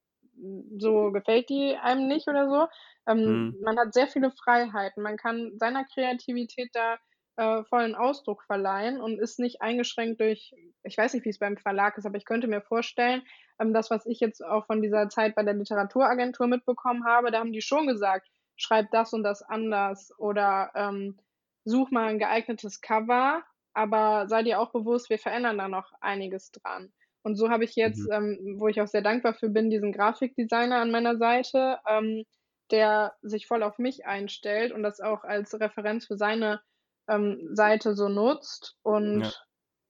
so 0.77 1.11
gefällt 1.11 1.49
die 1.49 1.75
einem 1.75 2.07
nicht 2.07 2.27
oder 2.27 2.49
so. 2.49 2.67
Ähm, 3.07 3.47
mhm. 3.47 3.57
Man 3.61 3.77
hat 3.77 3.93
sehr 3.93 4.07
viele 4.07 4.31
Freiheiten. 4.31 5.03
Man 5.03 5.17
kann 5.17 5.57
seiner 5.57 5.83
Kreativität 5.85 6.69
da 6.73 6.97
äh, 7.39 7.63
vollen 7.63 7.95
Ausdruck 7.95 8.43
verleihen 8.43 8.99
und 8.99 9.17
ist 9.17 9.39
nicht 9.39 9.61
eingeschränkt 9.61 10.19
durch, 10.19 10.53
ich 10.83 10.97
weiß 10.97 11.13
nicht, 11.13 11.25
wie 11.25 11.29
es 11.29 11.39
beim 11.39 11.55
Verlag 11.55 11.97
ist, 11.97 12.05
aber 12.05 12.17
ich 12.17 12.25
könnte 12.25 12.47
mir 12.47 12.61
vorstellen, 12.61 13.23
ähm, 13.61 13.73
das, 13.73 13.89
was 13.89 14.05
ich 14.05 14.19
jetzt 14.19 14.43
auch 14.43 14.65
von 14.65 14.81
dieser 14.81 15.07
Zeit 15.07 15.35
bei 15.35 15.43
der 15.43 15.53
Literaturagentur 15.53 16.47
mitbekommen 16.47 17.05
habe, 17.05 17.31
da 17.31 17.39
haben 17.39 17.53
die 17.53 17.61
schon 17.61 17.87
gesagt, 17.87 18.27
schreib 18.57 18.91
das 18.91 19.13
und 19.13 19.23
das 19.23 19.41
anders 19.41 20.11
oder 20.17 20.71
ähm, 20.75 21.17
such 21.63 21.91
mal 21.91 22.09
ein 22.09 22.19
geeignetes 22.19 22.81
Cover, 22.81 23.41
aber 23.73 24.27
sei 24.27 24.43
dir 24.43 24.59
auch 24.59 24.71
bewusst, 24.71 25.09
wir 25.09 25.19
verändern 25.19 25.57
da 25.57 25.69
noch 25.69 25.93
einiges 26.01 26.51
dran. 26.51 26.91
Und 27.23 27.35
so 27.37 27.49
habe 27.49 27.63
ich 27.63 27.75
jetzt, 27.75 28.09
mhm. 28.09 28.11
ähm, 28.11 28.55
wo 28.59 28.67
ich 28.67 28.81
auch 28.81 28.87
sehr 28.87 29.01
dankbar 29.01 29.33
für 29.33 29.49
bin, 29.49 29.69
diesen 29.69 29.93
Grafikdesigner 29.93 30.81
an 30.81 30.91
meiner 30.91 31.17
Seite, 31.17 31.77
ähm, 31.87 32.25
der 32.71 33.13
sich 33.21 33.47
voll 33.47 33.63
auf 33.63 33.77
mich 33.77 34.05
einstellt 34.05 34.73
und 34.73 34.83
das 34.83 34.99
auch 34.99 35.23
als 35.23 35.57
Referenz 35.57 36.05
für 36.05 36.17
seine 36.17 36.61
ähm, 37.09 37.49
Seite 37.53 37.95
so 37.95 38.07
nutzt. 38.09 38.77
Und 38.83 39.21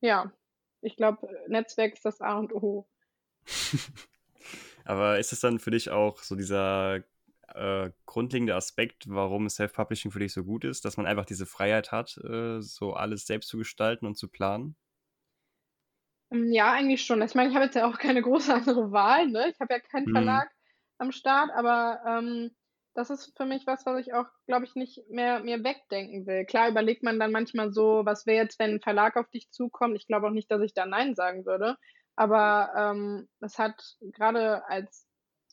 ja, 0.02 0.24
ja 0.24 0.34
ich 0.82 0.96
glaube, 0.96 1.28
Netzwerk 1.48 1.94
ist 1.94 2.06
das 2.06 2.22
A 2.22 2.38
und 2.38 2.54
O. 2.54 2.88
Aber 4.86 5.20
ist 5.20 5.34
es 5.34 5.40
dann 5.40 5.60
für 5.60 5.72
dich 5.72 5.92
auch 5.92 6.20
so 6.20 6.36
dieser 6.36 7.04
äh, 7.54 7.92
grundlegende 8.06 8.56
Aspekt, 8.56 9.06
warum 9.08 9.50
Self-Publishing 9.50 10.12
für 10.12 10.20
dich 10.20 10.34
so 10.34 10.44
gut 10.44 10.64
ist, 10.64 10.86
dass 10.86 10.98
man 10.98 11.06
einfach 11.06 11.26
diese 11.26 11.46
Freiheit 11.46 11.92
hat, 11.92 12.18
äh, 12.18 12.62
so 12.62 12.94
alles 12.94 13.26
selbst 13.26 13.50
zu 13.50 13.58
gestalten 13.58 14.06
und 14.06 14.18
zu 14.18 14.28
planen? 14.28 14.76
Ähm, 16.32 16.52
ja, 16.52 16.72
eigentlich 16.72 17.04
schon. 17.04 17.22
Ich 17.22 17.36
meine, 17.36 17.50
ich 17.50 17.56
habe 17.56 17.66
jetzt 17.66 17.76
ja 17.76 17.88
auch 17.88 17.98
keine 17.98 18.22
große 18.24 18.54
andere 18.54 18.92
Wahl, 18.92 19.28
ne? 19.28 19.50
Ich 19.52 19.60
habe 19.60 19.74
ja 19.74 19.80
keinen 19.80 20.08
mhm. 20.08 20.14
Verlag 20.14 20.50
am 20.98 21.12
Start, 21.12 21.52
aber 21.52 22.02
ähm, 22.08 22.52
das 23.00 23.10
ist 23.10 23.32
für 23.38 23.46
mich 23.46 23.66
was, 23.66 23.86
was 23.86 24.06
ich 24.06 24.14
auch, 24.14 24.26
glaube 24.46 24.66
ich, 24.66 24.76
nicht 24.76 25.10
mehr 25.10 25.40
mir 25.40 25.64
wegdenken 25.64 26.28
will. 26.28 26.46
Klar 26.46 26.68
überlegt 26.68 27.02
man 27.02 27.18
dann 27.18 27.32
manchmal 27.32 27.72
so, 27.72 28.02
was 28.04 28.26
wäre 28.26 28.44
jetzt, 28.44 28.60
wenn 28.60 28.72
ein 28.72 28.82
Verlag 28.82 29.16
auf 29.16 29.30
dich 29.30 29.50
zukommt. 29.52 29.96
Ich 29.96 30.06
glaube 30.06 30.28
auch 30.28 30.32
nicht, 30.32 30.52
dass 30.52 30.62
ich 30.62 30.74
da 30.74 30.86
Nein 30.86 31.16
sagen 31.16 31.46
würde. 31.46 31.78
Aber 32.18 32.74
ähm, 32.76 33.30
es 33.40 33.58
hat 33.58 33.96
gerade 34.02 34.68
als 34.68 35.08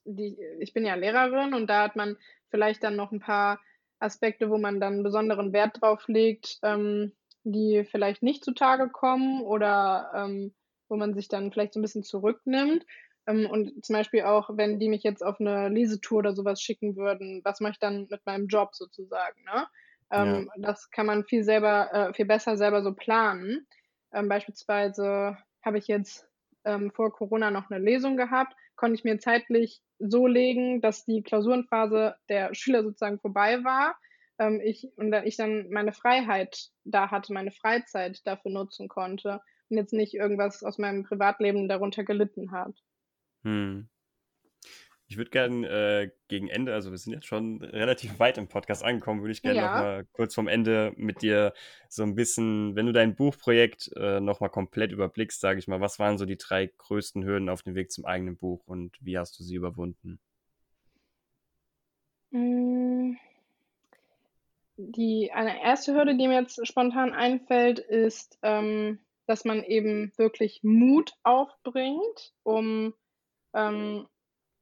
die, 0.04 0.36
ich 0.58 0.72
bin 0.72 0.84
ja 0.84 0.96
Lehrerin 0.96 1.54
und 1.54 1.68
da 1.68 1.84
hat 1.84 1.94
man 1.94 2.16
vielleicht 2.50 2.82
dann 2.82 2.96
noch 2.96 3.12
ein 3.12 3.20
paar 3.20 3.60
Aspekte, 4.00 4.50
wo 4.50 4.58
man 4.58 4.80
dann 4.80 5.04
besonderen 5.04 5.52
Wert 5.52 5.80
drauf 5.80 6.08
legt, 6.08 6.58
ähm, 6.62 7.12
die 7.44 7.86
vielleicht 7.88 8.24
nicht 8.24 8.44
zutage 8.44 8.88
kommen 8.88 9.42
oder 9.42 10.10
ähm, 10.16 10.52
wo 10.88 10.96
man 10.96 11.14
sich 11.14 11.28
dann 11.28 11.52
vielleicht 11.52 11.74
so 11.74 11.78
ein 11.78 11.82
bisschen 11.82 12.02
zurücknimmt. 12.02 12.84
Ähm, 13.26 13.48
und 13.50 13.84
zum 13.84 13.94
Beispiel 13.94 14.22
auch, 14.22 14.50
wenn 14.52 14.78
die 14.78 14.88
mich 14.88 15.02
jetzt 15.02 15.24
auf 15.24 15.40
eine 15.40 15.68
Lesetour 15.68 16.18
oder 16.18 16.34
sowas 16.34 16.60
schicken 16.60 16.96
würden, 16.96 17.40
was 17.44 17.60
mache 17.60 17.72
ich 17.72 17.78
dann 17.78 18.06
mit 18.10 18.24
meinem 18.24 18.46
Job 18.46 18.74
sozusagen, 18.74 19.42
ne? 19.44 19.66
Ähm, 20.10 20.50
ja. 20.54 20.62
Das 20.62 20.90
kann 20.90 21.06
man 21.06 21.24
viel 21.24 21.42
selber, 21.42 21.92
äh, 21.92 22.14
viel 22.14 22.26
besser 22.26 22.56
selber 22.56 22.82
so 22.82 22.94
planen. 22.94 23.66
Ähm, 24.12 24.28
beispielsweise 24.28 25.36
habe 25.64 25.78
ich 25.78 25.88
jetzt 25.88 26.28
ähm, 26.64 26.92
vor 26.92 27.12
Corona 27.12 27.50
noch 27.50 27.70
eine 27.70 27.84
Lesung 27.84 28.16
gehabt, 28.16 28.54
konnte 28.76 28.94
ich 28.94 29.04
mir 29.04 29.18
zeitlich 29.18 29.82
so 29.98 30.26
legen, 30.26 30.80
dass 30.80 31.04
die 31.04 31.22
Klausurenphase 31.22 32.14
der 32.28 32.54
Schüler 32.54 32.82
sozusagen 32.82 33.18
vorbei 33.18 33.64
war. 33.64 33.96
Ähm, 34.38 34.60
ich, 34.62 34.88
und 34.96 35.12
ich 35.24 35.36
dann 35.36 35.70
meine 35.70 35.92
Freiheit 35.92 36.68
da 36.84 37.10
hatte, 37.10 37.32
meine 37.32 37.50
Freizeit 37.50 38.24
dafür 38.26 38.52
nutzen 38.52 38.88
konnte 38.88 39.40
und 39.70 39.76
jetzt 39.76 39.92
nicht 39.92 40.14
irgendwas 40.14 40.62
aus 40.62 40.78
meinem 40.78 41.02
Privatleben 41.02 41.68
darunter 41.68 42.04
gelitten 42.04 42.52
hat. 42.52 42.74
Hm. 43.46 43.88
Ich 45.06 45.16
würde 45.16 45.30
gerne 45.30 45.68
äh, 45.68 46.10
gegen 46.26 46.48
Ende, 46.48 46.74
also 46.74 46.90
wir 46.90 46.98
sind 46.98 47.12
jetzt 47.12 47.26
schon 47.26 47.62
relativ 47.62 48.18
weit 48.18 48.38
im 48.38 48.48
Podcast 48.48 48.82
angekommen, 48.82 49.20
würde 49.20 49.30
ich 49.30 49.42
gerne 49.42 49.58
ja. 49.60 49.72
nochmal 49.72 50.04
kurz 50.10 50.34
vom 50.34 50.48
Ende 50.48 50.92
mit 50.96 51.22
dir 51.22 51.52
so 51.88 52.02
ein 52.02 52.16
bisschen, 52.16 52.74
wenn 52.74 52.86
du 52.86 52.92
dein 52.92 53.14
Buchprojekt 53.14 53.92
äh, 53.94 54.18
nochmal 54.18 54.50
komplett 54.50 54.90
überblickst, 54.90 55.40
sage 55.40 55.60
ich 55.60 55.68
mal, 55.68 55.80
was 55.80 56.00
waren 56.00 56.18
so 56.18 56.24
die 56.24 56.38
drei 56.38 56.66
größten 56.66 57.24
Hürden 57.24 57.48
auf 57.48 57.62
dem 57.62 57.76
Weg 57.76 57.92
zum 57.92 58.04
eigenen 58.04 58.36
Buch 58.36 58.66
und 58.66 58.96
wie 59.00 59.16
hast 59.16 59.38
du 59.38 59.44
sie 59.44 59.54
überwunden? 59.54 60.18
Hm. 62.32 63.16
Die 64.76 65.30
eine 65.32 65.62
erste 65.62 65.94
Hürde, 65.94 66.16
die 66.16 66.26
mir 66.26 66.40
jetzt 66.40 66.66
spontan 66.66 67.12
einfällt, 67.12 67.78
ist, 67.78 68.40
ähm, 68.42 68.98
dass 69.26 69.44
man 69.44 69.62
eben 69.62 70.12
wirklich 70.16 70.64
Mut 70.64 71.12
aufbringt, 71.22 72.34
um 72.42 72.92
ähm, 73.56 74.06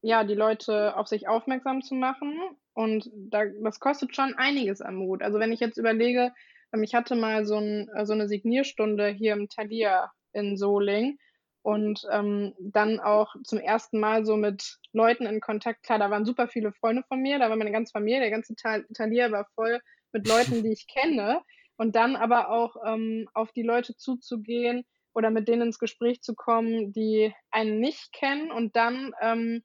ja, 0.02 0.24
die 0.24 0.34
Leute 0.34 0.96
auf 0.96 1.08
sich 1.08 1.28
aufmerksam 1.28 1.82
zu 1.82 1.94
machen. 1.94 2.38
Und 2.74 3.10
da, 3.14 3.44
das 3.62 3.80
kostet 3.80 4.14
schon 4.14 4.34
einiges 4.34 4.80
an 4.80 4.96
Mut. 4.96 5.22
Also 5.22 5.38
wenn 5.38 5.52
ich 5.52 5.60
jetzt 5.60 5.78
überlege, 5.78 6.32
ähm, 6.72 6.82
ich 6.82 6.94
hatte 6.94 7.14
mal 7.14 7.46
so, 7.46 7.56
ein, 7.56 7.88
so 8.04 8.12
eine 8.12 8.28
Signierstunde 8.28 9.08
hier 9.08 9.32
im 9.32 9.48
Thalia 9.48 10.10
in 10.32 10.56
Soling 10.56 11.18
und 11.62 12.06
ähm, 12.10 12.54
dann 12.58 13.00
auch 13.00 13.34
zum 13.44 13.58
ersten 13.58 13.98
Mal 13.98 14.26
so 14.26 14.36
mit 14.36 14.78
Leuten 14.92 15.24
in 15.24 15.40
Kontakt. 15.40 15.82
Klar, 15.82 15.98
da 15.98 16.10
waren 16.10 16.26
super 16.26 16.48
viele 16.48 16.72
Freunde 16.72 17.02
von 17.08 17.20
mir, 17.20 17.38
da 17.38 17.48
war 17.48 17.56
meine 17.56 17.72
ganze 17.72 17.92
Familie, 17.92 18.20
der 18.20 18.30
ganze 18.30 18.54
Thalia 18.54 19.32
war 19.32 19.46
voll 19.54 19.80
mit 20.12 20.28
Leuten, 20.28 20.62
die 20.62 20.72
ich 20.72 20.86
kenne. 20.86 21.40
Und 21.76 21.96
dann 21.96 22.14
aber 22.14 22.50
auch 22.50 22.76
ähm, 22.86 23.28
auf 23.32 23.50
die 23.52 23.62
Leute 23.62 23.96
zuzugehen 23.96 24.84
oder 25.14 25.30
mit 25.30 25.48
denen 25.48 25.62
ins 25.62 25.78
Gespräch 25.78 26.22
zu 26.22 26.34
kommen, 26.34 26.92
die 26.92 27.32
einen 27.50 27.78
nicht 27.78 28.12
kennen 28.12 28.50
und 28.50 28.76
dann 28.76 29.12
ähm, 29.20 29.62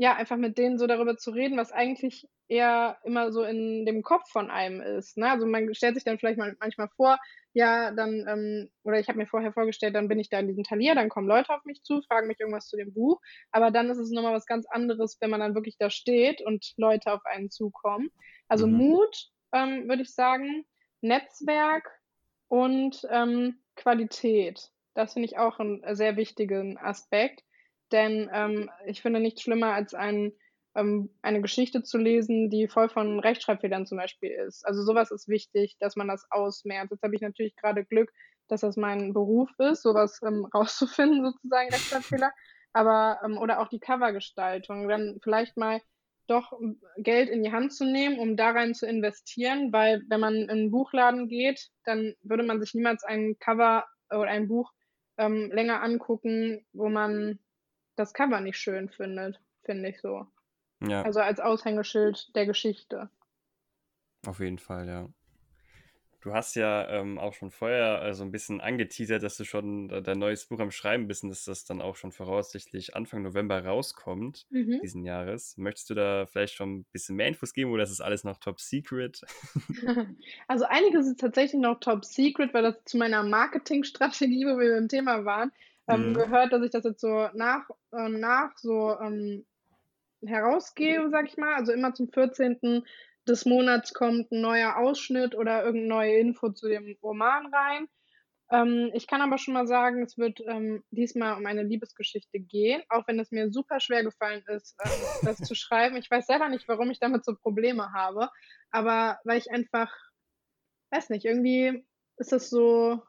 ja, 0.00 0.14
einfach 0.14 0.38
mit 0.38 0.56
denen 0.56 0.78
so 0.78 0.86
darüber 0.86 1.18
zu 1.18 1.30
reden, 1.30 1.58
was 1.58 1.72
eigentlich 1.72 2.26
eher 2.48 2.96
immer 3.04 3.32
so 3.32 3.42
in 3.44 3.84
dem 3.84 4.02
Kopf 4.02 4.30
von 4.30 4.50
einem 4.50 4.80
ist. 4.80 5.18
Ne? 5.18 5.30
Also 5.30 5.46
man 5.46 5.74
stellt 5.74 5.94
sich 5.94 6.04
dann 6.04 6.18
vielleicht 6.18 6.38
mal, 6.38 6.56
manchmal 6.58 6.88
vor, 6.96 7.18
ja, 7.52 7.90
dann, 7.90 8.26
ähm, 8.26 8.70
oder 8.82 8.98
ich 8.98 9.08
habe 9.08 9.18
mir 9.18 9.26
vorher 9.26 9.52
vorgestellt, 9.52 9.94
dann 9.94 10.08
bin 10.08 10.18
ich 10.18 10.30
da 10.30 10.38
in 10.38 10.48
diesem 10.48 10.64
Talier, 10.64 10.94
dann 10.94 11.10
kommen 11.10 11.28
Leute 11.28 11.50
auf 11.50 11.64
mich 11.66 11.82
zu, 11.82 12.00
fragen 12.00 12.28
mich 12.28 12.40
irgendwas 12.40 12.66
zu 12.66 12.78
dem 12.78 12.94
Buch, 12.94 13.20
aber 13.52 13.70
dann 13.70 13.90
ist 13.90 13.98
es 13.98 14.10
nochmal 14.10 14.32
was 14.32 14.46
ganz 14.46 14.66
anderes, 14.70 15.18
wenn 15.20 15.28
man 15.28 15.40
dann 15.40 15.54
wirklich 15.54 15.76
da 15.78 15.90
steht 15.90 16.40
und 16.40 16.72
Leute 16.78 17.12
auf 17.12 17.24
einen 17.26 17.50
zukommen. 17.50 18.08
Also 18.48 18.66
mhm. 18.66 18.78
Mut, 18.78 19.28
ähm, 19.52 19.86
würde 19.86 20.00
ich 20.00 20.14
sagen, 20.14 20.64
Netzwerk 21.02 21.86
und 22.48 23.06
ähm, 23.10 23.60
Qualität. 23.80 24.70
Das 24.94 25.14
finde 25.14 25.26
ich 25.26 25.38
auch 25.38 25.58
einen 25.58 25.82
sehr 25.94 26.16
wichtigen 26.16 26.78
Aspekt. 26.78 27.42
Denn 27.92 28.30
ähm, 28.32 28.70
ich 28.86 29.02
finde 29.02 29.20
nichts 29.20 29.42
schlimmer, 29.42 29.72
als 29.74 29.94
ein, 29.94 30.32
ähm, 30.76 31.10
eine 31.22 31.40
Geschichte 31.40 31.82
zu 31.82 31.98
lesen, 31.98 32.50
die 32.50 32.68
voll 32.68 32.88
von 32.88 33.18
Rechtschreibfehlern 33.18 33.86
zum 33.86 33.98
Beispiel 33.98 34.30
ist. 34.30 34.64
Also 34.64 34.82
sowas 34.82 35.10
ist 35.10 35.28
wichtig, 35.28 35.76
dass 35.80 35.96
man 35.96 36.08
das 36.08 36.26
ausmerzt. 36.30 36.92
Jetzt 36.92 37.02
habe 37.02 37.14
ich 37.14 37.20
natürlich 37.20 37.56
gerade 37.56 37.84
Glück, 37.84 38.12
dass 38.48 38.60
das 38.60 38.76
mein 38.76 39.12
Beruf 39.12 39.50
ist, 39.58 39.82
sowas 39.82 40.20
ähm, 40.24 40.46
rauszufinden, 40.54 41.24
sozusagen 41.24 41.70
Rechtschreibfehler. 41.70 42.32
Aber, 42.72 43.18
ähm, 43.24 43.38
oder 43.38 43.60
auch 43.60 43.68
die 43.68 43.80
Covergestaltung, 43.80 44.88
dann 44.88 45.18
vielleicht 45.22 45.56
mal 45.56 45.80
doch 46.30 46.52
Geld 46.96 47.28
in 47.28 47.42
die 47.42 47.52
Hand 47.52 47.72
zu 47.72 47.84
nehmen, 47.84 48.18
um 48.18 48.36
da 48.36 48.50
rein 48.50 48.74
zu 48.74 48.86
investieren, 48.86 49.72
weil 49.72 50.02
wenn 50.08 50.20
man 50.20 50.34
in 50.34 50.50
einen 50.50 50.70
Buchladen 50.70 51.28
geht, 51.28 51.70
dann 51.84 52.14
würde 52.22 52.44
man 52.44 52.60
sich 52.60 52.74
niemals 52.74 53.02
ein 53.04 53.38
Cover 53.38 53.86
oder 54.10 54.28
ein 54.28 54.48
Buch 54.48 54.72
ähm, 55.18 55.50
länger 55.52 55.82
angucken, 55.82 56.64
wo 56.72 56.88
man 56.88 57.38
das 57.96 58.14
Cover 58.14 58.40
nicht 58.40 58.58
schön 58.58 58.88
findet, 58.88 59.40
finde 59.64 59.90
ich 59.90 60.00
so. 60.00 60.26
Ja. 60.82 61.02
Also 61.02 61.20
als 61.20 61.40
Aushängeschild 61.40 62.34
der 62.34 62.46
Geschichte. 62.46 63.10
Auf 64.26 64.40
jeden 64.40 64.58
Fall, 64.58 64.86
ja. 64.86 65.08
Du 66.20 66.34
hast 66.34 66.54
ja 66.54 66.86
ähm, 66.90 67.18
auch 67.18 67.32
schon 67.32 67.50
vorher 67.50 68.02
äh, 68.02 68.14
so 68.14 68.24
ein 68.24 68.30
bisschen 68.30 68.60
angeteasert, 68.60 69.22
dass 69.22 69.38
du 69.38 69.44
schon 69.44 69.88
äh, 69.88 70.02
dein 70.02 70.18
neues 70.18 70.44
Buch 70.44 70.60
am 70.60 70.70
Schreiben 70.70 71.06
bist 71.06 71.22
und 71.22 71.30
dass 71.30 71.44
das 71.44 71.64
dann 71.64 71.80
auch 71.80 71.96
schon 71.96 72.12
voraussichtlich 72.12 72.94
Anfang 72.94 73.22
November 73.22 73.64
rauskommt, 73.64 74.46
mhm. 74.50 74.80
diesen 74.82 75.04
Jahres. 75.04 75.56
Möchtest 75.56 75.88
du 75.88 75.94
da 75.94 76.26
vielleicht 76.26 76.54
schon 76.54 76.80
ein 76.80 76.84
bisschen 76.92 77.16
mehr 77.16 77.28
Infos 77.28 77.54
geben 77.54 77.72
oder 77.72 77.84
ist 77.84 77.90
das 77.90 78.02
alles 78.02 78.24
noch 78.24 78.38
top 78.38 78.60
secret? 78.60 79.22
Also 80.48 80.64
einiges 80.64 81.06
ist 81.06 81.20
tatsächlich 81.20 81.60
noch 81.60 81.80
top 81.80 82.04
secret, 82.04 82.52
weil 82.52 82.62
das 82.62 82.74
zu 82.84 82.98
meiner 82.98 83.22
Marketingstrategie, 83.22 84.44
wo 84.46 84.58
wir 84.58 84.74
beim 84.74 84.88
Thema 84.88 85.24
waren, 85.24 85.52
ähm, 85.88 86.10
mhm. 86.10 86.14
gehört, 86.14 86.52
dass 86.52 86.62
ich 86.62 86.70
das 86.70 86.84
jetzt 86.84 87.00
so 87.00 87.28
nach 87.34 87.68
und 87.90 88.20
nach 88.20 88.56
so 88.56 88.98
ähm, 89.00 89.44
herausgebe, 90.24 91.08
sag 91.10 91.28
ich 91.28 91.36
mal. 91.36 91.54
Also 91.54 91.72
immer 91.72 91.94
zum 91.94 92.08
14. 92.08 92.84
des 93.30 93.46
Monats 93.46 93.94
kommt 93.94 94.30
ein 94.32 94.40
neuer 94.40 94.76
Ausschnitt 94.76 95.34
oder 95.34 95.64
irgendeine 95.64 95.88
neue 95.88 96.18
Info 96.18 96.50
zu 96.50 96.68
dem 96.68 96.96
Roman 97.02 97.46
rein. 97.46 97.88
Ähm, 98.50 98.90
ich 98.94 99.06
kann 99.06 99.22
aber 99.22 99.38
schon 99.38 99.54
mal 99.54 99.66
sagen, 99.66 100.02
es 100.02 100.18
wird 100.18 100.40
ähm, 100.40 100.82
diesmal 100.90 101.38
um 101.38 101.46
eine 101.46 101.62
Liebesgeschichte 101.62 102.40
gehen, 102.40 102.82
auch 102.88 103.06
wenn 103.06 103.20
es 103.20 103.30
mir 103.30 103.52
super 103.52 103.78
schwer 103.78 104.02
gefallen 104.02 104.42
ist, 104.48 104.76
ähm, 104.84 104.90
das 105.22 105.38
zu 105.38 105.54
schreiben. 105.54 105.96
Ich 105.96 106.10
weiß 106.10 106.26
selber 106.26 106.48
nicht, 106.48 106.66
warum 106.66 106.90
ich 106.90 106.98
damit 106.98 107.24
so 107.24 107.34
Probleme 107.36 107.92
habe, 107.92 108.28
aber 108.70 109.18
weil 109.24 109.38
ich 109.38 109.50
einfach, 109.52 109.94
weiß 110.90 111.10
nicht, 111.10 111.24
irgendwie 111.24 111.86
ist 112.16 112.32
es 112.32 112.50
so, 112.50 113.00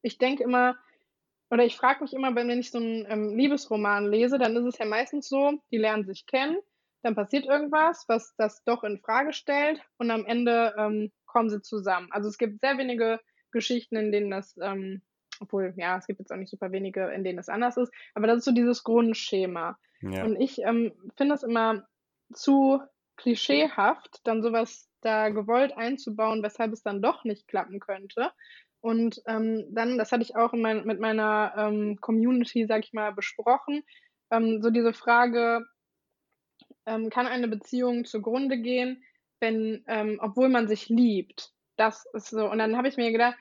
ich 0.00 0.16
denke 0.16 0.42
immer, 0.42 0.78
oder 1.50 1.64
ich 1.64 1.76
frage 1.76 2.02
mich 2.02 2.14
immer, 2.14 2.34
wenn 2.34 2.48
ich 2.50 2.70
so 2.70 2.78
einen 2.78 3.06
ähm, 3.08 3.36
Liebesroman 3.36 4.10
lese, 4.10 4.38
dann 4.38 4.56
ist 4.56 4.64
es 4.64 4.78
ja 4.78 4.86
meistens 4.86 5.28
so, 5.28 5.60
die 5.70 5.78
lernen 5.78 6.06
sich 6.06 6.26
kennen, 6.26 6.58
dann 7.04 7.14
passiert 7.14 7.44
irgendwas, 7.44 8.04
was 8.08 8.34
das 8.36 8.64
doch 8.64 8.82
in 8.82 8.98
Frage 8.98 9.32
stellt 9.32 9.80
und 9.98 10.10
am 10.10 10.24
Ende 10.24 10.74
ähm, 10.78 11.12
kommen 11.26 11.50
sie 11.50 11.60
zusammen. 11.60 12.08
Also 12.10 12.28
es 12.28 12.38
gibt 12.38 12.60
sehr 12.60 12.78
wenige 12.78 13.20
Geschichten, 13.52 13.96
in 13.96 14.10
denen 14.10 14.30
das, 14.30 14.56
ähm, 14.62 15.02
obwohl, 15.40 15.74
ja, 15.76 15.98
es 15.98 16.06
gibt 16.06 16.20
jetzt 16.20 16.32
auch 16.32 16.36
nicht 16.36 16.50
super 16.50 16.72
wenige, 16.72 17.06
in 17.08 17.22
denen 17.22 17.36
das 17.36 17.48
anders 17.48 17.76
ist, 17.76 17.92
aber 18.14 18.26
das 18.26 18.38
ist 18.38 18.44
so 18.44 18.52
dieses 18.52 18.84
Grundschema. 18.84 19.78
Ja. 20.00 20.24
Und 20.24 20.40
ich 20.40 20.58
ähm, 20.62 20.92
finde 21.16 21.34
es 21.34 21.42
immer 21.42 21.86
zu 22.32 22.80
klischeehaft, 23.16 24.20
dann 24.24 24.42
sowas 24.42 24.88
da 25.02 25.28
gewollt 25.28 25.76
einzubauen, 25.76 26.42
weshalb 26.42 26.72
es 26.72 26.82
dann 26.82 27.02
doch 27.02 27.24
nicht 27.24 27.46
klappen 27.46 27.80
könnte. 27.80 28.30
Und 28.80 29.22
ähm, 29.26 29.66
dann, 29.70 29.98
das 29.98 30.10
hatte 30.12 30.22
ich 30.22 30.36
auch 30.36 30.52
mein, 30.52 30.84
mit 30.84 31.00
meiner 31.00 31.54
ähm, 31.56 31.98
Community, 32.00 32.66
sag 32.66 32.84
ich 32.84 32.92
mal, 32.92 33.12
besprochen, 33.12 33.82
ähm, 34.30 34.62
so 34.62 34.70
diese 34.70 34.92
Frage, 34.92 35.64
ähm, 36.86 37.10
kann 37.10 37.26
eine 37.26 37.48
Beziehung 37.48 38.04
zugrunde 38.04 38.58
gehen, 38.58 39.02
wenn, 39.40 39.84
ähm, 39.88 40.18
obwohl 40.22 40.48
man 40.48 40.68
sich 40.68 40.88
liebt? 40.88 41.50
Das 41.76 42.06
ist 42.14 42.30
so. 42.30 42.50
Und 42.50 42.58
dann 42.58 42.76
habe 42.76 42.88
ich 42.88 42.96
mir 42.96 43.12
gedacht, 43.12 43.36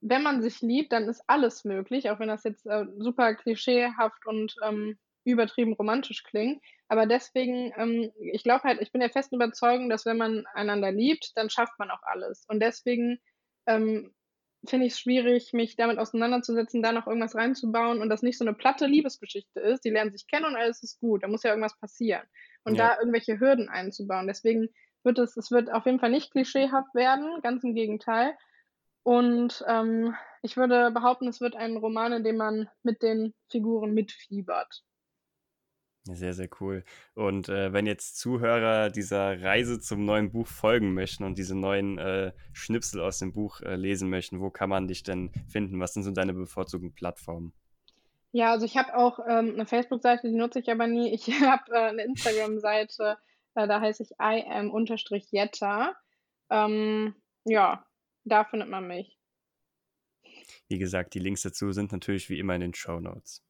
wenn 0.00 0.22
man 0.22 0.42
sich 0.42 0.60
liebt, 0.60 0.92
dann 0.92 1.08
ist 1.08 1.22
alles 1.26 1.64
möglich, 1.64 2.10
auch 2.10 2.20
wenn 2.20 2.28
das 2.28 2.44
jetzt 2.44 2.66
äh, 2.66 2.84
super 2.98 3.34
klischeehaft 3.34 4.26
und 4.26 4.54
ähm, 4.62 4.98
übertrieben 5.24 5.72
romantisch 5.72 6.22
klingt. 6.22 6.62
Aber 6.88 7.06
deswegen, 7.06 7.72
ähm, 7.76 8.12
ich 8.32 8.44
glaube 8.44 8.64
halt, 8.64 8.80
ich 8.80 8.92
bin 8.92 9.00
der 9.00 9.10
festen 9.10 9.34
Überzeugung, 9.36 9.88
dass 9.90 10.06
wenn 10.06 10.18
man 10.18 10.44
einander 10.54 10.92
liebt, 10.92 11.32
dann 11.36 11.50
schafft 11.50 11.78
man 11.78 11.90
auch 11.90 12.02
alles. 12.02 12.44
Und 12.48 12.60
deswegen 12.60 13.18
ähm, 13.66 14.14
finde 14.70 14.86
ich 14.86 14.92
es 14.92 15.00
schwierig, 15.00 15.52
mich 15.52 15.76
damit 15.76 15.98
auseinanderzusetzen, 15.98 16.82
da 16.82 16.92
noch 16.92 17.06
irgendwas 17.06 17.34
reinzubauen 17.34 18.00
und 18.00 18.08
das 18.08 18.22
nicht 18.22 18.38
so 18.38 18.44
eine 18.44 18.54
platte 18.54 18.86
Liebesgeschichte 18.86 19.60
ist. 19.60 19.84
Die 19.84 19.90
lernen 19.90 20.12
sich 20.12 20.26
kennen 20.26 20.46
und 20.46 20.56
alles 20.56 20.82
ist 20.82 21.00
gut. 21.00 21.22
Da 21.22 21.28
muss 21.28 21.42
ja 21.42 21.50
irgendwas 21.50 21.78
passieren. 21.78 22.22
Und 22.64 22.76
ja. 22.76 22.88
da 22.88 22.98
irgendwelche 22.98 23.38
Hürden 23.40 23.68
einzubauen. 23.68 24.26
Deswegen 24.26 24.68
wird 25.04 25.18
es, 25.18 25.36
es 25.36 25.50
wird 25.50 25.72
auf 25.72 25.86
jeden 25.86 26.00
Fall 26.00 26.10
nicht 26.10 26.32
klischeehaft 26.32 26.94
werden, 26.94 27.40
ganz 27.42 27.64
im 27.64 27.74
Gegenteil. 27.74 28.36
Und 29.02 29.64
ähm, 29.68 30.14
ich 30.42 30.56
würde 30.56 30.90
behaupten, 30.90 31.28
es 31.28 31.40
wird 31.40 31.54
ein 31.54 31.76
Roman, 31.76 32.12
in 32.12 32.24
dem 32.24 32.36
man 32.36 32.68
mit 32.82 33.02
den 33.02 33.34
Figuren 33.48 33.94
mitfiebert. 33.94 34.82
Sehr, 36.14 36.34
sehr 36.34 36.48
cool. 36.60 36.84
Und 37.14 37.48
äh, 37.48 37.72
wenn 37.72 37.86
jetzt 37.86 38.18
Zuhörer 38.18 38.90
dieser 38.90 39.42
Reise 39.42 39.80
zum 39.80 40.04
neuen 40.04 40.30
Buch 40.30 40.46
folgen 40.46 40.94
möchten 40.94 41.24
und 41.24 41.36
diese 41.36 41.56
neuen 41.56 41.98
äh, 41.98 42.32
Schnipsel 42.52 43.00
aus 43.00 43.18
dem 43.18 43.32
Buch 43.32 43.60
äh, 43.62 43.74
lesen 43.74 44.08
möchten, 44.08 44.40
wo 44.40 44.50
kann 44.50 44.70
man 44.70 44.86
dich 44.86 45.02
denn 45.02 45.32
finden? 45.48 45.80
Was 45.80 45.94
sind 45.94 46.04
so 46.04 46.12
deine 46.12 46.32
bevorzugten 46.32 46.94
Plattformen? 46.94 47.52
Ja, 48.30 48.52
also 48.52 48.66
ich 48.66 48.76
habe 48.76 48.96
auch 48.96 49.18
ähm, 49.26 49.54
eine 49.54 49.66
Facebook-Seite, 49.66 50.28
die 50.28 50.36
nutze 50.36 50.60
ich 50.60 50.70
aber 50.70 50.86
nie. 50.86 51.12
Ich 51.12 51.26
habe 51.40 51.72
äh, 51.72 51.88
eine 51.88 52.04
Instagram-Seite, 52.04 53.18
äh, 53.56 53.66
da 53.66 53.80
heiße 53.80 54.04
ich 54.04 54.10
im-jetta. 54.20 55.96
Ähm, 56.50 57.14
ja, 57.44 57.84
da 58.24 58.44
findet 58.44 58.68
man 58.68 58.86
mich. 58.86 59.15
Wie 60.68 60.78
gesagt, 60.78 61.14
die 61.14 61.18
Links 61.18 61.42
dazu 61.42 61.72
sind 61.72 61.92
natürlich 61.92 62.28
wie 62.30 62.38
immer 62.38 62.54
in 62.54 62.60
den 62.60 62.74
Show 62.74 63.00
Notes. 63.00 63.44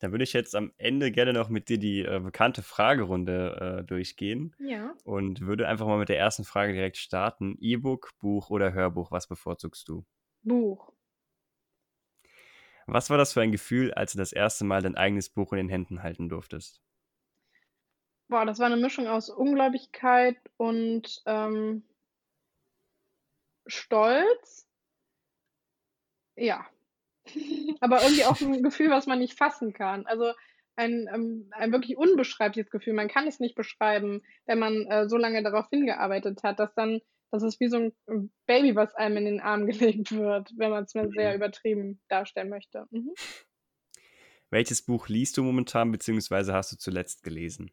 Dann 0.00 0.10
würde 0.10 0.24
ich 0.24 0.32
jetzt 0.32 0.54
am 0.54 0.72
Ende 0.76 1.12
gerne 1.12 1.32
noch 1.32 1.48
mit 1.48 1.68
dir 1.68 1.78
die 1.78 2.02
äh, 2.02 2.20
bekannte 2.20 2.62
Fragerunde 2.62 3.78
äh, 3.80 3.84
durchgehen. 3.84 4.54
Ja. 4.58 4.94
Und 5.04 5.40
würde 5.40 5.68
einfach 5.68 5.86
mal 5.86 5.98
mit 5.98 6.08
der 6.08 6.18
ersten 6.18 6.44
Frage 6.44 6.72
direkt 6.72 6.96
starten. 6.96 7.56
E-Book, 7.60 8.12
Buch 8.18 8.50
oder 8.50 8.72
Hörbuch, 8.72 9.10
was 9.10 9.28
bevorzugst 9.28 9.88
du? 9.88 10.04
Buch. 10.42 10.92
Was 12.86 13.10
war 13.10 13.18
das 13.18 13.32
für 13.32 13.40
ein 13.40 13.52
Gefühl, 13.52 13.94
als 13.94 14.12
du 14.12 14.18
das 14.18 14.32
erste 14.32 14.64
Mal 14.64 14.82
dein 14.82 14.96
eigenes 14.96 15.28
Buch 15.28 15.52
in 15.52 15.58
den 15.58 15.68
Händen 15.68 16.02
halten 16.02 16.28
durftest? 16.28 16.82
Boah, 18.28 18.44
das 18.44 18.58
war 18.58 18.66
eine 18.66 18.76
Mischung 18.76 19.06
aus 19.06 19.28
Ungläubigkeit 19.28 20.36
und 20.56 21.22
ähm, 21.26 21.84
Stolz. 23.66 24.66
Ja. 26.36 26.66
Aber 27.80 28.02
irgendwie 28.02 28.24
auch 28.24 28.40
ein 28.40 28.62
Gefühl, 28.62 28.90
was 28.90 29.06
man 29.06 29.18
nicht 29.18 29.38
fassen 29.38 29.72
kann. 29.72 30.06
Also 30.06 30.32
ein, 30.76 31.08
ähm, 31.12 31.50
ein 31.52 31.72
wirklich 31.72 31.96
unbeschreibliches 31.96 32.70
Gefühl. 32.70 32.94
Man 32.94 33.08
kann 33.08 33.26
es 33.26 33.40
nicht 33.40 33.54
beschreiben, 33.54 34.22
wenn 34.46 34.58
man 34.58 34.86
äh, 34.86 35.08
so 35.08 35.16
lange 35.16 35.42
darauf 35.42 35.68
hingearbeitet 35.70 36.42
hat, 36.42 36.58
dass 36.58 36.74
dann 36.74 37.00
das 37.32 37.42
ist 37.42 37.60
wie 37.60 37.68
so 37.68 37.78
ein 37.78 38.30
Baby, 38.46 38.76
was 38.76 38.94
einem 38.94 39.16
in 39.16 39.24
den 39.24 39.40
Arm 39.40 39.66
gelegt 39.66 40.12
wird, 40.12 40.52
wenn 40.56 40.70
man 40.70 40.84
es 40.84 40.94
mir 40.94 41.08
sehr 41.08 41.30
mhm. 41.30 41.36
übertrieben 41.36 42.00
darstellen 42.08 42.50
möchte. 42.50 42.86
Mhm. 42.90 43.14
Welches 44.50 44.82
Buch 44.82 45.08
liest 45.08 45.38
du 45.38 45.42
momentan, 45.42 45.90
beziehungsweise 45.90 46.52
hast 46.52 46.72
du 46.72 46.76
zuletzt 46.76 47.22
gelesen? 47.22 47.70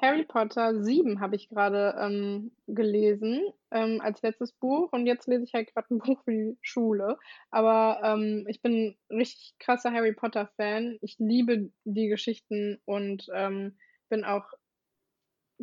Harry 0.00 0.24
Potter 0.24 0.82
7 0.82 1.20
habe 1.20 1.36
ich 1.36 1.48
gerade 1.48 1.94
ähm, 1.98 2.52
gelesen 2.66 3.42
ähm, 3.70 4.00
als 4.00 4.22
letztes 4.22 4.52
Buch 4.52 4.92
und 4.92 5.06
jetzt 5.06 5.28
lese 5.28 5.44
ich 5.44 5.54
halt 5.54 5.72
gerade 5.72 5.94
ein 5.94 5.98
Buch 6.04 6.22
für 6.24 6.32
die 6.32 6.58
Schule. 6.62 7.18
Aber 7.50 8.00
ähm, 8.02 8.44
ich 8.48 8.60
bin 8.60 8.96
ein 9.10 9.16
richtig 9.16 9.54
krasser 9.58 9.92
Harry 9.92 10.12
Potter 10.12 10.50
Fan. 10.56 10.98
Ich 11.00 11.16
liebe 11.18 11.70
die 11.84 12.08
Geschichten 12.08 12.80
und 12.84 13.26
ähm, 13.32 13.76
bin 14.08 14.24
auch 14.24 14.46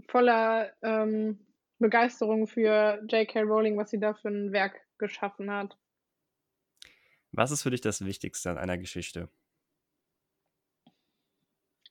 voller 0.08 0.72
ähm, 0.82 1.46
Begeisterung 1.80 2.48
für 2.48 3.02
J.K. 3.10 3.42
Rowling, 3.42 3.78
was 3.78 3.90
sie 3.90 4.00
da 4.00 4.14
für 4.14 4.30
ein 4.30 4.52
Werk 4.54 4.80
geschaffen 4.98 5.52
hat. 5.52 5.78
Was 7.32 7.52
ist 7.52 7.64
für 7.64 7.72
dich 7.72 7.82
das 7.82 8.06
Wichtigste 8.06 8.50
an 8.50 8.58
einer 8.58 8.78
Geschichte? 8.78 9.30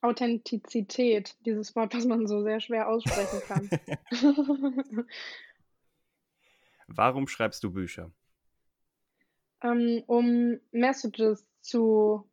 Authentizität, 0.03 1.37
dieses 1.45 1.77
Wort, 1.77 1.95
was 1.95 2.07
man 2.07 2.27
so 2.27 2.43
sehr 2.43 2.61
schwer 2.61 2.89
aussprechen 2.89 3.41
kann. 3.47 3.69
Warum 6.87 7.29
schreibst 7.29 7.63
du 7.63 7.71
Bücher? 7.71 8.11
Ähm, 9.63 10.03
um 10.07 10.59
Messages 10.73 11.47
zu 11.61 12.29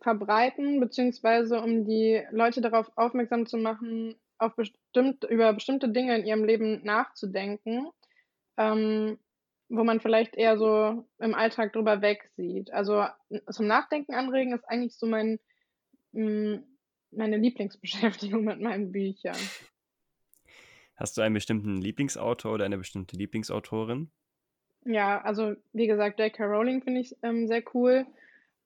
verbreiten, 0.00 0.80
beziehungsweise 0.80 1.60
um 1.60 1.84
die 1.84 2.22
Leute 2.30 2.60
darauf 2.60 2.90
aufmerksam 2.96 3.46
zu 3.46 3.58
machen, 3.58 4.16
auf 4.38 4.56
bestimmt, 4.56 5.24
über 5.24 5.52
bestimmte 5.52 5.88
Dinge 5.88 6.16
in 6.16 6.26
ihrem 6.26 6.44
Leben 6.44 6.82
nachzudenken, 6.84 7.88
ähm, 8.56 9.18
wo 9.68 9.84
man 9.84 10.00
vielleicht 10.00 10.36
eher 10.36 10.58
so 10.58 11.06
im 11.18 11.34
Alltag 11.34 11.72
drüber 11.72 12.02
wegsieht. 12.02 12.72
Also 12.72 13.06
zum 13.50 13.66
Nachdenken 13.66 14.14
anregen 14.14 14.52
ist 14.52 14.64
eigentlich 14.68 14.96
so 14.96 15.06
mein, 15.06 15.38
mh, 16.12 16.56
mm, 16.56 16.73
meine 17.16 17.36
Lieblingsbeschäftigung 17.36 18.44
mit 18.44 18.60
meinen 18.60 18.92
Büchern. 18.92 19.36
Hast 20.96 21.16
du 21.16 21.22
einen 21.22 21.34
bestimmten 21.34 21.80
Lieblingsautor 21.80 22.52
oder 22.54 22.64
eine 22.64 22.78
bestimmte 22.78 23.16
Lieblingsautorin? 23.16 24.10
Ja, 24.84 25.20
also 25.22 25.54
wie 25.72 25.86
gesagt, 25.86 26.20
J.K. 26.20 26.44
Rowling 26.44 26.82
finde 26.82 27.00
ich 27.00 27.16
ähm, 27.22 27.48
sehr 27.48 27.62
cool. 27.74 28.06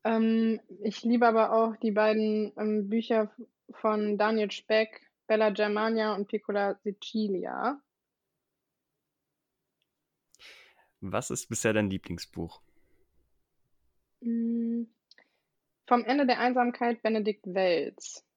Ähm, 0.04 0.60
ich 0.82 1.02
liebe 1.04 1.26
aber 1.26 1.52
auch 1.52 1.76
die 1.76 1.92
beiden 1.92 2.52
ähm, 2.58 2.88
Bücher 2.88 3.30
von 3.70 4.18
Daniel 4.18 4.50
Speck, 4.50 5.08
Bella 5.26 5.50
Germania 5.50 6.14
und 6.14 6.28
Piccola 6.28 6.74
Sicilia. 6.82 7.80
Was 11.00 11.30
ist 11.30 11.46
bisher 11.46 11.72
dein 11.72 11.90
Lieblingsbuch? 11.90 12.60
Mm, 14.20 14.84
vom 15.86 16.04
Ende 16.04 16.26
der 16.26 16.40
Einsamkeit 16.40 17.02
Benedikt 17.02 17.46
Welz. 17.46 18.27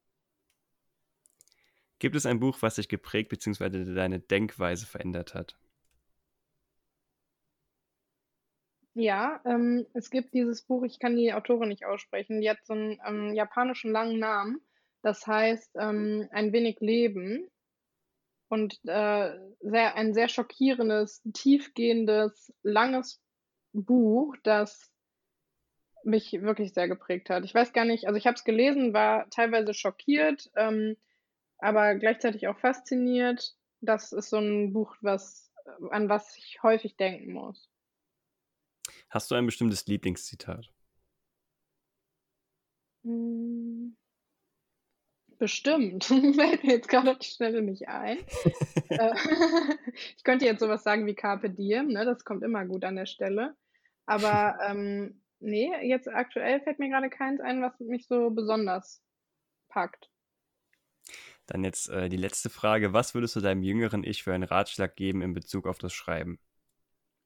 Gibt 2.02 2.16
es 2.16 2.26
ein 2.26 2.40
Buch, 2.40 2.58
was 2.62 2.78
dich 2.78 2.90
geprägt 2.90 3.30
bzw. 3.30 3.94
deine 3.94 4.20
Denkweise 4.20 4.88
verändert 4.88 5.36
hat? 5.36 5.56
Ja, 8.96 9.40
ähm, 9.46 9.86
es 9.94 10.10
gibt 10.10 10.34
dieses 10.34 10.64
Buch, 10.64 10.82
ich 10.84 10.98
kann 10.98 11.16
die 11.16 11.32
Autorin 11.32 11.70
nicht 11.70 11.86
aussprechen, 11.86 12.42
die 12.42 12.50
hat 12.50 12.58
so 12.64 12.74
einen 12.74 13.00
ähm, 13.06 13.36
japanischen 13.36 13.92
langen 13.92 14.18
Namen. 14.18 14.62
Das 15.04 15.28
heißt, 15.28 15.76
ähm, 15.76 16.28
ein 16.32 16.52
wenig 16.52 16.80
Leben 16.80 17.48
und 18.48 18.80
äh, 18.88 19.38
sehr, 19.60 19.96
ein 19.96 20.16
sehr 20.16 20.28
schockierendes, 20.28 21.22
tiefgehendes, 21.36 22.52
langes 22.64 23.22
Buch, 23.74 24.36
das 24.42 24.92
mich 26.04 26.32
wirklich 26.42 26.74
sehr 26.74 26.88
geprägt 26.88 27.30
hat. 27.30 27.46
Ich 27.46 27.54
weiß 27.54 27.74
gar 27.74 27.86
nicht, 27.86 28.08
also 28.08 28.18
ich 28.18 28.26
habe 28.26 28.38
es 28.38 28.44
gelesen, 28.44 28.92
war 28.92 29.30
teilweise 29.30 29.76
schockiert, 29.76 30.50
ähm, 30.56 30.98
aber 31.62 31.96
gleichzeitig 31.96 32.48
auch 32.48 32.58
fasziniert. 32.60 33.56
Das 33.80 34.12
ist 34.12 34.30
so 34.30 34.38
ein 34.38 34.74
Buch, 34.74 34.96
was, 35.02 35.52
an 35.92 36.10
was 36.10 36.36
ich 36.38 36.62
häufig 36.62 36.98
denken 36.98 37.34
muss. 37.34 37.70
Hast 39.10 39.32
du 39.32 39.36
ein 39.36 39.46
bestimmtes 39.46 39.86
Lieblingszitat? 39.88 40.72
Hm. 43.04 43.96
Bestimmt. 45.38 46.06
Fällt 46.06 46.64
mir 46.64 46.74
jetzt 46.74 46.88
gerade 46.90 47.12
auf 47.12 47.20
die 47.20 47.30
Schnelle 47.30 47.62
nicht 47.62 47.88
ein. 47.88 48.18
Äh, 48.92 49.14
ich 50.18 50.26
könnte 50.26 50.44
jetzt 50.44 50.60
sowas 50.60 50.84
sagen 50.84 51.06
wie 51.06 51.16
Carpe 51.16 51.50
Diem, 51.50 51.88
ne? 51.88 52.04
das 52.04 52.26
kommt 52.26 52.44
immer 52.44 52.66
gut 52.66 52.84
an 52.84 52.98
der 52.98 53.06
Stelle. 53.06 53.56
Aber 54.06 54.60
ähm, 54.68 55.22
nee, 55.40 55.72
jetzt 55.88 56.10
aktuell 56.10 56.60
fällt 56.60 56.80
mir 56.80 56.90
gerade 56.90 57.10
keins 57.10 57.40
ein, 57.40 57.62
was 57.62 57.80
mich 57.80 58.06
so 58.08 58.32
besonders 58.32 59.02
packt. 59.70 60.11
Dann 61.52 61.66
jetzt 61.66 61.90
äh, 61.90 62.08
die 62.08 62.18
letzte 62.18 62.50
Frage. 62.50 62.94
Was 62.94 63.14
würdest 63.14 63.36
du 63.36 63.42
deinem 63.42 63.62
jüngeren 63.62 64.06
Ich 64.06 64.24
für 64.24 64.34
einen 64.34 64.46
Ratschlag 64.46 64.96
geben 64.96 65.22
in 65.22 65.34
Bezug 65.34 65.68
auf 65.68 65.80
das 65.80 65.92
Schreiben? 65.92 66.40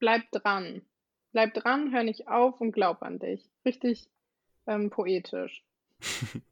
Bleib 0.00 0.28
dran. 0.32 0.82
Bleib 1.30 1.54
dran, 1.54 1.92
hör 1.92 2.02
nicht 2.02 2.26
auf 2.26 2.60
und 2.60 2.72
glaub 2.72 3.02
an 3.02 3.20
dich. 3.20 3.48
Richtig 3.64 4.10
ähm, 4.66 4.90
poetisch. 4.90 5.64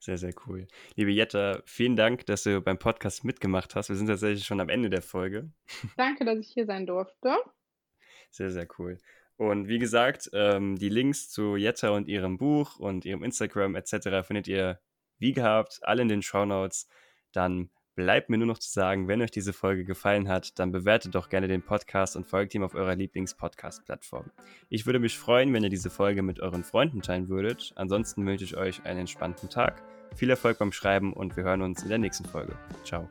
Sehr, 0.00 0.18
sehr 0.18 0.32
cool. 0.46 0.66
Liebe 0.96 1.12
Jetta, 1.12 1.62
vielen 1.64 1.94
Dank, 1.94 2.26
dass 2.26 2.42
du 2.42 2.60
beim 2.60 2.78
Podcast 2.78 3.22
mitgemacht 3.22 3.76
hast. 3.76 3.88
Wir 3.88 3.94
sind 3.94 4.08
tatsächlich 4.08 4.44
schon 4.44 4.60
am 4.60 4.68
Ende 4.68 4.90
der 4.90 5.02
Folge. 5.02 5.52
Danke, 5.96 6.24
dass 6.24 6.40
ich 6.40 6.48
hier 6.48 6.66
sein 6.66 6.86
durfte. 6.86 7.36
Sehr, 8.30 8.50
sehr 8.50 8.66
cool. 8.78 8.98
Und 9.36 9.68
wie 9.68 9.78
gesagt, 9.78 10.28
ähm, 10.32 10.76
die 10.76 10.88
Links 10.88 11.30
zu 11.30 11.54
Jetta 11.54 11.90
und 11.90 12.08
ihrem 12.08 12.36
Buch 12.36 12.80
und 12.80 13.04
ihrem 13.04 13.22
Instagram 13.22 13.76
etc. 13.76 14.26
findet 14.26 14.48
ihr 14.48 14.80
wie 15.20 15.32
gehabt 15.32 15.80
alle 15.82 16.02
in 16.02 16.08
den 16.08 16.22
Show 16.22 16.44
Notes. 16.44 16.88
Dann 17.32 17.70
bleibt 17.94 18.30
mir 18.30 18.38
nur 18.38 18.46
noch 18.46 18.58
zu 18.58 18.70
sagen, 18.70 19.08
wenn 19.08 19.20
euch 19.20 19.30
diese 19.30 19.52
Folge 19.52 19.84
gefallen 19.84 20.28
hat, 20.28 20.58
dann 20.58 20.72
bewertet 20.72 21.14
doch 21.14 21.28
gerne 21.28 21.48
den 21.48 21.62
Podcast 21.62 22.16
und 22.16 22.26
folgt 22.26 22.54
ihm 22.54 22.62
auf 22.62 22.74
eurer 22.74 22.94
Lieblings-Podcast-Plattform. 22.96 24.30
Ich 24.68 24.86
würde 24.86 24.98
mich 24.98 25.18
freuen, 25.18 25.52
wenn 25.52 25.62
ihr 25.62 25.70
diese 25.70 25.90
Folge 25.90 26.22
mit 26.22 26.40
euren 26.40 26.64
Freunden 26.64 27.02
teilen 27.02 27.28
würdet. 27.28 27.72
Ansonsten 27.76 28.26
wünsche 28.26 28.44
ich 28.44 28.56
euch 28.56 28.84
einen 28.84 29.00
entspannten 29.00 29.50
Tag, 29.50 29.82
viel 30.16 30.30
Erfolg 30.30 30.58
beim 30.58 30.72
Schreiben 30.72 31.12
und 31.12 31.36
wir 31.36 31.44
hören 31.44 31.62
uns 31.62 31.82
in 31.82 31.88
der 31.88 31.98
nächsten 31.98 32.24
Folge. 32.24 32.56
Ciao. 32.84 33.08